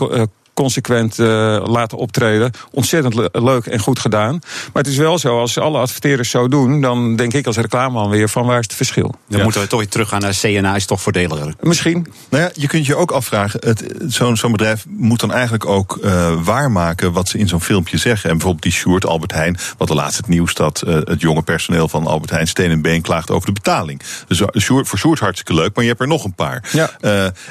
consequent 0.53 1.17
uh, 1.17 1.27
laten 1.65 1.97
optreden. 1.97 2.51
Ontzettend 2.71 3.13
le 3.13 3.29
leuk 3.31 3.65
en 3.65 3.79
goed 3.79 3.99
gedaan. 3.99 4.39
Maar 4.73 4.83
het 4.83 4.91
is 4.91 4.97
wel 4.97 5.17
zo, 5.17 5.39
als 5.39 5.57
alle 5.57 5.77
adverteerders 5.77 6.29
zo 6.29 6.47
doen, 6.47 6.81
dan 6.81 7.15
denk 7.15 7.33
ik 7.33 7.45
als 7.45 7.57
reclameman 7.57 8.09
weer 8.09 8.29
van 8.29 8.45
waar 8.45 8.59
is 8.59 8.65
het 8.65 8.75
verschil? 8.75 9.15
Dan 9.27 9.37
ja. 9.37 9.43
moeten 9.43 9.61
we 9.61 9.67
toch 9.67 9.79
weer 9.79 9.89
teruggaan 9.89 10.21
naar 10.21 10.37
CNA, 10.41 10.75
is 10.75 10.85
toch 10.85 11.01
voordeliger? 11.01 11.53
Misschien. 11.59 12.07
Nou 12.29 12.43
ja, 12.43 12.49
je 12.53 12.67
kunt 12.67 12.85
je 12.85 12.95
ook 12.95 13.11
afvragen, 13.11 13.75
zo'n 14.07 14.37
zo 14.37 14.49
bedrijf 14.51 14.85
moet 14.87 15.19
dan 15.19 15.31
eigenlijk 15.31 15.65
ook 15.65 15.99
uh, 16.03 16.33
waarmaken 16.43 17.11
wat 17.11 17.27
ze 17.27 17.37
in 17.37 17.47
zo'n 17.47 17.61
filmpje 17.61 17.97
zeggen. 17.97 18.29
En 18.29 18.35
bijvoorbeeld 18.35 18.63
die 18.63 18.71
Sjoerd 18.71 19.05
Albert 19.05 19.31
Heijn, 19.31 19.57
wat 19.77 19.87
de 19.87 19.95
laatste 19.95 20.21
het 20.21 20.29
nieuws 20.29 20.53
dat 20.53 20.83
uh, 20.87 20.93
het 21.03 21.21
jonge 21.21 21.41
personeel 21.41 21.87
van 21.87 22.07
Albert 22.07 22.31
Heijn 22.31 22.47
steen 22.47 22.71
en 22.71 22.81
been 22.81 23.01
klaagt 23.01 23.31
over 23.31 23.45
de 23.45 23.53
betaling. 23.53 24.01
Dus 24.27 24.43
Sjoerd, 24.57 24.87
voor 24.87 24.99
Sjoerd 24.99 25.19
hartstikke 25.19 25.53
leuk, 25.53 25.75
maar 25.75 25.83
je 25.83 25.89
hebt 25.89 26.01
er 26.01 26.07
nog 26.07 26.23
een 26.23 26.33
paar. 26.33 26.69
Ja. 26.71 26.89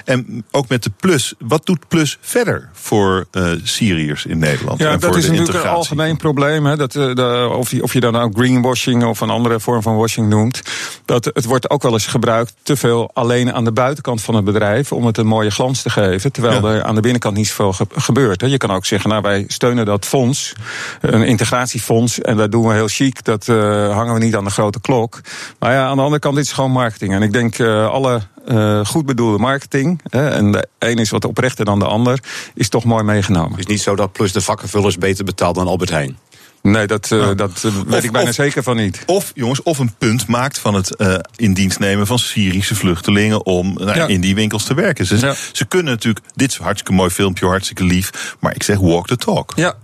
en 0.04 0.44
ook 0.50 0.68
met 0.68 0.82
de 0.82 0.90
Plus, 1.00 1.34
wat 1.38 1.66
doet 1.66 1.88
Plus 1.88 2.18
verder? 2.20 2.68
voor 2.72 2.99
uh, 3.08 3.52
Syriërs 3.62 4.26
in 4.26 4.38
Nederland. 4.38 4.80
Ja, 4.80 4.96
dat 4.96 5.16
is 5.16 5.30
natuurlijk 5.30 5.64
een 5.64 5.70
algemeen 5.70 6.16
probleem. 6.16 6.66
Hè, 6.66 6.76
dat, 6.76 6.94
uh, 6.94 7.14
de, 7.14 7.54
of, 7.56 7.70
je, 7.70 7.82
of 7.82 7.92
je 7.92 8.00
dan 8.00 8.16
ook 8.16 8.36
greenwashing 8.36 9.04
of 9.04 9.20
een 9.20 9.30
andere 9.30 9.60
vorm 9.60 9.82
van 9.82 9.96
washing 9.96 10.28
noemt. 10.28 10.62
Dat 11.04 11.24
het 11.24 11.44
wordt 11.44 11.70
ook 11.70 11.82
wel 11.82 11.92
eens 11.92 12.06
gebruikt 12.06 12.54
te 12.62 12.76
veel 12.76 13.10
alleen 13.12 13.52
aan 13.52 13.64
de 13.64 13.72
buitenkant 13.72 14.22
van 14.22 14.34
het 14.34 14.44
bedrijf 14.44 14.92
om 14.92 15.06
het 15.06 15.18
een 15.18 15.26
mooie 15.26 15.50
glans 15.50 15.82
te 15.82 15.90
geven. 15.90 16.32
Terwijl 16.32 16.68
er 16.68 16.82
aan 16.82 16.94
de 16.94 17.00
binnenkant 17.00 17.36
niet 17.36 17.46
zoveel 17.46 17.72
ge 17.72 17.86
gebeurt. 17.94 18.40
Hè. 18.40 18.46
Je 18.46 18.56
kan 18.56 18.70
ook 18.70 18.84
zeggen, 18.84 19.10
nou 19.10 19.22
wij 19.22 19.44
steunen 19.48 19.84
dat 19.84 20.06
fonds, 20.06 20.52
een 21.00 21.22
integratiefonds. 21.22 22.20
En 22.20 22.36
dat 22.36 22.52
doen 22.52 22.66
we 22.66 22.74
heel 22.74 22.88
chic. 22.88 23.24
Dat 23.24 23.48
uh, 23.48 23.56
hangen 23.94 24.14
we 24.14 24.20
niet 24.20 24.36
aan 24.36 24.44
de 24.44 24.50
grote 24.50 24.80
klok. 24.80 25.20
Maar 25.58 25.72
ja, 25.72 25.86
aan 25.86 25.96
de 25.96 26.02
andere 26.02 26.20
kant 26.20 26.34
dit 26.34 26.44
is 26.44 26.52
gewoon 26.52 26.70
marketing. 26.70 27.12
En 27.12 27.22
ik 27.22 27.32
denk 27.32 27.60
alle 27.60 28.20
uh, 28.48 28.84
goed 28.84 29.06
bedoelde 29.06 29.38
marketing. 29.38 30.00
Hè, 30.08 30.28
en 30.30 30.52
de 30.52 30.68
een 30.78 30.96
is 30.96 31.10
wat 31.10 31.24
oprechter 31.24 31.64
dan 31.64 31.78
de 31.78 31.84
ander. 31.84 32.22
Is 32.54 32.68
toch 32.68 32.84
mooi 32.84 33.02
meegenomen. 33.04 33.50
Het 33.50 33.58
is 33.58 33.66
niet 33.66 33.80
zo 33.80 33.96
dat 33.96 34.12
Plus 34.12 34.32
de 34.32 34.40
vakkenvullers 34.40 34.98
beter 34.98 35.24
betaalt 35.24 35.54
dan 35.54 35.66
Albert 35.66 35.90
Heijn. 35.90 36.18
Nee, 36.62 36.86
dat, 36.86 37.12
eh, 37.12 37.30
dat 37.36 37.64
eh, 37.64 37.74
weet 37.86 37.98
Of- 37.98 38.04
ik 38.04 38.12
bijna 38.12 38.28
of- 38.28 38.34
zeker 38.34 38.62
van 38.62 38.76
niet. 38.76 39.02
Of, 39.06 39.32
jongens, 39.34 39.62
of 39.62 39.78
een 39.78 39.94
punt 39.98 40.26
maakt 40.26 40.58
van 40.58 40.74
het 40.74 40.96
eh, 40.96 41.14
in 41.36 41.54
dienst 41.54 41.78
nemen 41.78 42.06
van 42.06 42.18
Syrische 42.18 42.74
vluchtelingen 42.74 43.46
om 43.46 43.72
nou, 43.74 43.94
Ja. 43.96 44.06
in 44.06 44.20
die 44.20 44.34
winkels 44.34 44.64
te 44.64 44.74
werken. 44.74 45.06
Ze, 45.06 45.16
Ja. 45.18 45.34
ze 45.52 45.64
kunnen 45.64 45.92
natuurlijk, 45.92 46.26
dit 46.34 46.50
is 46.50 46.56
een 46.58 46.64
hartstikke 46.64 46.92
mooi 46.92 47.10
filmpje, 47.10 47.46
hartstikke 47.46 47.84
lief, 47.84 48.36
maar 48.40 48.54
ik 48.54 48.62
zeg 48.62 48.78
walk 48.78 49.06
the 49.06 49.16
talk. 49.16 49.52
Ja, 49.56 49.74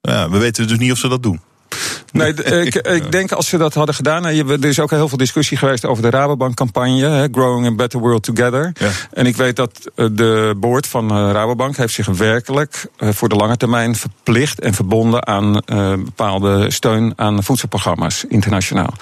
Ja, 0.00 0.30
we 0.30 0.38
weten 0.38 0.68
dus 0.68 0.78
niet 0.78 0.92
of 0.92 0.98
ze 0.98 1.08
dat 1.08 1.22
doen. 1.22 1.40
Nee, 2.16 2.64
ik, 2.64 2.74
ik 3.00 3.12
denk 3.12 3.32
als 3.32 3.48
ze 3.48 3.58
dat 3.58 3.74
hadden 3.74 3.94
gedaan. 3.94 4.24
Er 4.24 4.64
is 4.64 4.80
ook 4.80 4.90
heel 4.90 5.08
veel 5.08 5.18
discussie 5.18 5.56
geweest 5.56 5.84
over 5.84 6.02
de 6.02 6.10
Rabobank-campagne. 6.10 7.28
Growing 7.32 7.66
a 7.66 7.74
Better 7.74 8.00
World 8.00 8.22
Together. 8.22 8.72
Ja. 8.74 8.88
En 9.12 9.26
ik 9.26 9.36
weet 9.36 9.56
dat 9.56 9.90
eh, 9.94 10.06
de 10.12 10.54
board 10.56 10.86
van 10.86 11.10
eh, 11.10 11.30
Rabobank 11.32 11.76
heeft 11.76 11.94
zich 11.94 12.06
werkelijk 12.06 12.86
eh, 12.96 13.08
voor 13.12 13.28
de 13.28 13.34
lange 13.34 13.56
termijn 13.56 13.94
verplicht 13.94 14.60
en 14.60 14.74
verbonden 14.74 15.26
aan 15.26 15.62
bepaalde 16.04 16.70
steun 16.70 17.12
aan 17.16 17.42
voedselprogramma's 17.42 18.24
internationaal. 18.28 18.94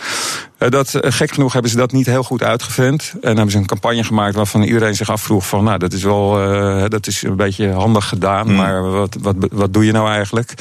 Dat, 0.58 0.98
gek 1.00 1.32
genoeg 1.32 1.52
hebben 1.52 1.70
ze 1.70 1.76
dat 1.76 1.92
niet 1.92 2.06
heel 2.06 2.22
goed 2.22 2.42
uitgevent. 2.42 3.12
En 3.20 3.34
hebben 3.34 3.50
ze 3.50 3.58
een 3.58 3.66
campagne 3.66 4.04
gemaakt 4.04 4.34
waarvan 4.34 4.62
iedereen 4.62 4.94
zich 4.94 5.10
afvroeg: 5.10 5.46
van 5.46 5.64
nou, 5.64 5.78
dat 5.78 5.92
is 5.92 6.02
wel 6.02 6.30
dat 6.88 7.06
is 7.06 7.22
een 7.22 7.36
beetje 7.36 7.70
handig 7.70 8.08
gedaan, 8.08 8.54
maar 8.54 8.90
wat, 8.90 9.16
wat, 9.20 9.34
wat 9.52 9.72
doe 9.72 9.84
je 9.84 9.92
nou 9.92 10.08
eigenlijk? 10.08 10.54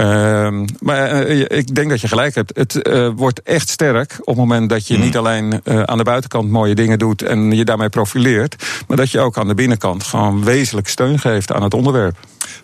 Ehm, 0.00 0.64
maar 0.78 1.08
eh, 1.08 1.58
ik 1.58 1.74
denk 1.74 1.90
dat 1.90 2.00
je 2.00 2.08
gelijk 2.08 2.34
hebt. 2.34 2.56
Het 2.56 2.82
eh, 2.82 3.08
wordt 3.16 3.42
echt 3.42 3.68
sterk 3.68 4.16
op 4.20 4.26
het 4.26 4.36
moment 4.36 4.68
dat 4.68 4.86
je 4.86 4.98
niet 4.98 5.16
alleen 5.16 5.60
eh, 5.64 5.82
aan 5.82 5.98
de 5.98 6.04
buitenkant 6.04 6.50
mooie 6.50 6.74
dingen 6.74 6.98
doet 6.98 7.22
en 7.22 7.52
je 7.52 7.64
daarmee 7.64 7.88
profileert, 7.88 8.56
maar 8.88 8.96
dat 8.96 9.10
je 9.10 9.20
ook 9.20 9.38
aan 9.38 9.48
de 9.48 9.54
binnenkant 9.54 10.02
gewoon 10.02 10.44
wezenlijk 10.44 10.88
steun 10.88 11.18
geeft 11.18 11.52
aan 11.52 11.62
het 11.62 11.74
onderwerp. 11.74 12.16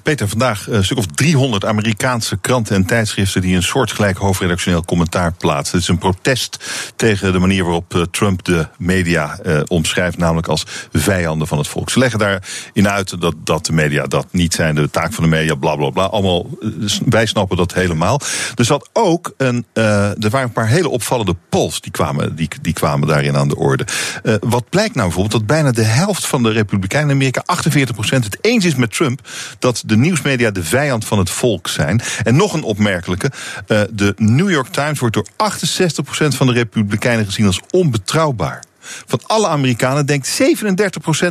Peter, 0.03 0.29
vandaag 0.29 0.69
een 0.69 0.85
stuk 0.85 0.99
of 0.99 1.07
300 1.07 1.65
Amerikaanse 1.65 2.37
kranten 2.37 2.77
en 2.77 2.85
tijdschriften 2.87 3.41
die 3.41 3.57
een 3.57 3.63
soortgelijk 3.63 4.19
hoofdredactioneel 4.19 4.85
commentaar 4.85 5.33
plaatsen. 5.33 5.75
Het 5.75 5.83
is 5.83 5.89
een 5.89 5.99
protest 5.99 6.59
tegen 6.97 7.33
de 7.33 7.39
manier 7.39 7.65
waarop 7.65 7.95
eh, 7.95 8.03
Trump 8.11 8.45
de 8.45 8.69
media 8.79 9.39
eh, 9.39 9.61
omschrijft, 9.67 10.19
namelijk 10.19 10.49
als 10.49 10.65
vijanden 10.93 11.47
van 11.47 11.59
het 11.59 11.69
volk. 11.69 11.91
Ze 11.91 11.99
leggen 11.99 12.19
daarin 12.19 12.89
uit 12.89 13.21
dat, 13.21 13.35
dat 13.45 13.67
de 13.67 13.73
media 13.73 14.07
dat 14.07 14.27
niet 14.31 14.55
zijn, 14.55 14.75
de 14.75 14.91
taak 14.91 15.13
van 15.13 15.25
de 15.25 15.31
media, 15.31 15.55
bla 15.55 15.77
bla 15.77 15.91
bla. 15.91 16.05
Allemaal, 16.05 16.47
eh, 16.61 16.69
wij 17.05 17.27
snappen 17.27 17.57
dat 17.57 17.75
helemaal. 17.75 18.21
Er 18.55 18.65
zat 18.65 18.89
ook 18.93 19.35
een, 19.37 19.67
eh, 19.73 20.25
er 20.25 20.31
waren 20.31 20.47
een 20.47 20.53
paar 20.53 20.69
hele 20.69 20.89
opvallende 20.89 21.37
polls 21.49 21.81
die 21.81 21.93
kwamen, 21.93 22.37
die, 22.37 22.49
die 22.63 22.73
kwamen 22.73 23.09
daarin 23.09 23.37
aan 23.37 23.49
de 23.49 23.57
orde. 23.57 23.87
Eh, 24.23 24.35
wat 24.41 24.69
blijkt 24.69 24.95
nou 24.95 25.07
bijvoorbeeld 25.07 25.41
dat 25.41 25.47
bijna 25.47 25.71
de 25.71 25.83
helft 25.83 26.27
van 26.27 26.43
de 26.43 26.51
Republikeinen 26.51 27.11
in 27.11 27.17
Amerika, 27.17 27.43
48% 27.45 28.25
het 28.25 28.39
eens 28.41 28.65
is 28.65 28.75
met 28.75 28.93
Trump 28.93 29.29
dat 29.59 29.76
de 29.87 29.97
nieuwsmedia 29.97 30.51
de 30.51 30.65
vijand 30.65 31.05
van 31.05 31.19
het 31.19 31.31
volk 31.31 31.69
zijn. 31.69 32.01
En 32.23 32.37
nog 32.37 32.53
een 32.53 32.63
opmerkelijke: 32.63 33.31
eh, 33.67 33.81
de 33.91 34.15
New 34.17 34.51
York 34.51 34.69
Times 34.69 34.99
wordt 34.99 35.15
door 35.15 35.27
68% 35.37 36.37
van 36.37 36.47
de 36.47 36.53
Republikeinen 36.53 37.25
gezien 37.25 37.47
als 37.47 37.61
onbetrouwbaar. 37.71 38.65
Van 39.07 39.21
alle 39.27 39.49
Amerikanen 39.49 40.07
denkt 40.07 40.41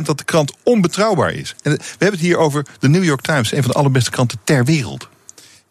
37% 0.00 0.02
dat 0.02 0.18
de 0.18 0.24
krant 0.24 0.52
onbetrouwbaar 0.62 1.32
is. 1.32 1.54
En 1.62 1.72
we 1.72 1.82
hebben 1.88 2.18
het 2.18 2.28
hier 2.28 2.36
over 2.36 2.66
de 2.78 2.88
New 2.88 3.04
York 3.04 3.20
Times, 3.20 3.52
een 3.52 3.62
van 3.62 3.70
de 3.70 3.78
allerbeste 3.78 4.10
kranten 4.10 4.38
ter 4.44 4.64
wereld. 4.64 5.08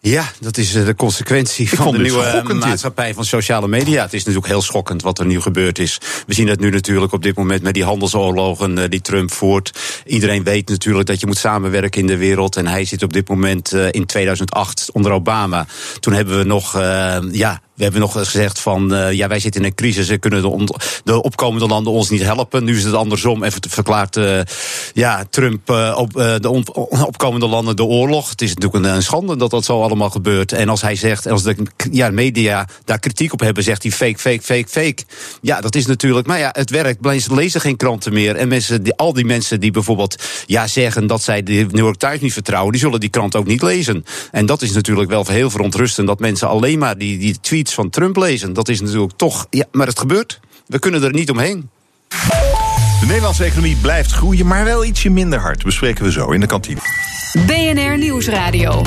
Ja, 0.08 0.32
dat 0.39 0.58
is 0.58 0.76
eh, 0.76 0.86
de 0.86 0.95
consequentie 0.95 1.70
van 1.70 1.91
de 1.91 1.99
nieuwe 1.99 2.43
dit. 2.47 2.53
maatschappij 2.53 3.14
van 3.14 3.26
sociale 3.26 3.68
media. 3.68 4.01
Het 4.01 4.14
is 4.14 4.20
natuurlijk 4.20 4.53
heel 4.53 4.62
schokkend 4.62 5.01
wat 5.01 5.20
er 5.20 5.26
nu 5.26 5.41
gebeurd 5.41 5.80
is. 5.80 5.97
We 6.28 6.34
zien 6.34 6.47
het 6.47 6.60
nu 6.60 6.70
natuurlijk 6.70 7.14
op 7.14 7.24
dit 7.24 7.36
moment 7.36 7.62
met 7.62 7.74
die 7.74 7.84
handelsoorlogen 7.84 8.78
eh, 8.78 8.89
die 8.89 9.01
Trump 9.01 9.32
voert. 9.32 9.80
Iedereen 10.06 10.43
weet 10.43 10.70
natuurlijk 10.70 11.08
dat 11.08 11.20
je 11.20 11.26
moet 11.26 11.38
samenwerken 11.38 12.01
in 12.01 12.08
de 12.08 12.18
wereld. 12.18 12.56
En 12.56 12.68
hij 12.68 12.86
zit 12.86 13.03
op 13.03 13.14
dit 13.14 13.30
moment 13.30 13.74
eh, 13.74 13.88
in 13.91 14.06
2008 14.06 14.89
onder 14.91 15.12
Obama. 15.12 15.66
Toen 15.99 16.14
hebben 16.14 16.38
we 16.38 16.43
nog, 16.43 16.74
ja, 17.32 17.62
we 17.76 17.84
hebben 17.84 18.01
nog 18.01 18.11
gezegd 18.11 18.59
van, 18.59 18.93
eh, 18.93 19.11
ja, 19.11 19.28
wij 19.28 19.39
zitten 19.39 19.61
in 19.61 19.67
een 19.67 19.76
crisis 19.76 20.09
en 20.09 20.19
kunnen 20.19 20.41
de, 21.03 21.21
opkomende 21.21 21.67
landen 21.67 21.93
ons 21.93 22.09
niet 22.09 22.21
helpen. 22.21 22.63
Nu 22.63 22.78
is 22.78 22.84
het 22.84 22.93
andersom. 22.93 23.41
Te- 23.41 23.69
verklaart 23.69 24.15
eh, 24.17 24.39
ja, 24.93 25.26
Trump 25.30 25.69
eh, 25.69 25.95
op 25.97 26.13
de 26.13 26.63
opkomende 27.05 27.47
landen 27.47 27.76
de 27.76 27.84
oorlog. 27.84 28.30
Het 28.30 28.41
is 28.41 28.53
natuurlijk 28.53 28.95
een, 28.95 29.03
schande 29.03 29.36
dat 29.36 29.49
dat 29.49 29.65
zo 29.65 29.82
allemaal 29.82 30.09
gebeurt. 30.09 30.51
En 30.51 30.69
als 30.69 30.82
hij 30.82 30.95
zegt, 30.95 31.28
als 31.28 31.43
de 31.43 31.55
ja, 31.91 32.09
media 32.09 32.67
daar 32.86 32.99
kritiek 32.99 33.34
op 33.34 33.39
hebben, 33.39 33.63
zegt 33.63 33.84
hij 33.84 33.91
fake, 33.91 34.17
fake, 34.17 34.41
fake, 34.41 34.67
fake. 34.67 35.03
Ja, 35.41 35.61
dat 35.61 35.76
is 35.76 35.86
natuurlijk, 35.86 36.28
maar 36.28 36.39
ja, 36.39 36.49
het 36.51 36.69
werkt. 36.69 37.01
Mensen 37.01 37.36
lezen 37.36 37.61
geen 37.61 37.78
kranten 37.78 38.13
meer. 38.13 38.36
En 38.36 38.47
mensen, 38.47 38.95
al 38.95 39.13
die 39.13 39.26
mensen 39.26 39.59
die 39.59 39.71
bijvoorbeeld 39.71 40.23
ja, 40.45 40.67
zeggen 40.67 41.07
dat 41.07 41.23
zij 41.23 41.43
de 41.43 41.53
New 41.53 41.78
York 41.78 41.97
Times 41.97 42.19
niet 42.19 42.34
vertrouwen, 42.34 42.71
die 42.71 42.82
zullen 42.82 42.99
die 42.99 43.09
krant 43.09 43.36
ook 43.36 43.47
niet 43.47 43.61
lezen. 43.61 44.05
En 44.32 44.45
dat 44.45 44.61
is 44.61 44.71
natuurlijk 44.71 45.09
wel 45.09 45.26
heel 45.28 45.49
verontrustend 45.49 46.07
dat 46.07 46.19
mensen 46.19 46.47
alleen 46.47 46.80
maar 46.80 46.97
die, 46.97 47.17
die 47.17 47.38
tweets 47.66 47.74
van 47.74 47.89
Trump 47.89 48.16
lezen. 48.16 48.53
Dat 48.53 48.70
is 48.70 48.82
natuurlijk 48.82 49.13
toch, 49.16 49.47
ja, 49.49 49.66
maar 49.72 49.88
het 49.88 49.99
gebeurt. 49.99 50.39
We 50.68 50.80
kunnen 50.80 51.03
er 51.03 51.13
niet 51.13 51.30
omheen. 51.30 51.70
De 52.99 53.05
Nederlandse 53.05 53.43
economie 53.43 53.76
blijft 53.76 54.11
groeien, 54.11 54.47
maar 54.47 54.63
wel 54.63 54.86
ietsje 54.86 55.09
minder 55.09 55.39
hard. 55.39 55.63
Bespreken 55.63 56.03
we 56.03 56.11
zo 56.11 56.32
in 56.32 56.39
de 56.39 56.47
kantine. 56.47 56.80
BNR 57.45 57.97
Nieuwsradio. 57.97 58.82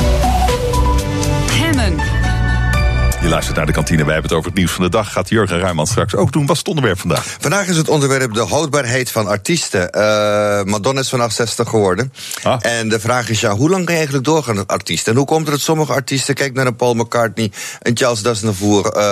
Je 3.21 3.29
luistert 3.29 3.57
naar 3.57 3.67
de 3.67 3.73
kantine. 3.73 4.05
Wij 4.05 4.13
hebben 4.13 4.31
het 4.31 4.39
over 4.39 4.51
het 4.51 4.59
nieuws 4.59 4.73
van 4.73 4.85
de 4.85 4.91
dag. 4.91 5.13
Gaat 5.13 5.29
Jurgen 5.29 5.59
Ruijman 5.59 5.87
straks 5.87 6.15
ook 6.15 6.33
doen. 6.33 6.43
Wat 6.43 6.53
is 6.53 6.59
het 6.59 6.69
onderwerp 6.69 6.99
vandaag? 6.99 7.37
Vandaag 7.41 7.67
is 7.67 7.77
het 7.77 7.89
onderwerp 7.89 8.35
de 8.35 8.41
houdbaarheid 8.41 9.11
van 9.11 9.27
artiesten. 9.27 9.91
Eh, 9.91 10.63
Madonna 10.63 11.01
is 11.01 11.09
vanaf 11.09 11.33
60 11.33 11.69
geworden. 11.69 12.13
Ah. 12.43 12.59
En 12.61 12.89
de 12.89 13.01
vraag 13.01 13.29
is, 13.29 13.41
ja, 13.41 13.57
hoe 13.57 13.71
lang 13.71 13.85
kan 13.85 13.93
je 13.93 13.99
eigenlijk 13.99 14.25
doorgaan 14.25 14.57
als 14.57 14.67
artiest? 14.67 15.09
En 15.09 15.17
hoe 15.17 15.27
komt 15.27 15.41
het 15.41 15.51
dat 15.51 15.61
sommige 15.61 15.93
artiesten, 15.93 16.35
kijk 16.35 16.55
naar 16.55 16.67
een 16.67 16.77
Paul 16.77 16.95
McCartney, 16.95 17.53
een 17.83 17.97
Charles 17.97 18.27
Aznavour, 18.27 18.87
eh 18.87 19.03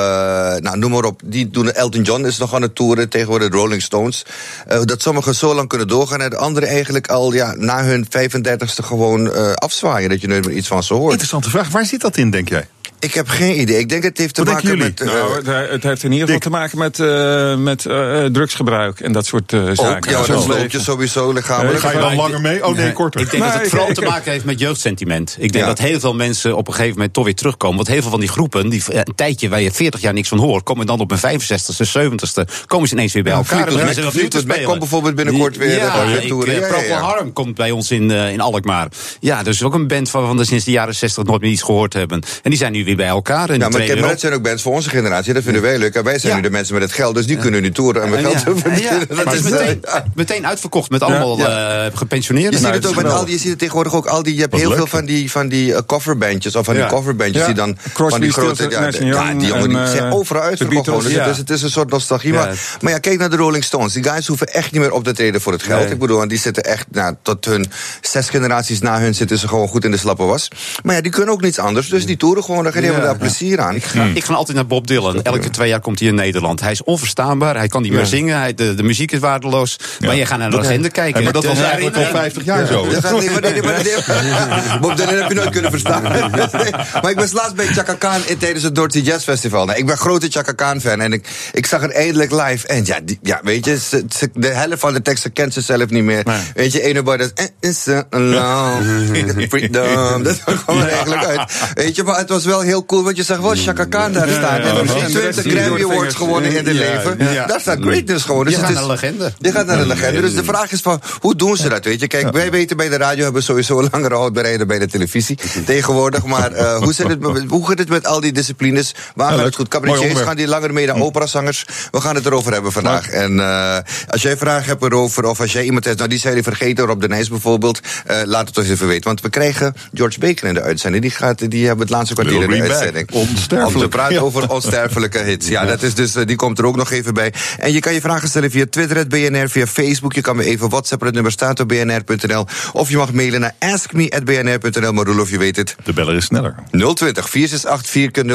nou, 0.61 0.79
noem 0.79 0.91
maar 0.91 1.05
op, 1.05 1.21
die 1.25 1.51
doen 1.51 1.73
Elton 1.73 2.03
John 2.03 2.25
is 2.25 2.39
nog 2.39 2.55
aan 2.55 2.63
het 2.63 2.75
toeren, 2.75 3.09
tegenwoordig 3.09 3.51
de 3.51 3.57
Rolling 3.57 3.83
Stones. 3.83 4.25
Eh, 4.67 4.81
dat 4.83 5.03
sommigen 5.03 5.35
zo 5.35 5.55
lang 5.55 5.69
kunnen 5.69 5.89
doorgaan 5.89 6.21
en 6.21 6.31
de 6.31 6.37
anderen 6.37 6.69
eigenlijk 6.69 7.07
al 7.07 7.33
ja, 7.33 7.55
na 7.57 7.85
hun 7.85 8.07
35ste 8.07 8.85
gewoon 8.85 9.55
afzwaaien, 9.55 10.09
dat 10.09 10.21
je 10.21 10.29
nooit 10.29 10.47
meer 10.47 10.57
iets 10.57 10.69
van 10.69 10.83
ze 10.83 10.95
hoort. 10.95 11.11
Interessante 11.11 11.51
vraag. 11.51 11.69
Waar 11.69 11.87
zit 11.87 12.01
dat 12.01 12.17
in, 12.17 12.31
denk 12.31 12.49
jij? 12.49 12.69
Ik 12.99 13.15
heb 13.15 13.29
geen 13.29 13.61
idee. 13.61 13.79
Ik 13.79 13.89
denk 13.89 14.03
het 14.03 14.19
heeft 14.19 14.35
te 14.35 14.45
Wat 14.45 14.53
maken 14.55 14.79
met... 14.79 15.01
eh, 15.01 15.07
Nou, 15.07 15.71
het, 15.71 15.83
heeft 15.83 16.03
in 16.03 16.13
ieder 16.13 16.27
geval 16.27 16.41
te 16.41 16.51
maken 16.51 16.79
met, 16.79 16.99
eh, 17.01 17.57
met 17.57 17.87
eh, 17.87 18.25
drugsgebruik 18.25 19.01
en 19.01 19.13
dat 19.13 19.27
soort 19.27 19.53
eh, 19.53 19.61
zaken. 19.73 20.19
ook, 20.19 20.27
ja, 20.27 20.47
dat 20.61 20.73
je 20.73 20.81
sowieso 20.81 21.33
lichamelijk. 21.33 21.79
Ga 21.79 21.91
je 21.93 21.99
dan 21.99 22.15
langer 22.17 22.41
mee? 22.41 22.67
Oh 22.67 22.75
nee, 22.77 22.93
korter. 22.93 23.21
Ik 23.21 23.31
denk 23.31 23.43
dat 23.43 23.53
het 23.55 23.69
vooral 23.69 23.89
ik- 23.89 23.95
te 23.99 24.01
ik- 24.03 24.09
maken 24.09 24.33
heeft 24.33 24.45
met 24.45 24.59
jeugdsentiment. 24.61 25.37
Ik 25.39 25.53
denk 25.53 25.65
Ja. 25.65 25.71
dat 25.71 25.79
heel 25.79 26.01
veel 26.01 26.15
mensen 26.15 26.57
op 26.57 26.67
een 26.69 26.73
gegeven 26.75 26.95
moment 26.97 27.13
toch 27.15 27.25
weer 27.25 27.35
terugkomen. 27.35 27.77
Want 27.77 27.89
heel 27.89 28.01
veel 28.01 28.11
van 28.11 28.21
die 28.21 28.29
groepen, 28.29 28.69
die 28.69 28.83
een 28.89 29.15
tijdje 29.15 29.49
waar 29.49 29.61
je 29.61 29.71
40 29.73 30.01
jaar 30.01 30.13
niks 30.13 30.29
van 30.29 30.39
hoort, 30.39 30.63
komen 30.65 30.87
dan 30.87 31.01
op 31.01 31.11
een 31.11 31.19
65ste, 31.19 31.85
70ste, 31.99 32.65
komen 32.67 32.89
ze 32.89 32.95
ineens 32.95 33.13
weer 33.13 33.23
bij 33.23 33.33
elkaar. 33.33 33.69
En 33.69 33.95
Fleetwood 34.13 34.63
komt 34.65 34.79
bijvoorbeeld 34.79 35.15
binnenkort 35.15 35.57
weer, 35.57 35.71
Ja, 35.77 36.03
ik, 36.05 36.23
Ja, 36.23 36.53
ja, 36.53 36.67
Procol 36.67 36.89
ja. 36.89 37.01
Harum 37.01 37.33
komt 37.33 37.55
bij 37.55 37.71
ons 37.71 37.91
in, 37.91 38.11
in 38.11 38.41
Alkmaar. 38.41 38.89
Ja, 39.21 39.43
dus 39.43 39.63
ook 39.63 39.75
een 39.75 39.87
band 39.87 40.11
waarvan 40.11 40.37
we 40.37 40.45
sinds 40.45 40.65
de 40.65 40.71
jaren 40.71 40.95
60 40.95 41.25
nooit 41.25 41.41
meer 41.41 41.51
iets 41.51 41.63
gehoord 41.63 41.93
hebben. 41.93 42.23
En 42.43 42.51
die 42.51 42.59
zijn 42.59 42.73
nu 42.73 42.85
weer 42.85 42.96
bij 42.97 43.07
elkaar. 43.07 43.49
En 43.51 43.59
Ja, 43.59 43.69
maar, 43.69 43.81
maar 44.01 44.09
dat 44.09 44.21
zijn 44.21 44.33
ook 44.33 44.43
bands 44.43 44.63
voor 44.63 44.73
onze 44.73 44.89
generatie. 44.91 45.33
Dat 45.35 45.43
vinden 45.43 45.63
wij 45.63 45.79
leuk. 45.79 45.95
En 45.95 46.05
wij 46.05 46.19
zijn 46.19 46.33
Ja. 46.33 46.37
nu 46.39 46.45
de 46.45 46.51
mensen 46.51 46.75
met 46.75 46.83
het 46.83 46.93
geld, 46.93 47.15
dus 47.15 47.27
die 47.27 47.37
kunnen 47.37 47.63
nu 47.63 47.71
toeren 47.73 48.03
en 48.03 48.11
we 48.11 48.17
op. 48.29 48.37
geld 48.37 48.59
verdienen. 48.61 48.99
ja, 48.99 49.05
Dat 49.09 49.25
het 49.25 49.33
is 49.33 49.43
meteen, 49.43 49.85
eh, 49.85 49.95
meteen 50.15 50.47
uitverkocht 50.47 50.91
met 50.91 51.03
allemaal 51.03 51.39
Ja. 51.39 51.85
eh, 51.87 51.97
gepensioneerden. 51.97 52.51
Je 52.53 52.57
ziet 52.59 52.67
Nou, 52.67 52.81
het 52.81 52.87
ook 52.97 53.03
met 53.03 53.13
al 53.13 53.25
die, 53.25 53.35
je 53.35 53.41
ziet 53.41 53.49
het 53.51 53.59
tegenwoordig 53.59 53.95
ook 53.95 54.07
al 54.07 54.23
die, 54.23 54.35
je 54.35 54.41
hebt 54.41 54.53
Wat 54.53 54.61
heel 54.61 54.69
leuk. 54.71 54.79
veel 54.79 54.87
van 54.87 55.05
die, 55.05 55.31
van 55.31 55.49
die 55.49 55.75
eh, 55.75 55.81
coverbandjes, 55.87 56.57
of 56.57 56.65
van 56.65 56.75
Ja. 56.75 56.81
die 56.81 56.91
coverbandjes 56.91 57.41
Ja. 57.41 57.47
die 57.47 57.55
dan, 57.55 57.77
Crosby, 57.93 58.11
van 58.11 58.21
die 58.21 58.31
grote, 58.33 58.67
ja, 58.71 58.91
die 58.91 59.47
jongen 59.47 59.69
die 59.69 59.79
en, 59.79 59.89
zijn 59.89 60.13
overal 60.13 60.43
uitverkocht. 60.43 61.03
Dus 61.25 61.37
het 61.37 61.51
is 61.51 61.63
een 61.63 61.71
soort 61.71 61.91
nostalgie. 61.91 62.33
Maar, 62.33 62.55
ja, 62.81 62.99
kijk 62.99 63.19
naar 63.19 63.31
de 63.31 63.37
Rolling 63.37 63.65
Stones. 63.65 63.93
Die 63.93 64.03
guys 64.05 64.27
hoeven 64.27 64.47
echt 64.55 64.73
niet 64.73 64.81
meer 64.81 64.93
op 64.93 65.05
te 65.05 65.13
treden 65.13 65.41
voor 65.41 65.53
het 65.53 65.63
geld. 65.63 65.91
Ik 65.91 65.99
bedoel, 65.99 66.17
want 66.17 66.31
die 66.31 66.39
zitten 66.39 66.65
echt, 66.65 66.87
nou, 66.91 67.15
tot 67.23 67.45
hun 67.45 67.67
zes 68.01 68.29
generaties 68.29 68.81
na 68.81 69.01
hun 69.01 69.15
zitten 69.15 69.39
ze 69.39 69.49
gewoon 69.49 69.69
goed 69.69 69.85
in 69.85 69.91
de 69.91 69.97
slappe 69.97 70.23
was. 70.25 70.49
Maar 70.83 70.95
ja, 70.95 71.01
die 71.01 71.11
kunnen 71.13 71.35
ook 71.35 71.41
niets 71.41 71.59
anders, 71.59 71.89
dus 71.89 72.07
die 72.07 72.17
toeren 72.17 72.45
gewoon, 72.45 72.65
die 72.83 72.91
hebben 72.91 73.09
daar 73.09 73.19
plezier 73.19 73.61
aan. 73.61 73.75
Ik 74.15 74.25
ga 74.25 74.35
altijd 74.35 74.57
naar 74.57 74.67
Bob 74.67 74.87
Dylan. 74.87 75.23
Elke 75.23 75.51
twee 75.51 75.69
jaar 75.69 75.81
komt 75.81 75.99
hij 75.99 76.09
in 76.09 76.15
Nederland. 76.15 76.61
Hij 76.61 76.71
is 76.73 76.83
onverstaanbaar, 76.85 77.57
hij 77.57 77.69
kan 77.69 77.83
niet 77.83 77.93
meer 77.93 78.07
zingen, 78.07 78.39
hij, 78.39 78.55
de, 78.55 78.75
de 78.75 78.83
muziek 78.83 79.13
is 79.13 79.19
waardeloos. 79.19 79.77
Maar 80.01 80.15
je 80.17 80.27
gaat 80.27 80.39
naar 80.39 80.51
de 80.51 80.59
agenda 80.59 80.89
kijken. 80.89 81.23
Maar 81.25 81.33
dat 81.33 81.45
was 81.45 81.57
eh, 81.59 81.63
eigenlijk 81.65 81.97
al 81.97 82.05
50 82.05 82.45
jaar 82.45 82.67
zo. 82.67 82.87
Bob 84.81 84.97
Dylan 84.97 85.15
heb 85.15 85.29
je 85.29 85.35
nooit 85.35 85.51
kunnen 85.51 85.71
verstaan. 85.71 86.03
Nee, 86.03 86.71
maar 87.03 87.11
ik 87.11 87.19
was 87.19 87.33
laatst 87.33 87.55
bij 87.55 87.67
Chaka 87.67 87.95
Khan 87.95 88.21
in- 88.27 88.39
tijdens 88.39 88.65
het 88.65 88.75
Dorothy 88.75 88.99
Jazz 88.99 89.25
Festival. 89.25 89.65
Nou, 89.67 89.79
ik 89.79 89.87
ben 89.87 89.97
grote 89.97 90.29
Chaka 90.31 90.53
Khan 90.53 90.81
fan 90.81 91.01
en 91.01 91.13
ik, 91.13 91.29
ik 91.53 91.67
zag 91.67 91.81
het 91.81 91.93
eindelijk 91.93 92.31
live. 92.31 92.67
En 92.67 92.85
ja, 92.85 92.99
die, 93.05 93.19
ja 93.23 93.41
weet 93.43 93.65
je, 93.65 93.79
ze- 93.79 94.05
ze- 94.17 94.31
de 94.35 94.47
helft 94.49 94.81
van 94.81 94.93
de 94.93 95.03
teksten 95.03 95.33
kent 95.33 95.53
ze 95.53 95.61
zelf 95.61 95.89
niet 95.91 96.05
meer. 96.05 96.25
Weet 96.55 96.73
je, 96.73 96.83
ene 96.83 97.03
boy 97.03 97.17
dat 97.17 97.33
is 97.61 97.87
eh, 97.87 97.95
is 97.97 98.05
alone, 98.11 99.47
freedom. 99.49 100.23
Dat 100.23 100.43
kwam 100.65 100.81
er 100.81 100.89
eigenlijk 100.89 101.25
uit. 101.25 101.53
Weet 101.75 101.97
je, 101.97 102.03
maar 102.03 102.19
het 102.19 102.29
was 102.29 102.45
wel 102.45 102.61
heel 102.67 102.85
cool, 102.87 103.03
want 103.05 103.17
je 103.17 103.23
zag 103.23 103.39
wel 103.39 103.55
Chaka 103.55 103.85
Khan 103.85 104.13
daar 104.13 104.29
staan. 104.29 104.61
En 104.61 104.75
de 104.75 104.93
heeft 104.93 104.93
rest 104.93 105.11
20 105.11 105.43
die 105.43 105.53
door 105.55 105.61
Grammy 105.63 105.79
de 105.81 105.85
Awards 105.87 106.15
gewonnen 106.15 106.51
in 106.51 106.57
het 106.57 106.67
Ja, 106.67 106.73
leven. 106.73 107.33
ja. 107.33 107.47
Daar 107.47 107.61
staat 107.61 107.79
greatness 107.81 108.25
gewoon. 108.25 108.45
Dus 108.45 108.53
Je 108.55 108.59
het 108.59 108.67
gaat 108.69 108.75
is- 108.77 108.81
naar 108.87 108.91
een 108.91 109.01
legende. 109.01 109.33
Je 109.39 109.53
gaat 109.53 109.67
naar 109.67 109.79
een 109.81 109.87
legende. 109.87 110.21
Dus 110.21 110.35
de 110.35 110.45
vraag 110.45 110.73
is 110.73 110.81
van, 110.81 111.01
hoe 111.21 111.35
doen 111.37 111.57
ze 111.57 111.69
dat, 111.69 111.85
weet 111.85 112.01
je? 112.01 112.07
Kijk, 112.07 112.33
wij 112.33 112.51
weten 112.51 112.77
bij 112.77 112.89
de 112.89 112.97
radio 112.97 113.23
hebben 113.23 113.41
we 113.41 113.47
sowieso 113.47 113.79
een 113.79 113.89
langere 113.93 114.15
houdbaarheid 114.15 114.59
dan 114.59 114.67
bij 114.67 114.79
de 114.79 114.87
televisie 114.87 115.39
tegenwoordig. 115.65 116.25
Maar 116.25 116.53
eh, 116.53 116.77
hoe, 116.77 116.93
zit 116.93 117.09
het, 117.09 117.21
met- 117.21 117.45
hoe 117.49 117.67
gaat 117.69 117.79
het 117.79 117.89
met 117.89 118.07
al 118.07 118.21
die 118.21 118.33
disciplines? 118.33 118.95
Waar 119.15 119.33
gaat 119.33 119.45
het 119.45 119.55
goed? 119.55 119.69
Cabaretiers 119.69 120.21
gaan 120.21 120.37
die 120.37 120.49
langer 120.49 120.73
mee 120.73 120.87
naar 120.87 121.01
operazangers? 121.01 121.65
We 121.91 122.01
gaan 122.01 122.15
het 122.15 122.27
erover 122.27 122.53
hebben 122.53 122.73
vandaag. 122.73 123.09
En 123.09 123.41
eh, 123.41 123.77
als 124.09 124.23
jij 124.23 124.37
vragen 124.37 124.67
hebt 124.69 124.83
erover, 124.83 125.25
of 125.25 125.41
als 125.41 125.53
jij 125.53 125.65
iemand 125.65 125.85
hebt, 125.85 125.97
nou 125.99 126.09
die 126.11 126.19
zijn 126.19 126.35
jullie 126.35 126.49
vergeten, 126.49 126.87
Rob 126.87 127.01
de 127.01 127.09
Nijs 127.09 127.29
bijvoorbeeld, 127.29 127.81
eh, 128.07 128.17
laat 128.25 128.49
het 128.49 128.59
ons 128.59 128.69
even 128.69 128.87
weten. 128.87 129.05
Want 129.05 129.21
we 129.21 129.31
krijgen 129.31 129.75
George 129.95 130.19
Baker 130.19 130.47
in 130.49 130.55
de 130.55 130.63
uitzending. 130.63 131.03
Die, 131.03 131.13
gaat, 131.13 131.51
die 131.51 131.67
hebben 131.67 131.87
het 131.87 131.95
laatste 131.97 132.15
kwartier 132.15 132.49
uitzending. 132.63 133.11
Onsterfelijk. 133.11 133.75
Om 133.75 133.81
te 133.81 133.89
praten 133.89 134.23
over 134.23 134.51
onsterfelijke 134.51 135.19
hits. 135.19 135.49
Ja, 135.49 135.65
dat 135.65 135.83
is 135.83 135.95
dus, 135.95 136.15
eh, 136.15 136.27
die 136.27 136.37
komt 136.37 136.59
er 136.59 136.67
ook 136.67 136.77
nog 136.77 136.91
even 136.91 137.15
bij. 137.15 137.33
En 137.59 137.73
je 137.73 137.81
kan 137.81 137.95
je 137.95 138.01
vragen 138.01 138.29
stellen 138.29 138.51
via 138.51 138.65
Twitter, 138.71 138.97
het 138.97 139.09
BNR, 139.09 139.49
via 139.49 139.67
Facebook. 139.67 140.13
Je 140.13 140.21
kan 140.21 140.37
me 140.37 140.45
even 140.45 140.69
WhatsAppen, 140.69 141.07
het 141.07 141.15
nummer 141.15 141.33
staat 141.33 141.61
op 141.61 141.69
bnr.nl. 141.69 142.47
Of 142.73 142.89
je 142.91 142.97
mag 142.97 143.13
mailen 143.13 143.41
naar 143.41 143.55
askme.bnr.nl. 143.59 144.93
Maar 144.93 145.05
Roelof, 145.05 145.31
je 145.31 145.39
weet 145.39 145.57
het. 145.57 145.77
De 145.85 145.93
beller 145.93 146.15
is 146.15 146.25
sneller. 146.25 146.55
020 146.95 147.29
468 147.31 147.85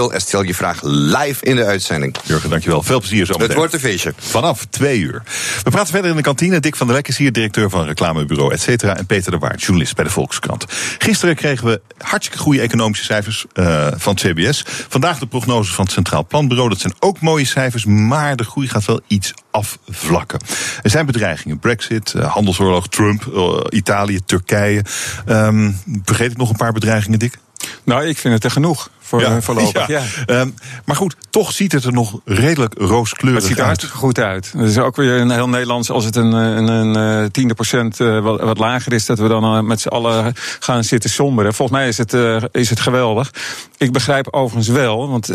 4x0 0.09 0.13
en 0.13 0.21
stel 0.21 0.41
je 0.41 0.53
vraag 0.55 0.79
live 0.83 1.45
in 1.45 1.55
de 1.55 1.65
uitzending. 1.65 2.15
Jurgen, 2.23 2.49
dankjewel. 2.49 2.83
Veel 2.83 2.99
plezier 2.99 3.25
zo 3.25 3.31
Het 3.31 3.41
meteen. 3.41 3.57
wordt 3.57 3.73
een 3.73 3.79
feestje. 3.79 4.13
Vanaf 4.17 4.65
twee 4.69 4.99
uur. 4.99 5.21
We 5.63 5.69
praten 5.69 5.91
verder 5.93 6.09
in 6.09 6.15
de 6.15 6.21
kantine. 6.21 6.59
Dick 6.59 6.75
van 6.75 6.87
der 6.87 6.95
Lek 6.95 7.07
is 7.07 7.17
hier, 7.17 7.31
directeur 7.31 7.69
van 7.69 7.85
reclamebureau, 7.85 8.53
et 8.53 8.61
cetera. 8.61 8.97
En 8.97 9.05
Peter 9.05 9.31
de 9.31 9.37
Waard, 9.37 9.61
journalist 9.61 9.95
bij 9.95 10.03
de 10.05 10.11
Volkskrant. 10.11 10.65
Gisteren 10.97 11.35
kregen 11.35 11.65
we 11.65 11.81
hartstikke 11.97 12.43
goede 12.43 12.61
economische 12.61 13.05
cijfers 13.05 13.45
eh, 13.53 13.87
van 13.95 14.10
het 14.13 14.21
CBS. 14.21 14.63
Vandaag 14.89 15.19
de 15.19 15.25
prognoses 15.25 15.73
van 15.73 15.83
het 15.83 15.93
Centraal 15.93 16.25
Planbureau. 16.25 16.69
Dat 16.69 16.79
zijn 16.79 16.93
ook 16.99 17.21
mooie 17.21 17.45
cijfers, 17.45 17.85
maar 17.85 18.35
de 18.35 18.43
groei 18.43 18.67
gaat 18.67 18.85
wel 18.85 19.01
iets 19.07 19.33
afvlakken. 19.51 20.39
Er 20.81 20.89
zijn 20.89 21.05
bedreigingen. 21.05 21.59
Brexit, 21.59 22.13
eh, 22.13 22.33
handelsoorlog, 22.33 22.87
Trump, 22.87 23.27
eh, 23.35 23.57
Italië, 23.69 24.19
Turkije. 24.25 24.83
Ehm, 25.25 25.71
vergeet 26.03 26.31
ik 26.31 26.37
nog 26.37 26.49
een 26.49 26.55
paar 26.55 26.73
bedreigingen, 26.73 27.19
Dick? 27.19 27.37
Nou, 27.83 28.05
ik 28.05 28.17
vind 28.17 28.33
het 28.33 28.43
er 28.43 28.51
genoeg 28.51 28.89
voor 29.11 29.21
eh, 29.21 29.37
voorlopig. 29.39 29.87
Ja. 29.87 30.01
Ehm, 30.25 30.49
maar 30.85 30.95
goed, 30.95 31.15
toch 31.29 31.51
ziet 31.51 31.71
het 31.71 31.83
er 31.83 31.93
nog 31.93 32.19
redelijk 32.25 32.73
rooskleurig 32.77 33.41
Het 33.41 33.49
ziet 33.49 33.59
er 33.59 33.65
uit. 33.65 33.83
goed 33.83 34.19
uit. 34.19 34.53
Het 34.57 34.69
is 34.69 34.77
ook 34.77 34.95
weer 34.95 35.19
een 35.19 35.31
heel 35.31 35.49
Nederlands, 35.49 35.89
als 35.89 36.05
het 36.05 36.15
een, 36.15 36.31
een, 36.31 36.67
een 36.67 37.23
eh, 37.23 37.29
tiende 37.31 37.53
procent 37.53 37.99
eh, 37.99 38.19
wat, 38.19 38.41
wat 38.41 38.57
lager 38.57 38.93
is, 38.93 39.05
dat 39.05 39.19
we 39.19 39.27
dan 39.27 39.65
met 39.65 39.81
z'n 39.81 39.87
allen 39.87 40.33
gaan 40.59 40.83
zitten 40.83 41.09
somberen. 41.09 41.53
Volgens 41.53 41.77
mij 41.77 41.87
is 41.87 41.97
het, 41.97 42.13
is 42.51 42.69
het 42.69 42.79
geweldig. 42.79 43.31
Ik 43.77 43.91
begrijp 43.91 44.27
overigens 44.31 44.67
wel, 44.67 45.09
want 45.09 45.29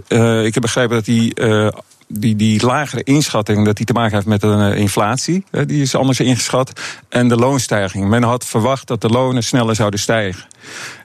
ik 0.44 0.54
heb 0.54 0.62
begrepen 0.62 0.96
dat 0.96 1.04
die. 1.04 1.34
die, 2.08 2.36
die 2.36 2.66
lagere 2.66 3.02
inschatting, 3.02 3.64
dat 3.64 3.76
die 3.76 3.86
te 3.86 3.92
maken 3.92 4.14
heeft 4.14 4.26
met 4.26 4.42
een 4.42 4.76
inflatie. 4.76 5.44
die 5.66 5.82
is 5.82 5.94
anders 5.94 6.20
ingeschat. 6.20 6.80
En 7.08 7.28
de 7.28 7.36
loonstijging. 7.36 8.08
Men 8.08 8.22
had 8.22 8.44
verwacht 8.44 8.86
dat 8.86 9.00
de 9.00 9.08
lonen 9.08 9.42
sneller 9.42 9.74
zouden 9.74 10.00
stijgen. 10.00 10.44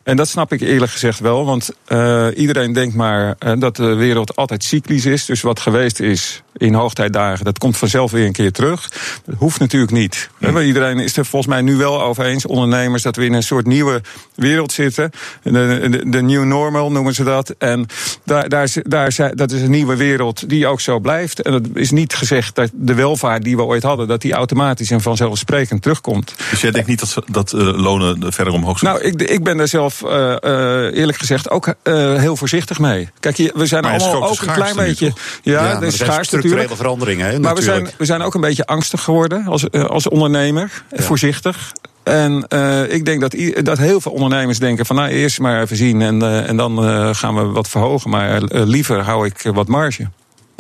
En 0.04 0.16
dat 0.16 0.28
snap 0.28 0.54
ik 0.54 0.62
eerlijk 0.62 0.91
gezegd 0.91 1.20
wel. 1.20 1.45
Want 1.45 1.70
eh, 1.86 2.28
iedereen 2.36 2.74
denkt 2.74 2.95
maar 2.95 3.36
eh, 3.39 3.54
dat 3.60 3.76
de 3.76 3.93
wereld 3.93 4.36
altijd 4.36 4.64
cyclisch 4.64 5.06
is. 5.06 5.26
Dus 5.26 5.41
wat 5.41 5.60
geweest 5.60 5.99
is 5.99 6.41
in 6.58 6.74
hoogtijdagen, 6.74 7.45
dat 7.45 7.58
komt 7.58 7.78
vanzelf 7.78 8.12
weer 8.12 8.26
een 8.26 8.32
keer 8.32 8.52
terug. 8.52 8.89
Dat 9.26 9.36
hoeft 9.38 9.60
natuurlijk 9.60 9.91
niet. 9.91 10.30
Maar 10.38 10.64
Iedereen 10.66 10.99
is 10.99 11.18
er 11.18 11.26
volgens 11.26 11.54
mij 11.54 11.62
nu 11.62 11.76
wel 11.76 12.02
over 12.02 12.26
eens, 12.26 12.45
ondernemers, 12.45 13.04
dat 13.04 13.16
we 13.16 13.26
in 13.26 13.34
een 13.34 13.43
soort 13.43 13.66
nieuwe 13.66 14.02
wereld 14.36 14.72
zitten. 14.72 15.12
De, 15.43 15.52
de, 15.89 16.10
de 16.10 16.22
new 16.22 16.43
normal 16.43 16.91
noemen 16.91 17.14
ze 17.14 17.24
dat. 17.24 17.56
En 17.58 17.86
daar, 18.26 18.49
daar, 18.49 18.64
is- 18.64 18.78
daar, 18.84 19.32
dat 19.36 19.52
is 19.52 19.62
een 19.62 19.70
nieuwe 19.72 19.95
wereld 19.95 20.49
die 20.49 20.68
ook 20.68 20.82
zo 20.82 20.99
blijft. 20.99 21.41
En 21.41 21.54
het 21.54 21.68
is 21.74 21.91
niet 21.91 22.14
gezegd 22.14 22.56
dat 22.56 22.70
de 22.74 22.93
welvaart 22.93 23.43
die 23.43 23.56
we 23.56 23.64
ooit 23.64 23.84
hadden, 23.84 24.08
dat 24.08 24.22
die 24.22 24.34
automatisch 24.34 24.91
en 24.91 25.02
vanzelfsprekend 25.02 25.82
terugkomt. 25.82 26.34
Dus 26.49 26.62
jij 26.62 26.72
denkt 26.72 26.88
niet 26.88 26.99
dat, 26.99 27.24
dat 27.32 27.54
eh, 27.54 27.60
lonen 27.82 28.34
verder 28.34 28.54
omhoog 28.54 28.80
zullen? 28.80 28.93
Nou, 28.93 29.06
ik, 29.08 29.22
ik 29.22 29.43
ben 29.43 29.58
daar 29.58 29.68
zelf 29.68 29.91
eh, 30.04 30.32
eh, 30.32 30.98
eerlijk 30.98 31.18
gezegd 31.18 31.50
ook 31.50 31.68
eh, 31.84 32.16
heel 32.16 32.36
voorzichtig 32.36 32.80
mee. 32.80 33.10
Kijk, 33.20 33.38
we 33.38 33.66
zijn 33.66 33.84
Maar 33.84 34.00
allemaal 34.00 34.30
ook 34.30 34.42
een 34.42 34.54
klein 34.54 34.76
beetje. 34.76 35.14
Ja, 35.42 35.62
maar 35.62 35.72
er 35.72 35.82
er 35.82 35.88
is 35.88 35.94
structurele 35.94 36.42
natuurlijk. 36.42 36.76
veranderingen. 36.76 37.30
Hè, 37.30 37.39
Maar 37.39 37.56
we 37.56 37.62
zijn, 37.62 37.89
we 37.98 38.06
zijn 38.06 38.22
ook 38.22 38.34
een 38.34 38.42
beetje 38.42 38.66
angstig 38.66 39.04
geworden 39.04 39.46
als, 39.46 39.72
als 39.72 40.10
ondernemer, 40.10 40.84
voorzichtig. 40.92 41.74
En 42.04 42.48
eh, 42.48 42.94
ik 42.94 43.06
denk 43.06 43.22
dat, 43.22 43.36
dat 43.66 43.78
heel 43.78 44.02
veel 44.02 44.12
ondernemers 44.12 44.60
denken 44.60 44.86
van 44.86 44.96
nou 44.96 45.10
eerst 45.10 45.39
maar 45.39 45.62
even 45.62 45.76
zien 45.76 46.02
en, 46.02 46.22
eh, 46.22 46.50
en 46.50 46.58
dan 46.58 46.86
eh, 46.86 47.14
gaan 47.14 47.36
we 47.36 47.42
wat 47.42 47.70
verhogen. 47.70 48.10
Maar 48.10 48.42
liever 48.44 49.00
hou 49.00 49.26
ik 49.26 49.50
wat 49.54 49.68
marge. 49.68 50.08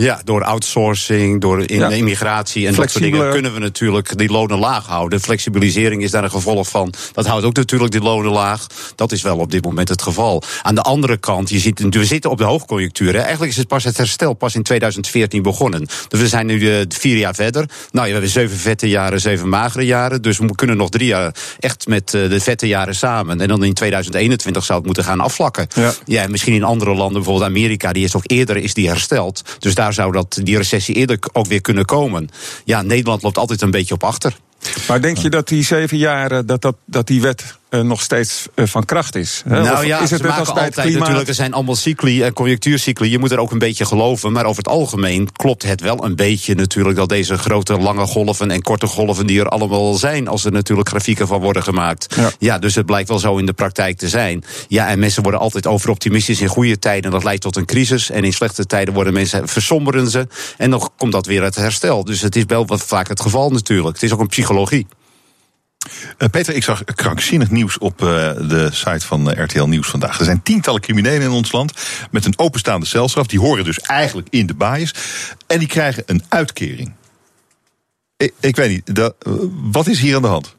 Ja, 0.01 0.21
door 0.23 0.43
outsourcing, 0.43 1.41
door 1.41 1.59
in- 1.65 1.77
Ja. 1.79 1.89
immigratie 1.89 2.67
en 2.67 2.73
dat 2.75 2.89
soort 2.91 3.03
dingen 3.03 3.31
kunnen 3.31 3.53
we 3.53 3.59
natuurlijk 3.59 4.17
die 4.17 4.29
lonen 4.31 4.57
laag 4.59 4.85
houden. 4.85 5.21
Flexibilisering 5.21 6.03
is 6.03 6.11
daar 6.11 6.23
een 6.23 6.29
gevolg 6.31 6.67
van. 6.69 6.93
Dat 7.13 7.25
houdt 7.25 7.45
ook 7.45 7.55
natuurlijk 7.55 7.91
die 7.91 8.01
lonen 8.01 8.31
laag. 8.31 8.67
Dat 8.95 9.11
is 9.11 9.21
wel 9.21 9.37
op 9.37 9.51
dit 9.51 9.63
moment 9.63 9.89
het 9.89 10.01
geval. 10.01 10.43
Aan 10.61 10.75
de 10.75 10.81
andere 10.81 11.17
kant, 11.17 11.49
je 11.49 11.59
ziet, 11.59 11.79
we 11.89 12.05
zitten 12.05 12.29
op 12.31 12.37
de 12.37 12.43
hoogconjunctuur. 12.43 13.13
Hè. 13.13 13.19
Eigenlijk 13.19 13.51
is 13.51 13.57
het 13.57 13.67
pas 13.67 13.83
het 13.83 13.97
herstel 13.97 14.33
pas 14.33 14.55
in 14.55 14.63
2014 14.63 15.41
begonnen. 15.41 15.87
Dus 16.07 16.19
we 16.19 16.27
zijn 16.27 16.45
nu 16.45 16.71
eh, 16.71 16.85
vier 16.89 17.17
jaar 17.17 17.35
verder. 17.35 17.65
Nou, 17.91 18.05
we 18.05 18.11
hebben 18.11 18.29
zeven 18.29 18.57
vette 18.57 18.89
jaren, 18.89 19.21
zeven 19.21 19.49
magere 19.49 19.85
jaren. 19.85 20.21
Dus 20.21 20.37
we 20.37 20.55
kunnen 20.55 20.77
nog 20.77 20.89
drie 20.89 21.07
jaar 21.07 21.35
echt 21.59 21.87
met 21.87 22.13
eh, 22.13 22.29
de 22.29 22.39
vette 22.41 22.67
jaren 22.67 22.95
samen. 22.95 23.41
En 23.41 23.47
dan 23.47 23.63
in 23.63 23.73
2021 23.73 24.63
zou 24.65 24.77
het 24.77 24.85
moeten 24.87 25.03
gaan 25.03 25.19
afvlakken. 25.19 25.67
Ja. 25.75 25.93
Ja, 26.05 26.23
en 26.23 26.31
misschien 26.31 26.53
in 26.53 26.63
andere 26.63 26.93
landen, 26.93 27.13
bijvoorbeeld 27.13 27.49
Amerika, 27.49 27.91
die 27.93 28.03
is 28.03 28.15
ook 28.15 28.23
eerder 28.25 28.57
is 28.57 28.73
die 28.73 28.87
hersteld. 28.87 29.41
Dus 29.59 29.75
daar 29.75 29.90
zou 29.93 30.11
dat, 30.11 30.39
die 30.43 30.57
recessie 30.57 30.95
eerder 30.95 31.19
ook 31.33 31.47
weer 31.47 31.61
kunnen 31.61 31.85
komen. 31.85 32.29
Ja, 32.65 32.81
Nederland 32.81 33.21
loopt 33.21 33.37
altijd 33.37 33.61
een 33.61 33.71
beetje 33.71 33.93
op 33.93 34.03
achter. 34.03 34.37
Maar 34.87 35.01
denk 35.01 35.17
je 35.17 35.29
dat 35.29 35.47
die 35.47 35.63
zeven 35.63 35.97
jaren, 35.97 36.45
dat, 36.45 36.61
dat, 36.61 36.75
dat 36.85 37.07
die 37.07 37.21
wet 37.21 37.59
eh, 37.71 37.81
nog 37.81 38.01
steeds 38.01 38.47
eh, 38.55 38.65
van 38.65 38.85
kracht 38.85 39.15
is? 39.15 39.41
Hè? 39.47 39.61
Nou 39.61 39.77
Of 39.77 39.85
ja, 39.85 39.99
is 39.99 40.09
het 40.09 40.21
net 40.21 40.29
maken 40.29 40.39
als 40.45 40.53
bij 40.53 40.63
het 40.63 40.65
altijd 40.65 40.85
klimaat? 40.85 40.99
natuurlijk, 40.99 41.27
er 41.27 41.35
zijn 41.35 41.53
allemaal 41.53 41.75
cycli 41.75 42.23
en 42.23 42.33
conjunctuurcycli. 42.33 43.09
Je 43.09 43.19
moet 43.19 43.31
er 43.31 43.39
ook 43.39 43.51
een 43.51 43.59
beetje 43.59 43.85
geloven. 43.85 44.31
Maar 44.31 44.45
over 44.45 44.63
het 44.63 44.71
algemeen 44.71 45.31
klopt 45.31 45.63
het 45.63 45.81
wel 45.81 46.05
een 46.05 46.15
beetje 46.15 46.55
natuurlijk 46.55 46.97
dat 46.97 47.09
deze 47.09 47.37
grote 47.37 47.77
lange 47.77 48.05
golven 48.05 48.51
en 48.51 48.61
korte 48.61 48.87
golven 48.87 49.27
die 49.27 49.39
er 49.39 49.47
allemaal 49.47 49.93
zijn, 49.93 50.27
als 50.27 50.45
er 50.45 50.51
natuurlijk 50.51 50.89
grafieken 50.89 51.27
van 51.27 51.39
worden 51.41 51.63
gemaakt. 51.63 52.15
Ja. 52.15 52.31
Ja, 52.39 52.59
dus 52.59 52.75
het 52.75 52.85
blijkt 52.85 53.09
wel 53.09 53.19
zo 53.19 53.37
in 53.37 53.45
de 53.45 53.53
praktijk 53.53 53.97
te 53.97 54.09
zijn. 54.09 54.43
Ja, 54.67 54.87
en 54.87 54.99
mensen 54.99 55.23
worden 55.23 55.41
altijd 55.41 55.67
overoptimistisch 55.67 56.41
in 56.41 56.47
goede 56.47 56.79
tijden. 56.79 57.11
Dat 57.11 57.23
leidt 57.23 57.41
tot 57.41 57.55
een 57.55 57.65
crisis. 57.65 58.09
En 58.09 58.23
in 58.23 58.33
slechte 58.33 58.65
tijden 58.65 58.93
worden 58.93 59.13
mensen 59.13 59.47
versomberen 59.47 60.09
ze. 60.09 60.27
En 60.57 60.69
dan 60.69 60.89
komt 60.97 61.11
dat 61.11 61.25
weer 61.25 61.43
het 61.43 61.55
herstel. 61.55 62.03
Dus 62.03 62.21
het 62.21 62.35
is 62.35 62.43
wel 62.47 62.65
wat 62.65 62.81
vaak 62.81 63.07
het 63.07 63.21
geval 63.21 63.49
natuurlijk. 63.49 63.93
Het 63.93 64.03
is 64.03 64.11
ook 64.11 64.19
een 64.19 64.27
psychologie. 64.27 64.87
Eh, 66.17 66.29
Peter, 66.29 66.55
ik 66.55 66.63
zag 66.63 66.83
krankzinnig 66.83 67.49
nieuws 67.49 67.77
op 67.77 68.01
eh, 68.01 68.07
de 68.47 68.69
site 68.71 69.05
van 69.05 69.31
eh, 69.31 69.43
RTL 69.43 69.63
Nieuws 69.63 69.87
vandaag. 69.87 70.19
Er 70.19 70.25
zijn 70.25 70.43
tientallen 70.43 70.81
criminelen 70.81 71.21
in 71.21 71.29
ons 71.29 71.51
land 71.51 71.73
met 72.11 72.25
een 72.25 72.39
openstaande 72.39 72.85
celstraf. 72.85 73.27
Die 73.27 73.39
horen 73.39 73.63
dus 73.63 73.79
eigenlijk 73.79 74.27
in 74.29 74.45
de 74.45 74.53
baaiers. 74.53 74.93
En 75.47 75.59
die 75.59 75.67
krijgen 75.67 76.03
een 76.05 76.23
uitkering. 76.29 76.93
Ik, 78.17 78.33
ik 78.39 78.55
weet 78.55 78.69
niet, 78.69 79.13
wat 79.71 79.87
is 79.87 79.99
hier 79.99 80.15
aan 80.15 80.21
de 80.21 80.27
hand? 80.27 80.55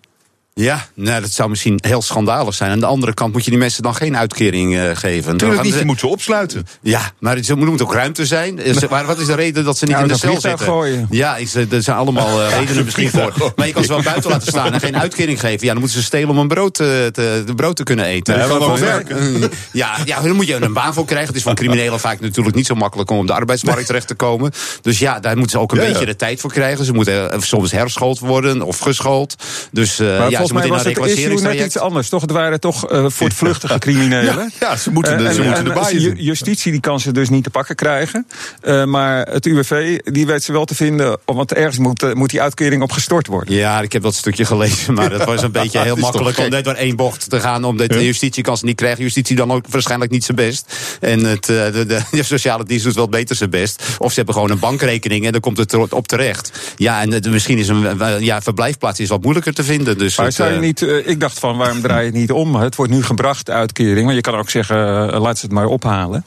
Ja, 0.54 0.86
nou, 0.94 1.20
dat 1.20 1.30
zou 1.30 1.48
misschien 1.48 1.78
heel 1.80 2.02
schandalig 2.02 2.54
zijn. 2.54 2.70
Aan 2.70 2.80
de 2.80 2.86
andere 2.86 3.14
kant 3.14 3.32
moet 3.32 3.44
je 3.44 3.50
die 3.50 3.58
mensen 3.58 3.82
dan 3.82 3.94
geen 3.94 4.16
uitkering 4.16 4.76
eh, 4.76 4.82
geven. 4.96 5.28
Dan 5.28 5.36
Tuurlijk 5.36 5.54
gaan 5.54 5.62
niet, 5.64 5.72
ze- 5.72 5.78
je 5.78 5.84
moet 5.86 5.98
ze 6.00 6.06
opsluiten. 6.06 6.66
Ja, 6.82 7.12
maar 7.18 7.36
er 7.36 7.56
moet 7.56 7.82
ook 7.82 7.92
ruimte 7.94 8.26
zijn. 8.26 8.60
Ze- 8.78 8.86
Maar 8.90 9.04
wat 9.06 9.18
is 9.18 9.26
de 9.26 9.34
reden 9.34 9.64
dat 9.64 9.78
ze 9.78 9.84
niet 9.84 9.94
Nou, 9.94 10.06
in 10.06 10.12
de 10.12 10.18
cel 10.18 10.40
zitten? 10.40 10.58
gooien. 10.66 11.06
Ja, 11.10 11.36
is, 11.36 11.54
eh, 11.54 11.72
er 11.72 11.82
zijn 11.82 11.96
allemaal 11.96 12.42
eh, 12.42 12.48
redenen 12.58 12.84
misschien 12.84 13.10
voor. 13.10 13.52
Maar 13.56 13.66
je 13.66 13.72
kan 13.72 13.82
ze 13.82 13.88
wel 13.88 14.02
buiten 14.02 14.30
laten 14.30 14.46
staan 14.48 14.72
en 14.72 14.80
geen 14.80 14.96
uitkering 14.98 15.40
geven. 15.40 15.66
Ja, 15.66 15.72
dan 15.72 15.80
moeten 15.80 15.98
ze 15.98 16.04
stelen 16.04 16.28
om 16.28 16.38
een 16.38 16.48
brood, 16.48 16.80
eh, 16.80 16.86
te, 16.86 17.42
de 17.46 17.54
brood 17.56 17.76
te 17.76 17.82
kunnen 17.82 18.04
eten. 18.04 18.38
Nee, 18.38 18.80
werken. 18.80 19.50
Ja, 19.72 19.96
ja, 20.04 20.20
dan 20.20 20.32
moet 20.36 20.46
je 20.46 20.54
een 20.54 20.72
baan 20.72 20.94
voor 20.94 21.04
krijgen. 21.04 21.26
Het 21.28 21.36
is 21.36 21.42
van 21.42 21.54
criminelen 21.54 22.00
vaak 22.00 22.20
natuurlijk 22.20 22.56
niet 22.56 22.66
zo 22.66 22.74
makkelijk 22.74 23.10
om 23.10 23.18
op 23.18 23.26
de 23.26 23.32
arbeidsmarkt 23.32 23.86
terecht 23.86 24.06
te 24.06 24.14
komen. 24.14 24.52
Dus 24.82 24.98
ja, 24.98 25.20
daar 25.20 25.32
moeten 25.36 25.50
ze 25.50 25.58
ook 25.58 25.72
een 25.72 25.78
Ja, 25.78 25.82
ja. 25.84 25.90
beetje 25.90 26.06
de 26.06 26.16
tijd 26.16 26.40
voor 26.40 26.52
krijgen. 26.52 26.84
Ze 26.84 26.92
moeten 26.92 27.42
soms 27.42 27.72
herschoold 27.72 28.18
worden 28.18 28.62
of 28.62 28.78
geschoold. 28.78 29.34
Dus 29.70 29.98
eh, 29.98 30.28
ja, 30.30 30.40
volgens 30.48 30.60
mij 30.68 30.68
moeten 30.68 31.02
was 31.02 31.10
het 31.12 31.18
issue 31.18 31.40
net 31.56 31.64
iets 31.66 31.78
anders. 31.78 32.08
Toch? 32.08 32.20
Het 32.20 32.30
waren 32.30 32.60
toch 32.60 32.88
eh 32.90 33.04
voortvluchtige 33.08 33.78
criminelen. 33.86 34.52
Ja, 34.60 34.76
ze 34.76 34.90
moeten 34.90 35.18
de- 35.18 35.24
Eh, 35.24 35.34
ze 35.34 35.42
moeten 35.42 35.64
de 35.64 35.70
en 35.70 35.76
baaiers 35.76 36.02
ju- 36.02 36.10
in. 36.10 36.22
Justitie 36.24 36.72
die 36.72 36.80
kan 36.80 37.00
ze 37.00 37.12
dus 37.12 37.28
niet 37.28 37.44
te 37.44 37.50
pakken 37.50 37.74
krijgen. 37.74 38.26
Eh, 38.60 38.84
maar 38.84 39.26
het 39.26 39.46
UWV 39.46 39.98
die 40.04 40.26
weet 40.26 40.42
ze 40.42 40.52
wel 40.52 40.64
te 40.64 40.74
vinden. 40.74 41.18
Want 41.24 41.52
ergens 41.52 41.78
moet, 41.78 42.14
moet 42.14 42.30
die 42.30 42.42
uitkering 42.42 42.82
op 42.82 42.92
gestort 42.92 43.26
worden. 43.26 43.54
Ja, 43.54 43.80
ik 43.80 43.92
heb 43.92 44.02
dat 44.02 44.14
stukje 44.14 44.44
gelezen, 44.44 44.94
maar 44.94 45.10
dat 45.10 45.24
was 45.24 45.42
een 45.42 45.52
beetje 45.62 45.78
heel 45.80 45.96
makkelijk 45.96 46.38
om 46.38 46.48
net 46.50 46.64
door 46.64 46.74
één 46.74 46.96
bocht 46.96 47.30
te 47.30 47.40
gaan. 47.40 47.64
Omdat 47.64 47.88
de 47.88 48.04
justitie 48.04 48.42
kan 48.42 48.56
ze 48.56 48.64
niet 48.64 48.76
krijgen. 48.76 49.02
Justitie 49.02 49.36
dan 49.36 49.52
ook 49.52 49.64
waarschijnlijk 49.68 50.10
niet 50.10 50.24
zijn 50.24 50.36
best. 50.36 50.76
En 51.00 51.24
het, 51.24 51.44
de, 51.44 51.84
de, 51.88 52.00
de 52.10 52.22
sociale 52.22 52.64
dienst 52.64 52.84
doet 52.84 52.94
wel 52.94 53.08
beter 53.08 53.36
zijn 53.36 53.50
best. 53.50 53.82
Of 53.98 54.08
ze 54.10 54.16
hebben 54.16 54.34
gewoon 54.34 54.50
een 54.50 54.58
bankrekening 54.58 55.26
en 55.26 55.32
dan 55.32 55.40
komt 55.40 55.56
het 55.58 55.74
op 55.92 56.08
terecht. 56.08 56.52
Ja, 56.76 57.00
en 57.00 57.12
het- 57.12 57.30
misschien 57.30 57.58
is 57.58 57.68
een 57.68 57.98
ja, 58.24 58.40
verblijfplaats 58.40 59.00
is 59.00 59.08
wat 59.08 59.22
moeilijker 59.22 59.54
te 59.54 59.64
vinden. 59.64 59.98
Dus 59.98 60.16
Maar 60.16 60.31
zou 60.34 60.48
je 60.48 60.54
eh, 60.54 60.60
niet, 60.60 60.82
eh, 60.82 61.08
ik 61.08 61.20
dacht 61.20 61.38
van, 61.38 61.56
waarom 61.56 61.80
draai 61.80 62.00
je 62.00 62.06
het 62.06 62.14
niet 62.14 62.32
om? 62.32 62.54
Het 62.56 62.76
wordt 62.76 62.92
nu 62.92 63.02
gebracht, 63.02 63.46
de 63.46 63.52
uitkering. 63.52 64.06
Maar 64.06 64.14
je 64.14 64.20
kan 64.20 64.34
ook 64.34 64.50
zeggen, 64.50 65.10
eh, 65.12 65.20
laat 65.20 65.38
ze 65.38 65.44
het 65.44 65.54
maar 65.54 65.66
ophalen. 65.66 66.24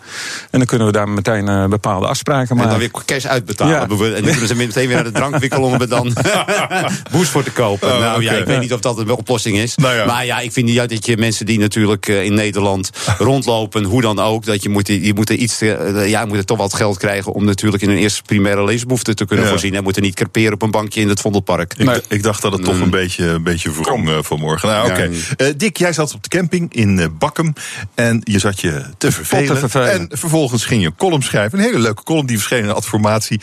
En 0.51 0.57
dan 0.59 0.65
kunnen 0.67 0.87
we 0.87 0.93
daar 0.93 1.09
meteen 1.09 1.69
bepaalde 1.69 2.07
afspraken 2.07 2.49
En 2.49 2.55
maken. 2.55 2.69
dan 2.71 2.79
weer 2.79 2.91
cash 3.05 3.25
uitbetalen. 3.25 3.73
Ja. 3.73 3.81
En 3.81 4.23
dan 4.23 4.31
kunnen 4.31 4.47
ze 4.47 4.55
meteen 4.55 4.87
weer 4.87 4.95
naar 4.95 5.03
de 5.05 5.11
drankwinkel 5.11 5.63
om 5.63 5.73
er 5.73 5.89
dan 5.97 6.13
boost 7.11 7.29
voor 7.29 7.43
te 7.43 7.51
kopen. 7.51 7.93
Oh, 7.93 7.99
nou 7.99 8.23
ja, 8.23 8.31
ik 8.31 8.45
weet 8.45 8.59
niet 8.59 8.73
of 8.73 8.79
dat 8.79 8.97
een 8.97 9.09
oplossing 9.09 9.57
is. 9.57 9.75
Nou 9.75 9.95
ja. 9.95 10.05
Maar 10.05 10.25
ja, 10.25 10.39
ik 10.39 10.51
vind 10.51 10.65
niet 10.67 10.79
uit 10.79 10.89
dat 10.89 11.05
je 11.05 11.17
mensen 11.17 11.45
die 11.45 11.59
natuurlijk 11.59 12.07
in 12.07 12.33
Nederland 12.33 12.89
rondlopen, 13.17 13.83
hoe 13.83 14.01
dan 14.01 14.19
ook, 14.19 14.45
dat 14.45 14.63
je 14.63 14.69
moet, 14.69 14.87
je 14.87 15.11
moet 15.15 15.29
er 15.29 15.35
iets, 15.35 15.59
ja, 16.05 16.25
moet 16.25 16.37
er 16.37 16.45
toch 16.45 16.57
wat 16.57 16.73
geld 16.73 16.97
krijgen 16.97 17.33
om 17.33 17.45
natuurlijk 17.45 17.83
in 17.83 17.89
hun 17.89 17.97
eerste 17.97 18.21
primaire 18.21 18.63
leesbehoeften 18.63 19.15
te 19.15 19.25
kunnen 19.25 19.45
Ja. 19.45 19.51
voorzien. 19.51 19.75
En 19.75 19.83
moeten 19.83 20.01
niet 20.01 20.15
creperen 20.15 20.53
op 20.53 20.61
een 20.61 20.71
bankje 20.71 21.01
in 21.01 21.09
het 21.09 21.21
Vondelpark. 21.21 21.73
Ik, 21.77 22.01
ik 22.07 22.23
dacht 22.23 22.41
dat 22.41 22.51
het 22.51 22.63
toch 22.63 22.79
een 22.79 22.89
beetje, 22.89 23.25
een 23.25 23.43
beetje 23.43 23.71
wrong 23.95 24.09
eh, 24.09 24.23
vanmorgen. 24.23 24.69
Nou, 24.69 24.91
oké. 24.91 25.09
Eh, 25.37 25.47
Dick, 25.57 25.77
jij 25.77 25.93
zat 25.93 26.13
op 26.13 26.23
de 26.23 26.29
camping 26.29 26.73
in 26.73 26.99
eh, 26.99 27.07
Bakkum. 27.17 27.53
En 27.95 28.21
je 28.23 28.39
zat 28.39 28.61
je 28.61 28.85
te 28.97 29.11
vervelen. 29.11 29.57
vervelen. 29.57 29.91
En 29.91 30.07
vervolgens 30.11 30.65
ging 30.65 30.81
je 30.81 30.87
een 30.87 30.95
column 30.95 31.23
schrijven. 31.23 31.59
Een 31.59 31.65
hele 31.65 31.79
leuke 31.79 32.03
column, 32.03 32.25
die 32.25 32.37
verscheen 32.37 32.63
in 32.63 32.71
Adformatie. 32.71 33.41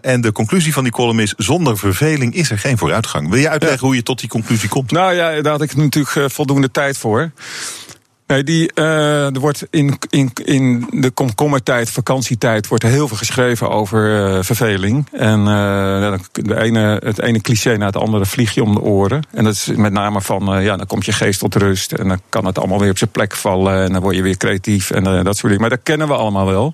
En 0.00 0.20
de 0.20 0.32
conclusie 0.32 0.72
van 0.72 0.82
die 0.82 0.92
column 0.92 1.20
is... 1.20 1.34
zonder 1.36 1.78
verveling 1.78 2.34
is 2.34 2.50
er 2.50 2.58
geen 2.58 2.78
vooruitgang. 2.78 3.28
Wil 3.28 3.38
je 3.38 3.48
uitleggen 3.48 3.86
hoe 3.86 3.96
je 3.96 4.02
tot 4.02 4.20
die 4.20 4.28
conclusie 4.28 4.68
komt? 4.68 4.90
Nou 4.90 5.14
ja, 5.14 5.42
daar 5.42 5.52
had 5.52 5.62
ik 5.62 5.76
natuurlijk 5.76 6.32
voldoende 6.32 6.70
tijd 6.70 6.98
voor. 6.98 7.30
Nee, 8.30 8.44
die, 8.44 8.72
eh, 8.72 9.34
er 9.34 9.40
wordt 9.40 9.66
in, 9.70 9.98
in, 10.10 10.30
in 10.44 10.86
de 10.90 11.10
komkommertijd, 11.10 11.90
vakantietijd, 11.90 12.68
wordt 12.68 12.84
heel 12.84 13.08
veel 13.08 13.16
geschreven 13.16 13.70
over 13.70 14.26
eh, 14.26 14.42
verveling. 14.42 15.06
En 15.12 15.38
eh, 15.38 16.14
de 16.32 16.60
ene, 16.60 17.00
het 17.04 17.22
ene 17.22 17.40
cliché 17.40 17.76
na 17.76 17.86
het 17.86 17.96
andere 17.96 18.26
vlieg 18.26 18.54
je 18.54 18.62
om 18.62 18.74
de 18.74 18.80
oren. 18.80 19.22
En 19.30 19.44
dat 19.44 19.52
is 19.52 19.66
met 19.66 19.92
name 19.92 20.20
van, 20.20 20.62
ja, 20.62 20.76
dan 20.76 20.86
komt 20.86 21.04
je 21.04 21.12
geest 21.12 21.40
tot 21.40 21.54
rust. 21.54 21.92
En 21.92 22.08
dan 22.08 22.20
kan 22.28 22.44
het 22.46 22.58
allemaal 22.58 22.78
weer 22.78 22.90
op 22.90 22.98
zijn 22.98 23.10
plek 23.10 23.36
vallen. 23.36 23.84
En 23.84 23.92
dan 23.92 24.02
word 24.02 24.16
je 24.16 24.22
weer 24.22 24.36
creatief 24.36 24.90
en 24.90 25.04
dat 25.04 25.36
soort 25.36 25.42
dingen. 25.42 25.60
Maar 25.60 25.70
dat 25.70 25.82
kennen 25.82 26.08
we 26.08 26.14
allemaal 26.14 26.46
wel. 26.46 26.72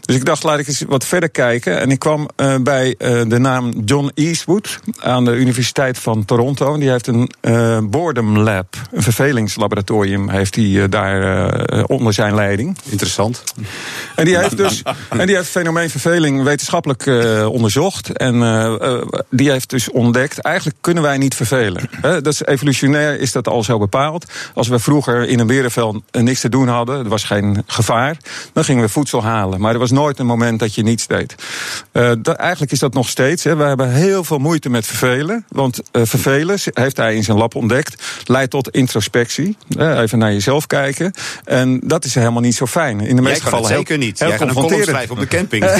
Dus 0.00 0.16
ik 0.16 0.24
dacht, 0.24 0.42
laat 0.42 0.58
ik 0.58 0.66
eens 0.66 0.84
wat 0.88 1.04
verder 1.04 1.30
kijken. 1.30 1.80
En 1.80 1.90
ik 1.90 1.98
kwam 1.98 2.28
bij 2.60 2.94
de 2.98 3.38
naam 3.38 3.72
John 3.84 4.10
Eastwood 4.14 4.80
aan 4.98 5.24
de 5.24 5.34
Universiteit 5.34 5.98
van 5.98 6.24
Toronto. 6.24 6.74
En 6.74 6.80
die 6.80 6.90
heeft 6.90 7.06
een 7.06 7.90
boredom 7.90 8.38
lab, 8.38 8.76
een 8.92 9.02
vervelingslaboratorium, 9.02 10.28
heeft 10.28 10.54
hij 10.54 10.87
daar 10.88 11.22
eh, 11.66 11.84
onder 11.86 12.12
zijn 12.12 12.34
leiding. 12.34 12.76
Interessant. 12.84 13.42
En 14.14 14.24
die 14.24 14.38
heeft 14.38 14.56
dus 14.56 14.82
en 15.08 15.26
die 15.26 15.36
heeft 15.36 15.54
het 15.54 15.62
fenomeen 15.62 15.90
verveling 15.90 16.42
wetenschappelijk 16.42 17.06
eh, 17.06 17.46
onderzocht. 17.46 18.16
En 18.16 18.42
eh, 18.42 18.74
eh, 18.74 19.02
die 19.30 19.50
heeft 19.50 19.70
dus 19.70 19.90
ontdekt, 19.90 20.38
eigenlijk 20.38 20.76
kunnen 20.80 21.02
wij 21.02 21.18
niet 21.18 21.34
vervelen. 21.34 21.90
Dat 22.00 22.26
is 22.26 22.44
evolutionair 22.44 23.20
is 23.20 23.32
dat 23.32 23.48
al 23.48 23.62
zo 23.62 23.78
bepaald. 23.78 24.26
Als 24.54 24.68
we 24.68 24.78
vroeger 24.78 25.28
in 25.28 25.38
een 25.38 25.46
berenveld 25.46 26.02
eh, 26.10 26.22
niks 26.22 26.40
te 26.40 26.48
doen 26.48 26.68
hadden, 26.68 26.98
er 26.98 27.08
was 27.08 27.24
geen 27.24 27.62
gevaar, 27.66 28.16
dan 28.52 28.64
gingen 28.64 28.82
we 28.82 28.88
voedsel 28.88 29.22
halen. 29.22 29.60
Maar 29.60 29.72
er 29.72 29.78
was 29.78 29.90
nooit 29.90 30.18
een 30.18 30.26
moment 30.26 30.58
dat 30.58 30.74
je 30.74 30.82
niets 30.82 31.06
deed. 31.06 31.34
Eh, 31.92 32.12
dat, 32.22 32.36
eigenlijk 32.36 32.72
is 32.72 32.78
dat 32.78 32.94
nog 32.94 33.08
steeds. 33.08 33.44
Hè. 33.44 33.56
We 33.56 33.62
hebben 33.62 33.90
heel 33.90 34.24
veel 34.24 34.38
moeite 34.38 34.70
met 34.70 34.86
vervelen. 34.86 35.44
Want 35.48 35.80
eh, 35.90 36.02
vervelen, 36.04 36.58
heeft 36.72 36.96
hij 36.96 37.14
in 37.14 37.24
zijn 37.24 37.38
lab 37.38 37.54
ontdekt, 37.54 38.02
leidt 38.24 38.50
tot 38.50 38.70
introspectie. 38.70 39.56
Even 39.78 40.18
naar 40.18 40.32
jezelf 40.32 40.66
kijken. 40.66 40.77
En 41.44 41.80
dat 41.84 42.04
is 42.04 42.14
helemaal 42.14 42.42
niet 42.42 42.54
zo 42.54 42.66
fijn. 42.66 43.00
In 43.00 43.16
de 43.16 43.22
meeste 43.22 43.42
gevallen 43.42 43.68
heel- 43.68 43.76
zeker 43.76 43.98
niet. 43.98 44.18
heel 44.18 44.28
Jij 44.28 44.36
confronterend. 44.38 44.84
schrijven 44.88 45.14
op 45.14 45.20
de 45.20 45.26
camping. 45.26 45.64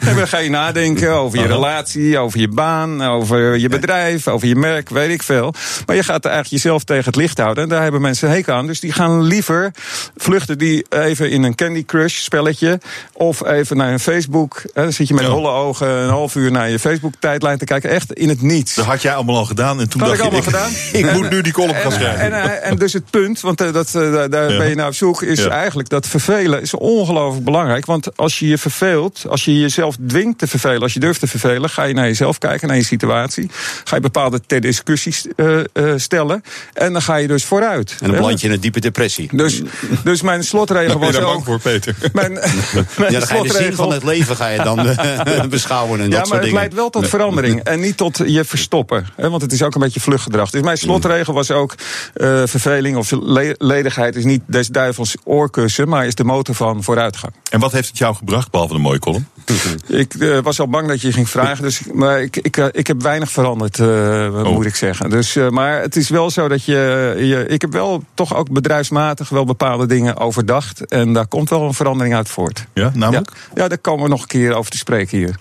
En 0.00 0.16
dan 0.16 0.28
ga 0.28 0.38
je 0.38 0.50
nadenken 0.50 1.12
over 1.12 1.38
je 1.38 1.46
relatie, 1.46 2.18
over 2.18 2.40
je 2.40 2.48
baan, 2.48 3.02
over 3.02 3.56
je 3.56 3.68
bedrijf, 3.68 4.28
over 4.28 4.48
je 4.48 4.56
merk, 4.56 4.88
weet 4.88 5.10
ik 5.10 5.22
veel. 5.22 5.54
Maar 5.86 5.96
je 5.96 6.02
gaat 6.02 6.24
eigenlijk 6.24 6.54
jezelf 6.54 6.84
tegen 6.84 7.04
het 7.04 7.16
licht 7.16 7.38
houden. 7.38 7.62
En 7.62 7.68
daar 7.68 7.82
hebben 7.82 8.00
mensen 8.00 8.28
een 8.28 8.34
hekel 8.34 8.54
aan. 8.54 8.66
Dus 8.66 8.80
die 8.80 8.92
gaan 8.92 9.22
liever 9.22 9.70
vluchten 10.16 10.58
die 10.58 10.86
even 10.90 11.30
in 11.30 11.42
een 11.42 11.54
Candy 11.54 11.84
Crush 11.84 12.14
spelletje. 12.22 12.80
Of 13.12 13.46
even 13.46 13.76
naar 13.76 13.92
een 13.92 14.00
Facebook. 14.00 14.62
Dan 14.74 14.92
zit 14.92 15.08
je 15.08 15.14
met 15.14 15.24
holle 15.24 15.48
ogen 15.50 15.88
een 15.88 16.08
half 16.08 16.34
uur 16.34 16.50
naar 16.50 16.70
je 16.70 16.78
Facebook 16.78 17.12
tijdlijn 17.18 17.58
te 17.58 17.64
kijken. 17.64 17.90
Echt 17.90 18.12
in 18.12 18.28
het 18.28 18.42
niets. 18.42 18.74
Dat 18.74 18.84
had 18.84 19.02
jij 19.02 19.14
allemaal 19.14 19.36
al 19.36 19.44
gedaan. 19.44 19.80
En 19.80 19.88
toen 19.88 20.00
Dat 20.00 20.08
dacht 20.08 20.20
ik 20.22 20.30
je, 20.30 20.30
allemaal 20.36 20.52
gedaan. 20.52 20.70
ik 21.00 21.06
En- 21.06 21.16
moet 21.16 21.30
nu 21.30 21.40
die 21.40 21.52
column 21.52 21.74
gaan 21.74 21.84
en, 21.84 21.92
schrijven. 21.92 22.20
En, 22.20 22.32
eh, 22.32 22.70
en 22.70 22.76
dus 22.76 22.92
het 22.92 23.10
punt, 23.10 23.40
want 23.40 23.60
eh, 23.60 23.72
dat, 23.74 23.94
eh, 23.94 24.12
daar, 24.30 24.50
Ja. 24.52 24.58
ben 24.58 24.68
je 24.68 24.74
naar 24.74 24.86
op 24.86 24.94
zoek, 24.94 25.22
is 25.22 25.42
Ja. 25.42 25.48
eigenlijk 25.48 25.88
dat 25.88 26.06
vervelen 26.06 26.60
is 26.62 26.74
ongelooflijk 26.74 27.44
belangrijk. 27.44 27.86
Want 27.86 28.16
als 28.16 28.38
je 28.38 28.48
je 28.48 28.58
verveelt, 28.58 29.24
als 29.28 29.44
je 29.44 29.60
jezelf 29.60 29.96
dwingt 30.06 30.38
te 30.38 30.46
vervelen, 30.46 30.80
als 30.82 30.92
je 30.94 31.00
durft 31.00 31.20
te 31.20 31.26
vervelen, 31.26 31.70
ga 31.70 31.82
je 31.82 31.94
naar 31.94 32.06
jezelf 32.06 32.38
kijken, 32.38 32.68
naar 32.68 32.76
je 32.76 32.84
situatie. 32.84 33.50
Ga 33.84 33.94
je 33.96 34.02
bepaalde 34.02 34.40
ter 34.46 34.60
discussies 34.60 35.26
eh, 35.36 35.58
eh, 35.58 35.64
stellen. 35.96 36.44
En 36.72 36.92
dan 36.92 37.02
ga 37.02 37.16
je 37.16 37.26
dus 37.26 37.44
vooruit. 37.44 37.90
En 37.90 37.96
dan 38.00 38.10
Hè? 38.10 38.16
beland 38.16 38.40
je 38.40 38.46
in 38.46 38.52
een 38.52 38.60
diepe 38.60 38.80
depressie. 38.80 39.28
Dus, 39.32 39.62
dus 40.04 40.22
mijn 40.22 40.44
slotregel 40.44 40.98
Ben 40.98 41.06
je 41.08 41.12
was 41.12 41.14
daar 41.14 41.24
bang 41.24 41.36
ook. 41.38 41.44
voor, 41.44 41.60
Peter? 41.60 41.94
Mijn, 42.12 42.32
mijn 42.98 43.12
Ja, 43.12 43.18
dan 43.18 43.22
ga 43.28 43.36
je 43.36 43.42
de 43.42 43.48
zin 43.48 43.52
slotregel- 43.52 43.76
van 43.76 43.92
het 43.92 44.04
leven 44.04 44.36
ga 44.36 44.48
je 44.48 44.62
dan 44.62 44.76
beschouwen 45.50 46.00
en 46.00 46.10
dat 46.10 46.12
ja, 46.12 46.16
soort 46.18 46.28
maar 46.28 46.36
het 46.38 46.42
dingen. 46.42 46.54
leidt 46.58 46.74
wel 46.74 46.90
tot 46.90 47.08
verandering. 47.08 47.60
En 47.62 47.80
niet 47.80 47.96
tot 47.96 48.20
je 48.26 48.44
verstoppen. 48.44 49.06
Hè, 49.16 49.30
want 49.30 49.42
het 49.42 49.52
is 49.52 49.62
ook 49.62 49.74
een 49.74 49.80
beetje 49.80 50.00
vluchtgedrag. 50.00 50.50
Dus 50.50 50.62
mijn 50.62 50.76
slotregel 50.78 51.34
was 51.34 51.50
ook... 51.50 51.74
eh, 52.14 52.42
verveling 52.46 52.96
of 52.96 53.10
le- 53.10 53.54
ledigheid 53.64 54.16
is 54.16 54.24
niet 54.24 54.42
des 54.46 54.68
duivels 54.68 55.16
oorkussen... 55.24 55.88
maar 55.88 56.06
is 56.06 56.14
de 56.14 56.24
motor 56.24 56.54
van 56.54 56.82
vooruitgang. 56.82 57.32
En 57.50 57.60
wat 57.60 57.72
heeft 57.72 57.88
het 57.88 57.98
jou 57.98 58.14
gebracht, 58.14 58.50
behalve 58.50 58.74
de 58.74 58.80
mooie 58.80 58.98
column? 58.98 59.26
Ik 59.86 60.14
eh, 60.14 60.38
was 60.38 60.60
al 60.60 60.68
bang 60.68 60.88
dat 60.88 61.00
je 61.00 61.12
ging 61.12 61.28
vragen. 61.28 61.62
Dus, 61.62 61.82
maar 61.92 62.22
ik, 62.22 62.36
ik, 62.36 62.56
eh, 62.56 62.66
ik 62.70 62.86
heb 62.86 63.02
weinig 63.02 63.30
veranderd, 63.30 63.78
eh, 63.78 64.42
moet 64.42 64.66
ik 64.66 64.74
zeggen. 64.74 65.10
Dus, 65.10 65.34
maar 65.50 65.80
het 65.80 65.96
is 65.96 66.08
wel 66.08 66.30
zo 66.30 66.48
dat 66.48 66.64
je, 66.64 67.14
je... 67.18 67.46
Ik 67.46 67.60
heb 67.60 67.72
wel 67.72 68.04
toch 68.14 68.34
ook 68.36 68.52
bedrijfsmatig 68.52 69.28
wel 69.28 69.44
bepaalde 69.44 69.86
dingen 69.86 70.16
overdacht. 70.16 70.86
En 70.86 71.12
daar 71.12 71.26
komt 71.26 71.50
wel 71.50 71.62
een 71.62 71.74
verandering 71.74 72.14
uit 72.14 72.28
voort. 72.28 72.66
Ja, 72.74 72.90
namelijk? 72.94 73.30
Ja, 73.54 73.62
ja 73.62 73.68
daar 73.68 73.78
komen 73.78 74.04
we 74.04 74.10
nog 74.10 74.20
een 74.20 74.26
keer 74.26 74.54
over 74.54 74.70
te 74.70 74.76
spreken 74.76 75.18
hier. 75.18 75.36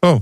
Oh. 0.00 0.16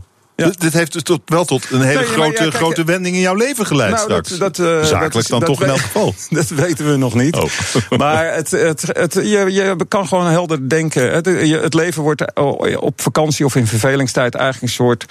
Dit, 0.44 0.60
dit 0.60 0.72
heeft 0.72 0.92
dus 0.92 1.02
tot, 1.02 1.20
wel 1.26 1.44
tot 1.44 1.70
een 1.70 1.80
hele 1.82 1.98
Nee, 2.00 2.08
grote, 2.08 2.32
ja, 2.32 2.38
kijk, 2.38 2.54
grote 2.54 2.84
wending 2.84 3.14
in 3.14 3.20
jouw 3.20 3.34
leven 3.34 3.66
geleid 3.66 3.90
Nou, 3.92 4.02
straks. 4.02 4.28
dat- 4.28 4.56
dat, 4.56 4.66
eh, 4.66 4.84
Zakelijk 4.84 5.12
dat 5.12 5.26
dan 5.26 5.44
toch 5.44 5.62
in 5.62 5.68
elk 5.68 5.78
geval. 5.78 6.14
Dat 6.30 6.48
weten 6.48 6.90
we 6.90 6.96
nog 6.96 7.14
niet. 7.14 7.36
Oh. 7.36 7.44
Maar 7.98 8.34
het, 8.34 8.50
het, 8.50 8.84
het, 8.92 9.14
je, 9.14 9.44
je 9.50 9.76
kan 9.88 10.08
gewoon 10.08 10.26
helder 10.26 10.68
denken. 10.68 11.12
Het, 11.12 11.24
je- 11.26 11.60
het 11.62 11.74
leven 11.74 12.02
wordt 12.02 12.34
op 12.80 13.00
vakantie 13.00 13.44
of 13.44 13.56
in 13.56 13.66
vervelingstijd 13.66 14.34
eigenlijk 14.34 14.62
een 14.62 14.76
soort 14.84 15.04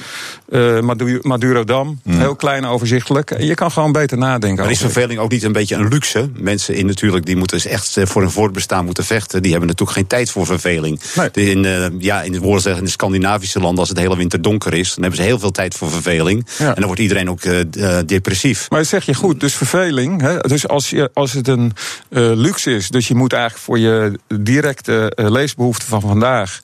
eh 0.50 0.80
Madu- 0.80 1.20
Madurodam. 1.22 2.02
Heel 2.10 2.36
klein 2.36 2.64
en 2.64 2.70
overzichtelijk. 2.70 3.36
Je 3.40 3.54
kan 3.54 3.72
gewoon 3.72 3.92
beter 3.92 4.18
nadenken. 4.18 4.64
Maar 4.64 4.72
is 4.74 4.80
verveling 4.80 5.20
ook 5.20 5.32
niet 5.32 5.44
een 5.44 5.52
beetje 5.52 5.76
een 5.76 5.88
luxe? 5.88 6.30
Mensen 6.38 6.76
in 6.76 6.86
natuurlijk, 6.86 7.26
die 7.26 7.36
moeten 7.36 7.58
dus 7.58 7.66
echt 7.66 7.98
eh, 7.98 8.06
voor 8.06 8.22
hun 8.22 8.32
voortbestaan 8.32 8.86
moeten 8.86 9.04
vechten. 9.06 9.42
Die 9.42 9.52
hebben 9.52 9.70
natuurlijk 9.70 9.98
geen 9.98 10.08
tijd 10.08 10.32
voor 10.32 10.46
verveling. 10.46 11.00
Nee. 11.16 11.50
In, 11.50 11.66
eh, 11.66 11.86
ja, 12.00 12.22
in, 12.22 12.34
het 12.34 12.42
woorden 12.42 12.62
zeggen, 12.62 12.82
in 12.82 12.86
de 12.88 12.92
Scandinavische 12.94 13.60
landen, 13.60 13.80
als 13.80 13.90
het 13.90 13.98
hele 13.98 14.18
winter 14.18 14.42
donker 14.42 14.74
is, 14.74 14.94
dan 14.94 15.04
hebben 15.04 15.19
ze 15.20 15.26
heel 15.26 15.40
veel 15.40 15.52
tijd 15.52 15.76
voor 15.76 15.90
verveling. 15.90 16.46
Ja. 16.58 16.68
En 16.68 16.76
dan 16.76 16.86
wordt 16.86 17.02
iedereen 17.02 17.30
ook 17.30 17.44
eh, 17.44 17.60
eh, 17.60 18.06
depressief. 18.06 18.70
Maar 18.70 18.80
dat 18.80 18.88
zeg 18.88 19.06
je 19.06 19.14
goed, 19.14 19.40
dus 19.40 19.56
verveling. 19.56 20.22
Hè, 20.22 20.40
dus 20.40 20.68
als, 20.68 20.90
je, 20.90 21.10
als 21.14 21.34
het 21.34 21.48
een 21.48 21.74
eh, 22.10 22.32
luxe 22.36 22.76
is, 22.76 22.90
dus 22.90 23.08
je 23.08 23.16
moet 23.16 23.34
eigenlijk 23.34 23.64
voor 23.64 23.80
je 23.80 24.20
directe 24.28 25.12
eh, 25.16 25.30
leesbehoeften 25.30 25.88
van 25.88 26.02
vandaag, 26.02 26.60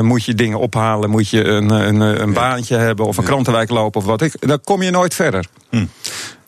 moet 0.00 0.24
je 0.24 0.34
dingen 0.34 0.58
ophalen, 0.58 1.10
moet 1.10 1.28
je 1.28 1.44
een, 1.44 1.70
een, 1.70 2.00
een 2.00 2.32
baantje 2.32 2.76
hebben 2.76 3.06
of 3.06 3.16
een 3.16 3.24
krantenwijk 3.24 3.70
lopen 3.70 4.00
of 4.00 4.06
wat 4.06 4.22
ik, 4.22 4.34
dan 4.38 4.60
kom 4.64 4.82
je 4.82 4.90
nooit 4.90 5.14
verder. 5.14 5.46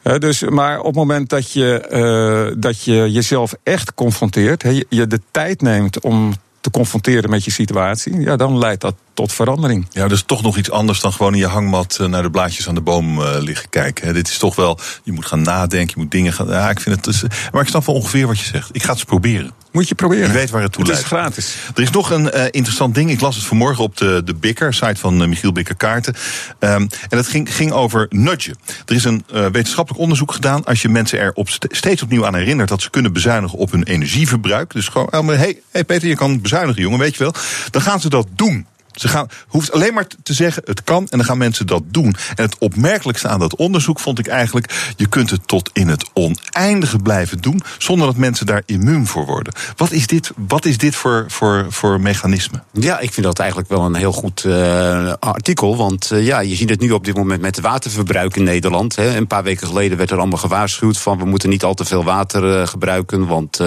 Hè, 0.02 0.18
dus, 0.18 0.42
maar 0.42 0.78
op 0.78 0.84
het 0.84 0.94
moment 0.94 1.28
dat 1.28 1.52
je, 1.52 2.54
dat 2.58 2.82
je 2.82 3.12
jezelf 3.12 3.54
echt 3.62 3.94
confronteert, 3.94 4.62
hè, 4.62 4.68
je, 4.68 4.86
je 4.88 5.06
de 5.06 5.20
tijd 5.30 5.62
neemt 5.62 6.00
om 6.00 6.34
te 6.60 6.70
confronteren 6.70 7.30
met 7.30 7.44
je 7.44 7.50
situatie, 7.50 8.20
ja, 8.20 8.36
dan 8.36 8.58
leidt 8.58 8.80
dat 8.80 8.94
tot 9.14 9.32
verandering. 9.32 9.86
Ja, 9.90 10.02
dat 10.02 10.12
is 10.12 10.22
toch 10.26 10.42
nog 10.42 10.56
iets 10.56 10.70
anders 10.70 11.00
dan 11.00 11.12
gewoon 11.12 11.32
in 11.32 11.38
je 11.38 11.46
hangmat 11.46 11.96
eh, 12.00 12.06
naar 12.06 12.22
de 12.22 12.30
blaadjes 12.30 12.68
aan 12.68 12.74
de 12.74 12.80
boom 12.80 13.22
eh, 13.22 13.30
liggen 13.40 13.68
kijken. 13.68 14.14
Dit 14.14 14.28
is 14.28 14.38
toch 14.38 14.54
wel, 14.56 14.78
je 15.02 15.12
moet 15.12 15.26
gaan 15.26 15.42
nadenken, 15.42 15.92
je 15.94 16.02
moet 16.02 16.10
dingen 16.10 16.32
gaan. 16.32 16.48
Ja, 16.48 16.70
ik 16.70 16.80
vind 16.80 16.94
het. 16.96 17.04
Dus, 17.04 17.22
maar 17.52 17.62
ik 17.62 17.68
snap 17.68 17.86
wel 17.86 17.94
ongeveer 17.94 18.26
wat 18.26 18.38
je 18.38 18.44
zegt. 18.46 18.68
Ik 18.72 18.80
ga 18.82 18.88
het 18.88 18.96
eens 18.96 19.04
proberen. 19.04 19.50
Moet 19.72 19.88
je 19.88 19.94
proberen. 19.94 20.26
Ik 20.26 20.32
weet 20.32 20.50
waar 20.50 20.62
het 20.62 20.72
toe 20.72 20.82
Het 20.82 20.90
is 20.92 20.96
leidt. 21.10 21.14
gratis. 21.14 21.54
Er 21.74 21.82
is 21.82 21.90
nog 21.90 22.10
een 22.10 22.30
eh, 22.30 22.44
interessant 22.50 22.94
ding. 22.94 23.10
Ik 23.10 23.20
las 23.20 23.36
het 23.36 23.44
vanmorgen 23.44 23.84
op 23.84 23.96
de, 23.96 24.22
de 24.24 24.34
Bikker, 24.34 24.74
site 24.74 24.96
van 24.96 25.22
eh, 25.22 25.28
Michiel 25.28 25.52
Bikker 25.52 25.74
Kaarten. 25.76 26.14
Ehm, 26.58 26.74
en 26.80 26.90
dat 27.08 27.26
ging, 27.26 27.54
ging 27.54 27.72
over 27.72 28.06
nudgen. 28.10 28.54
Er 28.86 28.94
is 28.94 29.04
een 29.04 29.24
eh, 29.32 29.46
wetenschappelijk 29.46 30.02
onderzoek 30.02 30.32
gedaan. 30.32 30.64
Als 30.64 30.82
je 30.82 30.88
mensen 30.88 31.18
er 31.18 31.32
op 31.34 31.48
st- 31.48 31.66
steeds 31.70 32.02
opnieuw 32.02 32.26
aan 32.26 32.34
herinnert 32.34 32.68
dat 32.68 32.82
ze 32.82 32.90
kunnen 32.90 33.12
bezuinigen 33.12 33.58
op 33.58 33.70
hun 33.70 33.82
energieverbruik. 33.82 34.72
Dus 34.72 34.88
gewoon, 34.88 35.08
hé 35.28 35.34
hey, 35.36 35.60
hey 35.70 35.84
Peter, 35.84 36.08
je 36.08 36.14
kan 36.16 36.40
bezuinigen, 36.40 36.82
jongen, 36.82 36.98
weet 36.98 37.16
je 37.16 37.22
wel. 37.22 37.34
Dan 37.70 37.82
gaan 37.82 38.00
ze 38.00 38.08
dat 38.08 38.26
doen. 38.34 38.66
Ze 38.94 39.08
gaan, 39.08 39.28
hoeft 39.48 39.72
alleen 39.72 39.94
maar 39.94 40.06
te 40.22 40.32
zeggen, 40.32 40.62
het 40.66 40.84
kan, 40.84 41.06
en 41.10 41.18
dan 41.18 41.26
gaan 41.26 41.38
mensen 41.38 41.66
dat 41.66 41.82
doen. 41.86 42.14
En 42.34 42.44
het 42.44 42.56
opmerkelijkste 42.58 43.28
aan 43.28 43.38
dat 43.38 43.56
onderzoek 43.56 44.00
vond 44.00 44.18
ik 44.18 44.26
eigenlijk... 44.26 44.92
je 44.96 45.08
kunt 45.08 45.30
het 45.30 45.48
tot 45.48 45.70
in 45.72 45.88
het 45.88 46.10
oneindige 46.12 46.98
blijven 46.98 47.40
doen... 47.40 47.62
zonder 47.78 48.06
dat 48.06 48.16
mensen 48.16 48.46
daar 48.46 48.62
immuun 48.66 49.06
voor 49.06 49.26
worden. 49.26 49.52
Wat 49.76 49.90
is 49.90 50.06
dit, 50.06 50.30
wat 50.36 50.64
is 50.64 50.78
dit 50.78 50.94
voor, 50.94 51.24
voor, 51.28 51.66
voor 51.68 52.00
mechanisme? 52.00 52.62
Ja, 52.72 52.98
ik 52.98 53.12
vind 53.12 53.26
dat 53.26 53.38
eigenlijk 53.38 53.70
wel 53.70 53.84
een 53.84 53.94
heel 53.94 54.12
goed 54.12 54.44
uh, 54.44 55.12
artikel. 55.18 55.76
Want 55.76 56.10
uh, 56.12 56.26
ja, 56.26 56.40
je 56.40 56.54
ziet 56.54 56.70
het 56.70 56.80
nu 56.80 56.90
op 56.90 57.04
dit 57.04 57.16
moment 57.16 57.40
met 57.40 57.56
het 57.56 57.64
waterverbruik 57.64 58.36
in 58.36 58.44
Nederland. 58.44 58.96
Hè. 58.96 59.16
Een 59.16 59.26
paar 59.26 59.42
weken 59.42 59.66
geleden 59.66 59.98
werd 59.98 60.10
er 60.10 60.18
allemaal 60.18 60.38
gewaarschuwd 60.38 60.98
van... 60.98 61.18
we 61.18 61.24
moeten 61.24 61.48
niet 61.48 61.64
al 61.64 61.74
te 61.74 61.84
veel 61.84 62.04
water 62.04 62.60
uh, 62.60 62.66
gebruiken... 62.66 63.26
want 63.26 63.60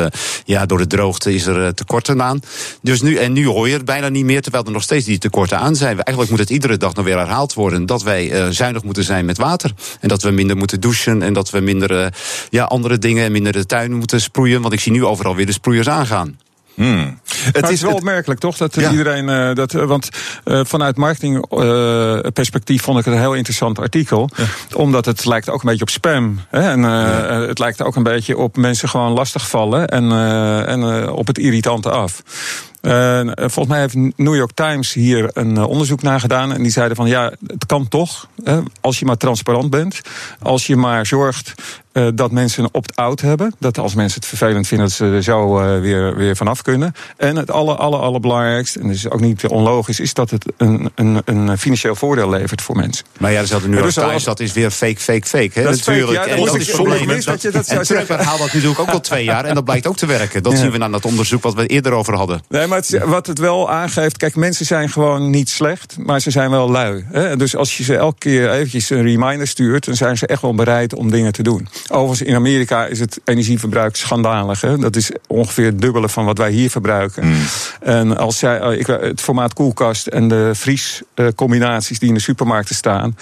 ja, 0.46 0.66
door 0.66 0.78
de 0.78 0.88
droogte 0.88 1.34
is 1.34 1.46
er 1.46 1.74
tekort 1.74 2.04
aan. 2.20 2.40
Dus 2.82 3.02
nu, 3.02 3.16
en 3.16 3.34
nu 3.34 3.48
hoor 3.48 3.68
je 3.68 3.74
het 3.74 3.86
bijna 3.86 4.10
niet 4.10 4.26
meer... 4.26 4.42
terwijl 4.42 4.66
er 4.66 4.72
nog 4.72 4.84
steeds 4.84 5.06
die 5.06 5.15
tekorten 5.18 5.60
aan 5.60 5.76
zijn. 5.76 5.94
Eigenlijk 5.94 6.30
moet 6.30 6.40
het 6.40 6.50
iedere 6.50 6.78
dag 6.78 6.94
nog 6.94 7.06
weer 7.06 7.18
herhaald 7.18 7.54
worden 7.54 7.86
dat 7.86 8.04
wij 8.04 8.32
uh, 8.32 8.48
zuinig 8.50 8.84
moeten 8.84 9.04
zijn 9.04 9.26
met 9.26 9.38
water. 9.38 9.72
En 10.00 10.08
dat 10.08 10.22
we 10.22 10.32
minder 10.32 10.58
moeten 10.58 10.82
douchen 10.82 11.22
en 11.22 11.34
dat 11.34 11.50
we 11.50 11.60
minder 11.60 11.92
uh, 11.92 12.06
ja, 12.50 12.64
andere 12.64 12.98
dingen 12.98 13.26
en 13.26 13.32
minder 13.32 13.52
de 13.52 13.66
tuin 13.66 13.94
moeten 13.94 14.22
sproeien. 14.22 14.62
Want 14.62 14.74
ik 14.74 14.80
zie 14.80 14.92
nu 14.92 15.06
overal 15.06 15.36
weer 15.36 15.46
de 15.46 15.52
sproeiers 15.52 15.90
aangaan. 15.90 16.38
Hmm. 16.76 17.20
Het, 17.52 17.64
is, 17.64 17.70
is 17.70 17.82
wel 17.82 17.94
opmerkelijk, 17.94 18.40
toch? 18.40 18.58
Dat 18.58 18.76
ja. 18.76 18.92
iedereen. 18.92 19.28
Uh, 19.28 19.54
dat, 19.54 19.72
want 19.72 20.10
uh, 20.46 20.60
vanuit 20.64 20.98
marketingperspectief 20.98 22.80
uh, 22.80 22.86
vond 22.86 23.00
ik 23.00 23.06
het 23.06 23.14
een 23.14 23.20
heel 23.20 23.34
interessant 23.34 23.80
artikel. 23.80 24.30
Ja. 24.36 24.46
Omdat 24.76 25.06
het 25.06 25.26
lijkt 25.26 25.50
ook 25.50 25.64
een 25.64 25.70
beetje 25.70 25.82
op 25.82 25.90
spam. 25.90 26.40
Hè? 26.50 26.70
En 26.70 26.82
ja. 26.82 27.42
het 27.42 27.60
lijkt 27.60 27.84
ook 27.84 27.96
een 27.96 28.04
beetje 28.04 28.38
op 28.38 28.58
mensen 28.58 28.90
gewoon 28.90 29.12
lastigvallen. 29.12 29.88
En, 29.88 30.12
en 30.68 31.10
op 31.10 31.28
het 31.28 31.38
irritante 31.38 31.90
af. 31.90 32.24
Uh, 32.86 33.32
volgens 33.36 33.68
mij 33.68 33.80
heeft 33.80 33.96
New 34.16 34.36
York 34.36 34.52
Times 34.54 34.94
hier 34.94 35.30
een 35.34 35.56
uh, 35.56 35.68
onderzoek 35.68 36.02
naar 36.02 36.20
gedaan. 36.20 36.54
En 36.54 36.62
die 36.62 36.72
zeiden 36.72 36.96
van 36.96 37.08
ja, 37.08 37.32
het 37.48 37.66
kan 37.66 37.88
toch. 37.88 38.28
Hè, 38.44 38.60
als 38.82 39.00
je 39.00 39.06
maar 39.06 39.18
transparant 39.18 39.70
bent. 39.70 40.02
Als 40.40 40.68
je 40.68 40.76
maar 40.76 41.06
zorgt 41.06 41.54
uh, 41.96 42.08
dat 42.14 42.32
mensen 42.32 42.64
een 42.64 42.70
opt-out 42.72 43.22
hebben. 43.22 43.54
Dat 43.60 43.78
als 43.78 43.96
mensen 43.96 44.20
het 44.20 44.30
vervelend 44.30 44.68
vinden, 44.68 44.88
dat 44.88 44.96
ze 44.96 45.06
er 45.06 45.24
zo 45.24 45.54
weer, 45.82 46.16
weer 46.16 46.36
vanaf 46.36 46.62
kunnen. 46.62 46.94
En 47.18 47.36
het 47.36 47.52
aller, 47.52 47.76
aller, 47.76 48.00
allerbelangrijkste, 48.00 48.80
en 48.80 48.88
dat 48.88 48.96
is 48.96 49.10
ook 49.10 49.20
niet 49.20 49.48
onlogisch, 49.48 50.00
is 50.00 50.14
dat 50.14 50.30
het 50.30 50.46
een, 50.58 50.92
een, 50.96 51.22
een 51.26 51.58
financieel 51.58 51.96
voordeel 51.96 52.30
levert 52.30 52.62
voor 52.62 52.76
mensen. 52.76 53.06
Maar 53.18 53.32
ja, 53.32 53.44
dat 53.44 53.62
New 53.62 53.74
York 53.74 53.86
dus 53.86 53.94
Times, 53.94 54.24
dat 54.24 54.40
is 54.40 54.54
weer 54.54 54.72
fake, 54.72 55.00
fake, 55.00 55.28
fake. 55.28 55.52
Hè? 55.54 55.64
Dat 55.64 55.74
is 55.74 55.86
natuurlijk. 55.86 56.18
Fake, 56.18 56.30
ja, 56.30 56.36
en 56.36 56.46
dat 56.46 56.56
is 56.56 56.72
probleem. 56.72 57.08
Dat, 57.08 57.24
dat, 57.24 57.42
je 57.42 57.52
dat 57.52 57.68
en 57.68 57.82
Trump 57.82 58.08
herhaalt 58.08 58.40
dat 58.40 58.54
natuurlijk 58.54 58.80
ook 58.80 58.90
al 58.90 59.02
twee 59.02 59.24
jaar. 59.24 59.46
En 59.46 59.56
dat 59.56 59.64
blijkt 59.64 59.88
ook 59.88 59.98
te 59.98 60.06
werken. 60.06 60.44
Dat 60.44 60.52
ja. 60.52 60.58
zien 60.58 60.72
we 60.72 60.80
aan 60.80 60.92
dat 60.92 61.06
onderzoek 61.06 61.44
wat 61.44 61.54
we 61.54 61.66
eerder 61.66 61.92
over 61.92 62.16
hadden. 62.16 62.42
Nee, 62.50 62.68
maar 62.68 62.78
het, 62.78 63.04
wat 63.06 63.28
het 63.28 63.40
wel 63.40 63.72
aangeeft, 63.72 64.18
kijk, 64.18 64.36
mensen 64.36 64.66
zijn 64.66 64.90
gewoon 64.90 65.30
niet 65.30 65.50
slecht, 65.50 65.96
maar 65.98 66.20
ze 66.20 66.32
zijn 66.32 66.50
wel 66.50 66.72
lui. 66.72 67.06
Hè? 67.12 67.38
Dus 67.38 67.56
als 67.56 67.78
je 67.78 67.84
ze 67.84 67.96
elke 67.96 68.18
keer 68.18 68.52
eventjes 68.52 68.90
een 68.90 69.04
reminder 69.04 69.48
stuurt, 69.48 69.86
dan 69.86 69.96
zijn 69.96 70.18
ze 70.18 70.28
echt 70.28 70.42
wel 70.42 70.56
bereid 70.56 70.94
om 70.94 71.12
dingen 71.12 71.32
te 71.32 71.44
doen. 71.44 71.68
Overigens, 71.92 72.30
in 72.30 72.36
Amerika 72.36 72.86
is 72.86 73.00
het 73.00 73.22
energieverbruik 73.24 73.96
schandalig. 73.96 74.62
Hè? 74.62 74.78
Dat 74.78 74.96
is 74.96 75.12
ongeveer 75.28 75.66
het 75.66 75.82
dubbele 75.82 76.10
van 76.10 76.26
wat 76.26 76.38
wij 76.38 76.52
hier 76.52 76.70
verbruiken. 76.70 77.28
Mm. 77.28 77.36
En 77.80 78.18
als 78.18 78.38
zij, 78.38 78.78
ik, 78.78 78.88
het 78.88 79.22
formaat 79.22 79.54
koelkast 79.54 80.08
en 80.08 80.28
de 80.28 80.52
vriescombinaties 80.54 82.00
die 82.00 82.10
in 82.10 82.16
de 82.16 82.22
supermarkten 82.22 82.76
staan, 82.76 83.18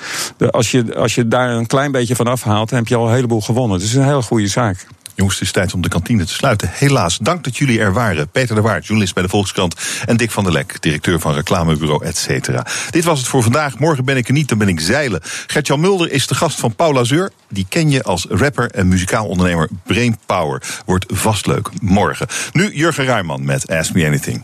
als, 0.52 0.72
je, 0.72 0.96
als 0.96 1.16
je 1.16 1.28
daar 1.28 1.50
een 1.50 1.68
klein 1.68 1.92
beetje 1.92 2.16
van 2.16 2.28
afhaalt, 2.28 2.70
dan 2.70 2.80
heb 2.80 2.88
je 2.88 2.96
al 2.96 3.08
een 3.08 3.14
heleboel 3.14 3.42
gewonnen. 3.42 3.80
Dus 3.80 3.88
het 3.88 3.98
is 3.98 4.04
een 4.04 4.10
hele 4.10 4.22
goede 4.22 4.48
zaak. 4.48 4.86
Jongens, 5.16 5.36
het 5.36 5.48
is 5.48 5.54
tijd 5.54 5.74
om 5.74 5.82
de 5.82 5.90
kantine 5.90 6.26
te 6.26 6.34
sluiten. 6.34 6.70
Helaas, 6.72 7.18
dank 7.18 7.44
dat 7.44 7.58
jullie 7.58 7.80
er 7.80 7.94
waren. 7.94 8.30
Peter 8.30 8.56
de 8.56 8.62
Waard, 8.62 8.86
journalist 8.86 9.14
bij 9.14 9.24
de 9.24 9.30
Volkskrant. 9.30 9.76
En 10.06 10.18
Dick 10.18 10.32
van 10.32 10.44
der 10.44 10.54
Lek, 10.54 10.82
directeur 10.82 11.20
van 11.20 11.34
reclamebureau, 11.34 12.06
et 12.06 12.18
cetera. 12.18 12.66
Dit 12.90 13.04
was 13.04 13.20
het 13.20 13.28
voor 13.28 13.44
vandaag. 13.44 13.80
Morgen 13.80 14.06
ben 14.06 14.18
ik 14.18 14.28
er 14.28 14.34
niet, 14.34 14.50
dan 14.50 14.58
ben 14.58 14.68
ik 14.68 14.80
zeilen. 14.80 15.22
Gertjan 15.48 15.80
Mulder 15.80 16.12
is 16.12 16.28
de 16.28 16.36
gast 16.36 16.60
van 16.60 16.76
Paula 16.76 17.04
Zeur. 17.04 17.32
Die 17.50 17.66
ken 17.70 17.90
je 17.90 18.04
als 18.04 18.26
rapper 18.30 18.72
en 18.72 18.88
muzikaal 18.88 19.26
ondernemer 19.26 19.70
Brain 19.84 20.18
Power. 20.26 20.62
Wordt 20.86 21.06
vast 21.08 21.46
leuk. 21.46 21.70
Morgen. 21.82 22.28
Nu 22.52 22.76
Jurgen 22.76 23.06
Ruijman 23.06 23.46
met 23.46 23.70
Ask 23.70 23.94
Me 23.94 24.06
Anything. 24.06 24.44